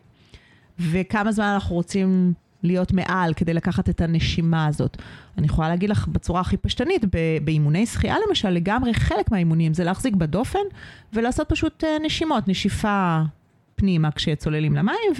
וכמה 0.79 1.31
זמן 1.31 1.45
אנחנו 1.45 1.75
רוצים 1.75 2.33
להיות 2.63 2.93
מעל 2.93 3.33
כדי 3.33 3.53
לקחת 3.53 3.89
את 3.89 4.01
הנשימה 4.01 4.67
הזאת. 4.67 4.97
אני 5.37 5.45
יכולה 5.45 5.69
להגיד 5.69 5.89
לך 5.89 6.07
בצורה 6.07 6.41
הכי 6.41 6.57
פשטנית, 6.57 7.05
באימוני 7.43 7.85
שחייה 7.85 8.15
למשל, 8.27 8.49
לגמרי 8.49 8.93
חלק 8.93 9.31
מהאימונים 9.31 9.73
זה 9.73 9.83
להחזיק 9.83 10.15
בדופן 10.15 10.59
ולעשות 11.13 11.49
פשוט 11.49 11.83
אה, 11.83 11.97
נשימות, 12.03 12.47
נשיפה 12.47 13.21
פנימה 13.75 14.11
כשצוללים 14.11 14.75
למים, 14.75 15.11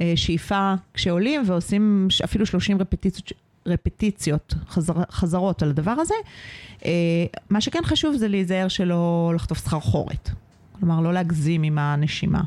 ושאיפה 0.00 0.74
כשעולים 0.94 1.42
ועושים 1.46 2.08
אפילו 2.24 2.46
30 2.46 2.80
רפטיציות, 2.80 3.32
רפטיציות, 3.66 4.54
חזר, 4.68 4.94
חזרות 5.10 5.62
על 5.62 5.70
הדבר 5.70 5.90
הזה. 5.90 6.14
אה, 6.84 6.90
מה 7.50 7.60
שכן 7.60 7.82
חשוב 7.84 8.16
זה 8.16 8.28
להיזהר 8.28 8.68
שלא 8.68 9.32
לחטוף 9.34 9.58
סחרחורת. 9.58 10.30
כלומר, 10.72 11.00
לא 11.00 11.12
להגזים 11.12 11.62
עם 11.62 11.78
הנשימה. 11.78 12.42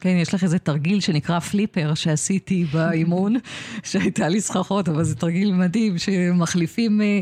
כן, 0.00 0.16
יש 0.16 0.34
לך 0.34 0.44
איזה 0.44 0.58
תרגיל 0.58 1.00
שנקרא 1.00 1.38
Flipper 1.38 1.94
שעשיתי 1.94 2.64
באימון, 2.64 3.36
שהייתה 3.90 4.28
לי 4.28 4.40
סחרחורת, 4.40 4.88
אבל 4.88 5.04
זה 5.04 5.14
תרגיל 5.14 5.52
מדהים, 5.52 5.98
שמחליפים 5.98 7.00
אה, 7.00 7.20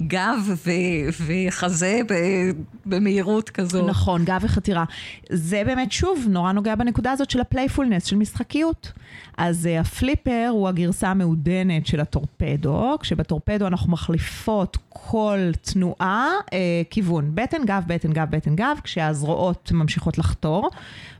גב 0.00 0.38
ו- 0.66 1.24
וחזה 1.26 2.00
ב- 2.08 2.50
במהירות 2.86 3.50
כזו. 3.50 3.86
נכון, 3.86 4.24
גב 4.24 4.40
וחתירה. 4.42 4.84
זה 5.30 5.62
באמת, 5.66 5.92
שוב, 5.92 6.26
נורא 6.28 6.52
נוגע 6.52 6.74
בנקודה 6.74 7.12
הזאת 7.12 7.30
של 7.30 7.40
ה 7.40 7.45
playfulness, 7.45 8.04
של 8.04 8.16
משחקיות. 8.16 8.92
אז 9.38 9.68
uh, 9.72 9.80
הפליפר 9.80 10.48
הוא 10.50 10.68
הגרסה 10.68 11.08
המעודנת 11.08 11.86
של 11.86 12.00
הטורפדו, 12.00 12.96
כשבטורפדו 13.00 13.66
אנחנו 13.66 13.92
מחליפות 13.92 14.76
כל 14.88 15.38
תנועה 15.62 16.30
uh, 16.46 16.50
כיוון, 16.90 17.30
בטן, 17.34 17.64
גב, 17.66 17.82
בטן, 17.86 18.12
גב, 18.12 18.26
בטן, 18.30 18.56
גב, 18.56 18.76
כשהזרועות 18.84 19.72
ממשיכות 19.74 20.18
לחתור. 20.18 20.70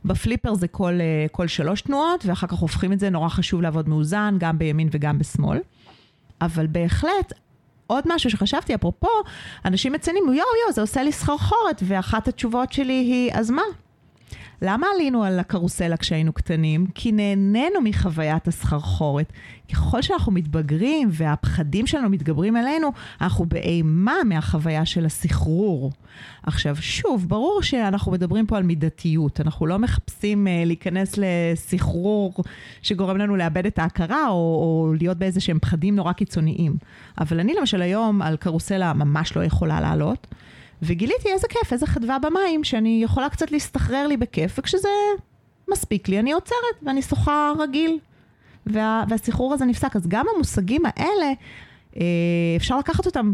בפליפר 0.05 0.55
זה 0.55 0.69
כל, 0.69 0.94
uh, 1.01 1.29
כל 1.33 1.47
שלוש 1.47 1.83
תנועות, 1.83 2.25
ואחר 2.27 2.47
כך 2.47 2.57
הופכים 2.57 2.93
את 2.93 3.01
זה, 3.01 3.11
נורא 3.11 3.29
חשוב 3.29 3.63
לעבוד 3.63 3.89
מאוזן, 3.89 4.35
גם 4.39 4.59
בימין 4.59 4.89
וגם 4.93 5.19
בשמאל. 5.19 5.59
אבל 6.41 6.67
בהחלט, 6.67 7.33
עוד 7.87 8.05
משהו 8.07 8.31
שחשבתי, 8.31 8.75
אפרופו, 8.75 9.09
אנשים 9.65 9.93
מציינים, 9.93 10.25
יואו 10.25 10.35
יואו, 10.37 10.73
זה 10.73 10.81
עושה 10.81 11.03
לי 11.03 11.13
סחרחורת, 11.13 11.83
ואחת 11.83 12.29
התשובות 12.29 12.73
שלי 12.73 12.93
היא, 12.93 13.31
אז 13.35 13.51
מה? 13.51 13.63
למה 14.67 14.87
עלינו 14.95 15.25
על 15.25 15.39
הקרוסלה 15.39 15.97
כשהיינו 15.97 16.33
קטנים? 16.33 16.87
כי 16.95 17.13
נהנינו 17.13 17.81
מחוויית 17.85 18.49
הסחרחורת. 18.49 19.33
ככל 19.73 20.03
שאנחנו 20.03 20.33
מתבגרים 20.33 21.09
והפחדים 21.13 21.87
שלנו 21.87 22.09
מתגברים 22.09 22.57
עלינו, 22.57 22.93
אנחנו 23.21 23.47
באימה 23.47 24.15
מהחוויה 24.25 24.87
של 24.87 25.07
הסחרור. 25.07 25.93
עכשיו, 26.43 26.77
שוב, 26.77 27.29
ברור 27.29 27.63
שאנחנו 27.63 28.13
מדברים 28.13 28.47
פה 28.47 28.57
על 28.57 28.63
מידתיות. 28.63 29.41
אנחנו 29.41 29.67
לא 29.67 29.79
מחפשים 29.79 30.47
uh, 30.47 30.67
להיכנס 30.67 31.15
לסחרור 31.19 32.35
שגורם 32.83 33.17
לנו 33.17 33.37
לאבד 33.37 33.67
את 33.67 33.79
ההכרה, 33.79 34.29
או, 34.29 34.33
או 34.35 34.95
להיות 35.01 35.19
באיזה 35.19 35.41
שהם 35.41 35.59
פחדים 35.59 35.97
נורא 35.97 36.13
קיצוניים. 36.13 36.77
אבל 37.21 37.41
אני 37.41 37.55
למשל 37.55 37.83
היום 37.83 38.23
על 38.23 38.37
קרוסלה 38.37 38.93
ממש 38.93 39.37
לא 39.37 39.45
יכולה 39.45 39.81
לעלות. 39.81 40.27
וגיליתי 40.85 41.33
איזה 41.33 41.49
כיף, 41.49 41.73
איזה 41.73 41.87
חדווה 41.87 42.19
במים, 42.19 42.65
שאני 42.65 43.01
יכולה 43.03 43.31
קצת 43.31 43.51
להסתחרר 43.51 44.07
לי 44.07 44.17
בכיף, 44.17 44.59
וכשזה 44.59 44.89
מספיק 45.71 46.09
לי, 46.09 46.19
אני 46.19 46.33
עוצרת 46.33 46.77
ואני 46.83 47.03
שוחה 47.03 47.53
רגיל. 47.59 47.99
וה, 48.67 49.05
והסחרור 49.09 49.55
הזה 49.55 49.65
נפסק. 49.65 49.97
אז 49.97 50.07
גם 50.09 50.27
המושגים 50.35 50.83
האלה, 50.87 51.33
אה, 51.97 52.03
אפשר 52.57 52.79
לקחת 52.79 53.07
אותם 53.07 53.33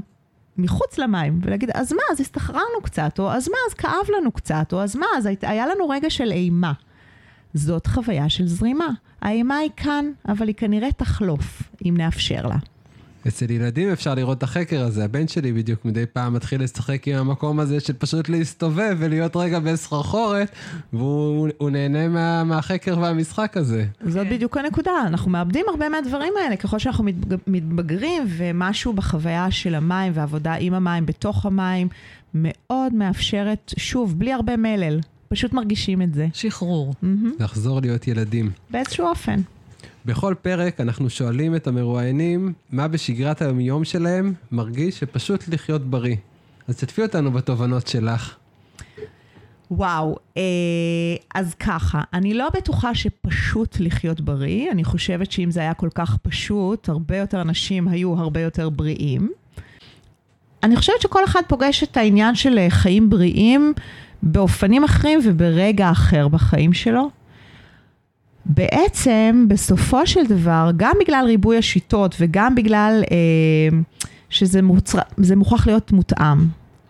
מחוץ 0.57 0.99
למים 0.99 1.39
ולהגיד, 1.43 1.71
אז 1.75 1.93
מה, 1.93 2.03
אז 2.13 2.21
הסתחררנו 2.21 2.83
קצת, 2.83 3.19
או 3.19 3.31
אז 3.31 3.49
מה, 3.49 3.57
אז 3.69 3.75
כאב 3.75 4.17
לנו 4.19 4.33
קצת, 4.33 4.73
או 4.73 4.83
אז 4.83 4.97
מה, 4.97 5.07
אז 5.17 5.29
היה 5.43 5.67
לנו 5.67 5.89
רגע 5.89 6.11
של 6.11 6.33
אימה. 6.33 6.73
זאת 7.55 7.87
חוויה 7.87 8.29
של 8.29 8.47
זרימה. 8.47 8.89
האימה 9.23 9.57
היא 9.57 9.71
כאן, 9.77 10.11
אבל 10.29 10.49
היא 10.49 10.55
כנראה 10.55 10.93
תחלוף, 10.93 11.63
אם 11.85 11.95
נאפשר 11.97 12.47
לה. 12.47 12.57
אצל 13.29 13.51
ילדים 13.51 13.89
אפשר 13.93 14.15
לראות 14.15 14.39
את 14.39 14.43
החקר 14.43 14.85
הזה, 14.85 15.05
הבן 15.05 15.29
שלי 15.29 15.53
בדיוק 15.53 15.85
מדי 15.85 16.07
פעם 16.07 16.35
מתחיל 16.35 16.63
לשחק 16.63 17.09
עם 17.09 17.17
המקום 17.17 17.61
הזה 17.61 17.81
של 17.81 17.93
פשוט 17.93 18.29
להסתובב 18.29 18.97
ולהיות 18.99 19.37
רגע 19.37 19.59
בסחרחורת, 19.59 20.51
והוא 20.93 21.49
הוא 21.59 21.71
נהנה 21.71 22.09
מה, 22.09 22.45
מהחקר 22.45 22.99
והמשחק 22.99 23.57
הזה. 23.57 23.87
זאת 24.07 24.27
בדיוק 24.29 24.57
הנקודה, 24.57 24.91
אנחנו 25.07 25.31
מאבדים 25.31 25.67
הרבה 25.71 25.89
מהדברים 25.89 26.33
האלה, 26.45 26.57
ככל 26.57 26.79
שאנחנו 26.79 27.05
מתבג- 27.05 27.39
מתבגרים, 27.47 28.23
ומשהו 28.29 28.93
בחוויה 28.93 29.51
של 29.51 29.75
המים 29.75 30.13
ועבודה 30.15 30.55
עם 30.55 30.75
המים, 30.75 31.07
בתוך 31.07 31.47
המים, 31.47 31.89
מאוד 32.35 32.95
מאפשרת, 32.95 33.75
שוב, 33.77 34.19
בלי 34.19 34.33
הרבה 34.33 34.57
מלל, 34.57 35.01
פשוט 35.29 35.53
מרגישים 35.53 36.03
את 36.03 36.15
זה. 36.15 36.27
שחרור. 36.33 36.95
מהמם, 37.03 37.33
לחזור 37.41 37.81
להיות 37.81 38.09
ילדים. 38.09 38.51
באיזשהו 38.71 39.07
אופן. 39.07 39.41
בכל 40.05 40.35
פרק 40.43 40.81
אנחנו 40.81 41.11
שואלים 41.11 41.57
את 41.57 41.67
המרואיינים 41.67 42.53
מה 42.71 42.89
בשגרת 42.89 43.43
היום-יום 43.43 43.85
שלהם 43.85 44.35
מרגיש 44.53 44.99
שפשוט 44.99 45.49
לחיות 45.49 45.83
בריא. 45.83 46.17
אז 46.69 46.77
תשתפי 46.77 47.03
אותנו 47.03 47.33
בתובנות 47.33 47.87
שלך. 47.87 48.35
וואו, 49.71 50.17
אה, 50.37 50.43
אז 51.35 51.55
ככה, 51.55 52.01
אני 52.13 52.35
לא 52.35 52.49
בטוחה 52.55 52.95
שפשוט 52.95 53.77
לחיות 53.81 54.21
בריא, 54.21 54.71
אני 54.71 54.85
חושבת 54.85 55.33
שאם 55.33 55.51
זה 55.51 55.61
היה 55.61 55.75
כל 55.75 55.89
כך 55.95 56.17
פשוט, 56.23 56.89
הרבה 56.89 57.17
יותר 57.17 57.41
אנשים 57.41 57.89
היו 57.89 58.15
הרבה 58.19 58.41
יותר 58.41 58.69
בריאים. 58.69 59.33
אני 60.63 60.77
חושבת 60.77 61.01
שכל 61.01 61.25
אחד 61.25 61.41
פוגש 61.49 61.83
את 61.83 61.97
העניין 61.97 62.35
של 62.35 62.59
חיים 62.69 63.11
בריאים 63.11 63.73
באופנים 64.23 64.85
אחרים 64.85 65.21
וברגע 65.25 65.91
אחר 65.91 66.29
בחיים 66.29 66.73
שלו. 66.73 67.11
בעצם, 68.47 69.47
בסופו 69.49 70.07
של 70.07 70.27
דבר, 70.27 70.71
גם 70.77 70.93
בגלל 71.01 71.25
ריבוי 71.27 71.59
השיטות 71.59 72.17
וגם 72.21 72.55
בגלל 72.55 73.03
אה, 73.11 73.79
שזה 74.31 74.63
מוצר, 74.63 74.99
מוכרח 75.37 75.67
להיות 75.67 75.93
מותאם. 75.93 76.47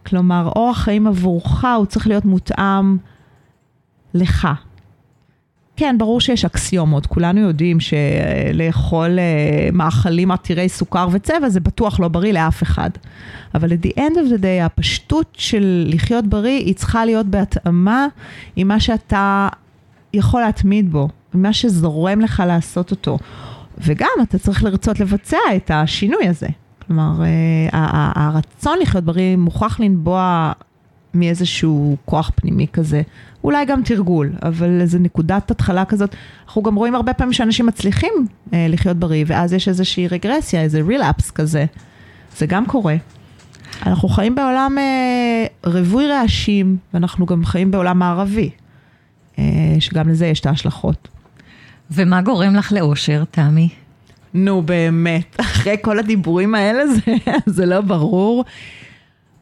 כלומר, 0.06 0.50
אורח 0.56 0.78
חיים 0.78 1.06
עבורך 1.06 1.64
הוא 1.76 1.86
צריך 1.86 2.06
להיות 2.06 2.24
מותאם 2.24 2.96
לך. 4.14 4.48
כן, 5.76 5.98
ברור 5.98 6.20
שיש 6.20 6.44
אקסיומות, 6.44 7.06
כולנו 7.06 7.40
יודעים 7.40 7.78
שלאכול 7.80 9.18
אה, 9.18 9.68
מאכלים 9.72 10.30
עתירי 10.30 10.68
סוכר 10.68 11.08
וצבע 11.12 11.48
זה 11.48 11.60
בטוח 11.60 12.00
לא 12.00 12.08
בריא 12.08 12.32
לאף 12.32 12.62
אחד. 12.62 12.90
אבל 13.54 13.72
at 13.72 13.86
the 13.86 13.90
end 13.96 14.14
of 14.14 14.32
the 14.32 14.42
day, 14.42 14.64
הפשטות 14.64 15.26
של 15.38 15.84
לחיות 15.86 16.26
בריא 16.26 16.58
היא 16.58 16.74
צריכה 16.74 17.04
להיות 17.04 17.26
בהתאמה 17.26 18.06
עם 18.56 18.68
מה 18.68 18.80
שאתה 18.80 19.48
יכול 20.14 20.40
להתמיד 20.40 20.92
בו, 20.92 21.08
מה 21.34 21.52
שזורם 21.52 22.20
לך 22.20 22.42
לעשות 22.46 22.90
אותו. 22.90 23.18
וגם 23.78 24.08
אתה 24.22 24.38
צריך 24.38 24.64
לרצות 24.64 25.00
לבצע 25.00 25.38
את 25.56 25.70
השינוי 25.74 26.28
הזה. 26.28 26.48
כלומר, 26.86 27.22
אה, 27.72 28.10
הרצון 28.14 28.78
לחיות 28.82 29.04
בריא 29.04 29.36
מוכרח 29.36 29.80
לנבוע 29.80 30.52
מאיזשהו 31.14 31.96
כוח 32.04 32.30
פנימי 32.34 32.66
כזה. 32.72 33.02
אולי 33.44 33.64
גם 33.64 33.82
תרגול, 33.82 34.32
אבל 34.42 34.80
איזה 34.80 34.98
נקודת 34.98 35.50
התחלה 35.50 35.84
כזאת. 35.84 36.14
אנחנו 36.46 36.62
גם 36.62 36.74
רואים 36.74 36.94
הרבה 36.94 37.12
פעמים 37.12 37.32
שאנשים 37.32 37.66
מצליחים 37.66 38.12
אה, 38.52 38.66
לחיות 38.68 38.96
בריא, 38.96 39.24
ואז 39.26 39.52
יש 39.52 39.68
איזושהי 39.68 40.08
רגרסיה, 40.08 40.62
איזה 40.62 40.80
רילאפס 40.80 41.30
כזה. 41.30 41.64
זה 42.36 42.46
גם 42.46 42.66
קורה. 42.66 42.96
אנחנו 43.86 44.08
חיים 44.08 44.34
בעולם 44.34 44.76
אה, 44.78 45.46
רווי 45.64 46.06
רעשים, 46.06 46.76
ואנחנו 46.94 47.26
גם 47.26 47.44
חיים 47.44 47.70
בעולם 47.70 47.98
מערבי, 47.98 48.50
שגם 49.80 50.08
לזה 50.08 50.26
יש 50.26 50.40
את 50.40 50.46
ההשלכות. 50.46 51.08
ומה 51.90 52.22
גורם 52.22 52.54
לך 52.54 52.72
לאושר, 52.72 53.24
תמי? 53.30 53.68
נו, 54.34 54.62
באמת, 54.62 55.36
אחרי 55.40 55.76
כל 55.82 55.98
הדיבורים 55.98 56.54
האלה 56.54 56.82
זה, 56.86 57.14
זה 57.56 57.66
לא 57.66 57.80
ברור. 57.80 58.44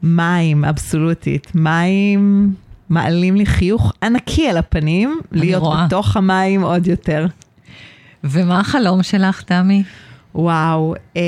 מים, 0.03 0.65
אבסולוטית. 0.65 1.51
מים 1.55 2.53
מעלים 2.89 3.35
לי 3.35 3.45
חיוך 3.45 3.93
ענקי 4.03 4.49
על 4.49 4.57
הפנים, 4.57 5.19
להיות 5.31 5.63
רואה. 5.63 5.85
בתוך 5.85 6.17
המים 6.17 6.61
עוד 6.61 6.87
יותר. 6.87 7.27
ומה 8.23 8.59
החלום 8.59 9.03
שלך, 9.03 9.41
תמי? 9.41 9.83
וואו, 10.35 10.95
אמ, 11.15 11.21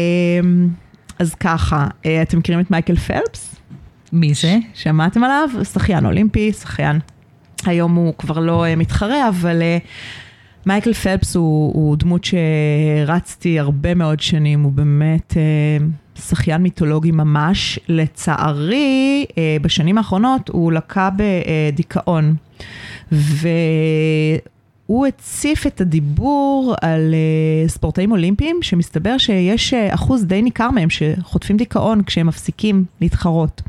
אז 1.19 1.35
ככה, 1.35 1.87
אה, 2.05 2.21
אתם 2.21 2.37
מכירים 2.37 2.59
את 2.59 2.71
מייקל 2.71 2.95
פלפס? 2.95 3.55
מי 4.13 4.33
זה? 4.33 4.57
שמעתם 4.73 5.23
עליו? 5.23 5.49
שחיין 5.73 6.05
אולימפי, 6.05 6.53
שחיין. 6.53 6.99
היום 7.65 7.95
הוא 7.95 8.13
כבר 8.17 8.39
לא 8.39 8.65
אה, 8.65 8.75
מתחרה, 8.75 9.29
אבל 9.29 9.61
אה, 9.61 9.77
מייקל 10.65 10.93
פלפס 10.93 11.35
הוא, 11.35 11.73
הוא 11.73 11.95
דמות 11.95 12.23
שרצתי 12.23 13.59
הרבה 13.59 13.93
מאוד 13.93 14.19
שנים, 14.19 14.63
הוא 14.63 14.71
באמת 14.71 15.33
שחיין 16.15 16.61
מיתולוגי 16.61 17.11
ממש. 17.11 17.79
לצערי, 17.87 19.25
אה, 19.37 19.57
בשנים 19.61 19.97
האחרונות 19.97 20.49
הוא 20.49 20.71
לקה 20.71 21.09
בדיכאון. 21.15 22.35
והוא 23.11 23.47
הציף 25.07 25.67
את 25.67 25.81
הדיבור 25.81 26.75
על 26.81 27.13
אה, 27.13 27.67
ספורטאים 27.69 28.11
אולימפיים, 28.11 28.59
שמסתבר 28.61 29.17
שיש 29.17 29.73
אה, 29.73 29.93
אחוז 29.93 30.25
די 30.25 30.41
ניכר 30.41 30.71
מהם 30.71 30.89
שחוטפים 30.89 31.57
דיכאון 31.57 32.03
כשהם 32.03 32.27
מפסיקים 32.27 32.85
להתחרות. 33.01 33.61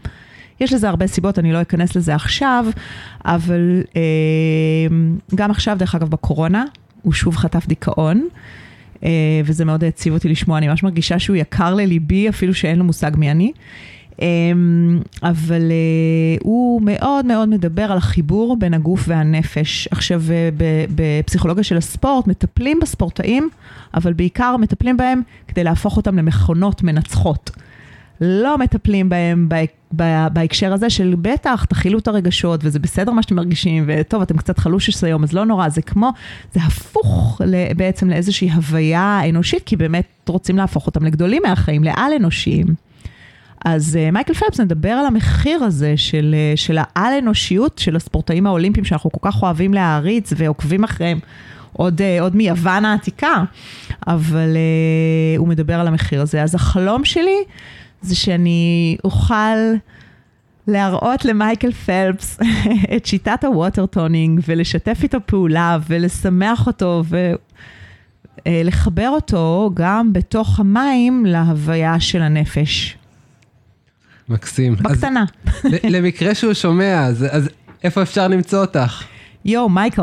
יש 0.62 0.72
לזה 0.72 0.88
הרבה 0.88 1.06
סיבות, 1.06 1.38
אני 1.38 1.52
לא 1.52 1.62
אכנס 1.62 1.96
לזה 1.96 2.14
עכשיו, 2.14 2.66
אבל 3.24 3.82
גם 5.34 5.50
עכשיו, 5.50 5.76
דרך 5.78 5.94
אגב, 5.94 6.08
בקורונה, 6.08 6.64
הוא 7.02 7.12
שוב 7.12 7.36
חטף 7.36 7.66
דיכאון. 7.66 8.28
אה, 9.04 9.40
וזה 9.44 9.64
מאוד 9.64 9.84
העציב 9.84 10.14
אותי 10.14 10.28
לשמוע, 10.28 10.58
אני 10.58 10.68
ממש 10.68 10.82
מרגישה 10.82 11.18
שהוא 11.18 11.36
יקר 11.36 11.74
לליבי, 11.74 12.28
אפילו 12.28 12.54
שאין 12.54 12.78
לו 12.78 12.84
מושג 12.84 13.10
מי 13.16 13.30
אני. 13.30 13.52
אה, 14.22 14.26
אבל 15.22 15.70
אה, 15.70 16.36
הוא 16.42 16.82
מאוד 16.82 17.26
מאוד 17.26 17.48
מדבר 17.48 17.92
על 17.92 17.98
החיבור 17.98 18.56
בין 18.58 18.74
הגוף 18.74 19.04
והנפש. 19.08 19.88
עכשיו, 19.90 20.22
בפסיכולוגיה 20.94 21.64
של 21.64 21.76
הספורט 21.76 22.26
מטפלים 22.26 22.78
בספורטאים, 22.82 23.48
אבל 23.94 24.12
בעיקר 24.12 24.56
מטפלים 24.56 24.96
בהם 24.96 25.22
כדי 25.48 25.64
להפוך 25.64 25.96
אותם 25.96 26.16
למכונות 26.18 26.82
מנצחות. 26.82 27.50
לא 28.24 28.58
מטפלים 28.58 29.08
בהם 29.08 29.48
בהקשר 30.32 30.72
הזה 30.72 30.90
של 30.90 31.14
בטח, 31.22 31.64
תכילו 31.64 31.98
את 31.98 32.08
הרגשות, 32.08 32.60
וזה 32.62 32.78
בסדר 32.78 33.12
מה 33.12 33.22
שאתם 33.22 33.34
מרגישים, 33.34 33.84
וטוב, 33.86 34.22
אתם 34.22 34.36
קצת 34.36 34.58
חלושס 34.58 35.04
היום, 35.04 35.22
אז 35.22 35.32
לא 35.32 35.44
נורא, 35.44 35.68
זה 35.68 35.82
כמו, 35.82 36.10
זה 36.54 36.60
הפוך 36.66 37.40
בעצם 37.76 38.10
לאיזושהי 38.10 38.50
הוויה 38.50 39.20
אנושית, 39.28 39.62
כי 39.66 39.76
באמת 39.76 40.06
רוצים 40.28 40.56
להפוך 40.56 40.86
אותם 40.86 41.04
לגדולים 41.04 41.42
מהחיים, 41.46 41.84
לעל 41.84 42.12
אנושיים. 42.16 42.66
אז 43.64 43.98
אה, 44.08 44.12
מייקל 44.12 44.34
פלפס 44.34 44.60
מדבר 44.60 44.90
על 44.90 45.06
המחיר 45.06 45.64
הזה 45.64 45.96
של, 45.96 46.34
אה, 46.54 46.56
של 46.56 46.78
העל-אנושיות 46.80 47.78
של 47.78 47.96
הספורטאים 47.96 48.46
האולימפיים, 48.46 48.84
שאנחנו 48.84 49.12
כל 49.12 49.30
כך 49.30 49.42
אוהבים 49.42 49.74
להעריץ 49.74 50.32
ועוקבים 50.36 50.84
אחריהם 50.84 51.18
עוד, 51.72 52.00
אה, 52.00 52.22
עוד 52.22 52.36
מיוון 52.36 52.84
העתיקה, 52.84 53.44
אבל 54.06 54.56
אה, 54.56 55.38
הוא 55.38 55.48
מדבר 55.48 55.74
על 55.74 55.88
המחיר 55.88 56.20
הזה. 56.22 56.42
אז 56.42 56.54
החלום 56.54 57.04
שלי 57.04 57.36
זה 58.02 58.14
שאני 58.16 58.96
אוכל 59.04 59.56
להראות 60.66 61.24
למייקל 61.24 61.72
פלפס 61.72 62.38
את 62.96 63.06
שיטת 63.06 63.44
ה 63.44 63.86
Watertoning 63.86 64.40
ולשתף 64.48 64.98
איתו 65.02 65.18
פעולה 65.26 65.78
ולשמח 65.88 66.66
אותו 66.66 67.02
ולחבר 68.46 69.08
אותו 69.08 69.70
גם 69.74 70.12
בתוך 70.12 70.60
המים 70.60 71.26
להוויה 71.26 72.00
של 72.00 72.22
הנפש. 72.22 72.96
מקסים. 74.28 74.74
בקטנה. 74.74 75.24
אז, 75.64 75.72
למקרה 75.84 76.34
שהוא 76.34 76.54
שומע, 76.54 77.06
אז, 77.06 77.26
אז 77.30 77.48
איפה 77.84 78.02
אפשר 78.02 78.28
למצוא 78.28 78.60
אותך? 78.60 79.04
יואו, 79.44 79.68
מייקל. 79.68 80.02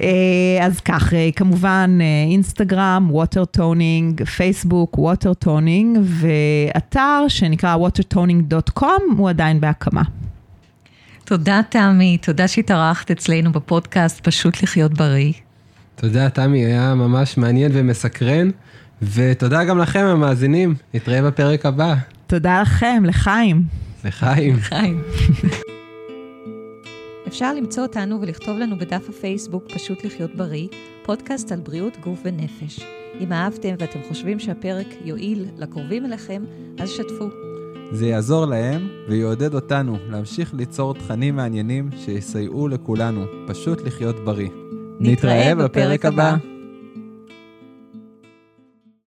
אה, 0.00 0.66
אז 0.66 0.80
כך, 0.80 1.14
אה, 1.14 1.28
כמובן 1.36 1.98
אה, 2.00 2.30
אינסטגרם, 2.30 3.08
Watertoning, 3.10 4.24
פייסבוק, 4.24 4.98
Watertoning, 4.98 5.98
ואתר 6.02 7.24
שנקרא 7.28 7.76
watertoning.com 7.76 9.02
הוא 9.16 9.28
עדיין 9.28 9.60
בהקמה. 9.60 10.02
תודה, 11.24 11.60
תמי, 11.68 12.18
תודה 12.22 12.48
שהתארחת 12.48 13.10
אצלנו 13.10 13.52
בפודקאסט 13.52 14.20
פשוט 14.28 14.62
לחיות 14.62 14.94
בריא. 14.94 15.32
תודה, 15.96 16.30
תמי, 16.30 16.64
היה 16.64 16.94
ממש 16.94 17.36
מעניין 17.38 17.72
ומסקרן, 17.74 18.50
ותודה 19.02 19.64
גם 19.64 19.78
לכם, 19.78 20.04
המאזינים. 20.04 20.74
נתראה 20.94 21.22
בפרק 21.22 21.66
הבא. 21.66 21.94
תודה 22.26 22.62
לכם, 22.62 23.02
לחיים. 23.06 23.62
לחיים. 24.04 24.56
לחיים. 24.56 25.02
אפשר 27.26 27.54
למצוא 27.54 27.82
אותנו 27.82 28.20
ולכתוב 28.20 28.58
לנו 28.58 28.78
בדף 28.78 29.08
הפייסבוק 29.08 29.64
פשוט 29.74 30.04
לחיות 30.04 30.34
בריא, 30.34 30.68
פודקאסט 31.02 31.52
על 31.52 31.60
בריאות 31.60 31.96
גוף 32.04 32.20
ונפש. 32.24 32.80
אם 33.20 33.32
אהבתם 33.32 33.74
ואתם 33.78 33.98
חושבים 34.08 34.38
שהפרק 34.38 34.86
יועיל 35.04 35.46
לקרובים 35.56 36.04
אליכם, 36.06 36.44
אז 36.78 36.90
שתפו. 36.90 37.28
זה 37.92 38.06
יעזור 38.06 38.46
להם 38.46 38.88
ויעודד 39.08 39.54
אותנו 39.54 39.96
להמשיך 40.10 40.54
ליצור 40.54 40.94
תכנים 40.94 41.36
מעניינים 41.36 41.90
שיסייעו 42.04 42.68
לכולנו 42.68 43.24
פשוט 43.46 43.82
לחיות 43.82 44.24
בריא. 44.24 44.48
נתראה 45.00 45.54
בפרק 45.54 46.04
הבא. 46.04 46.28
הבא. 46.28 46.55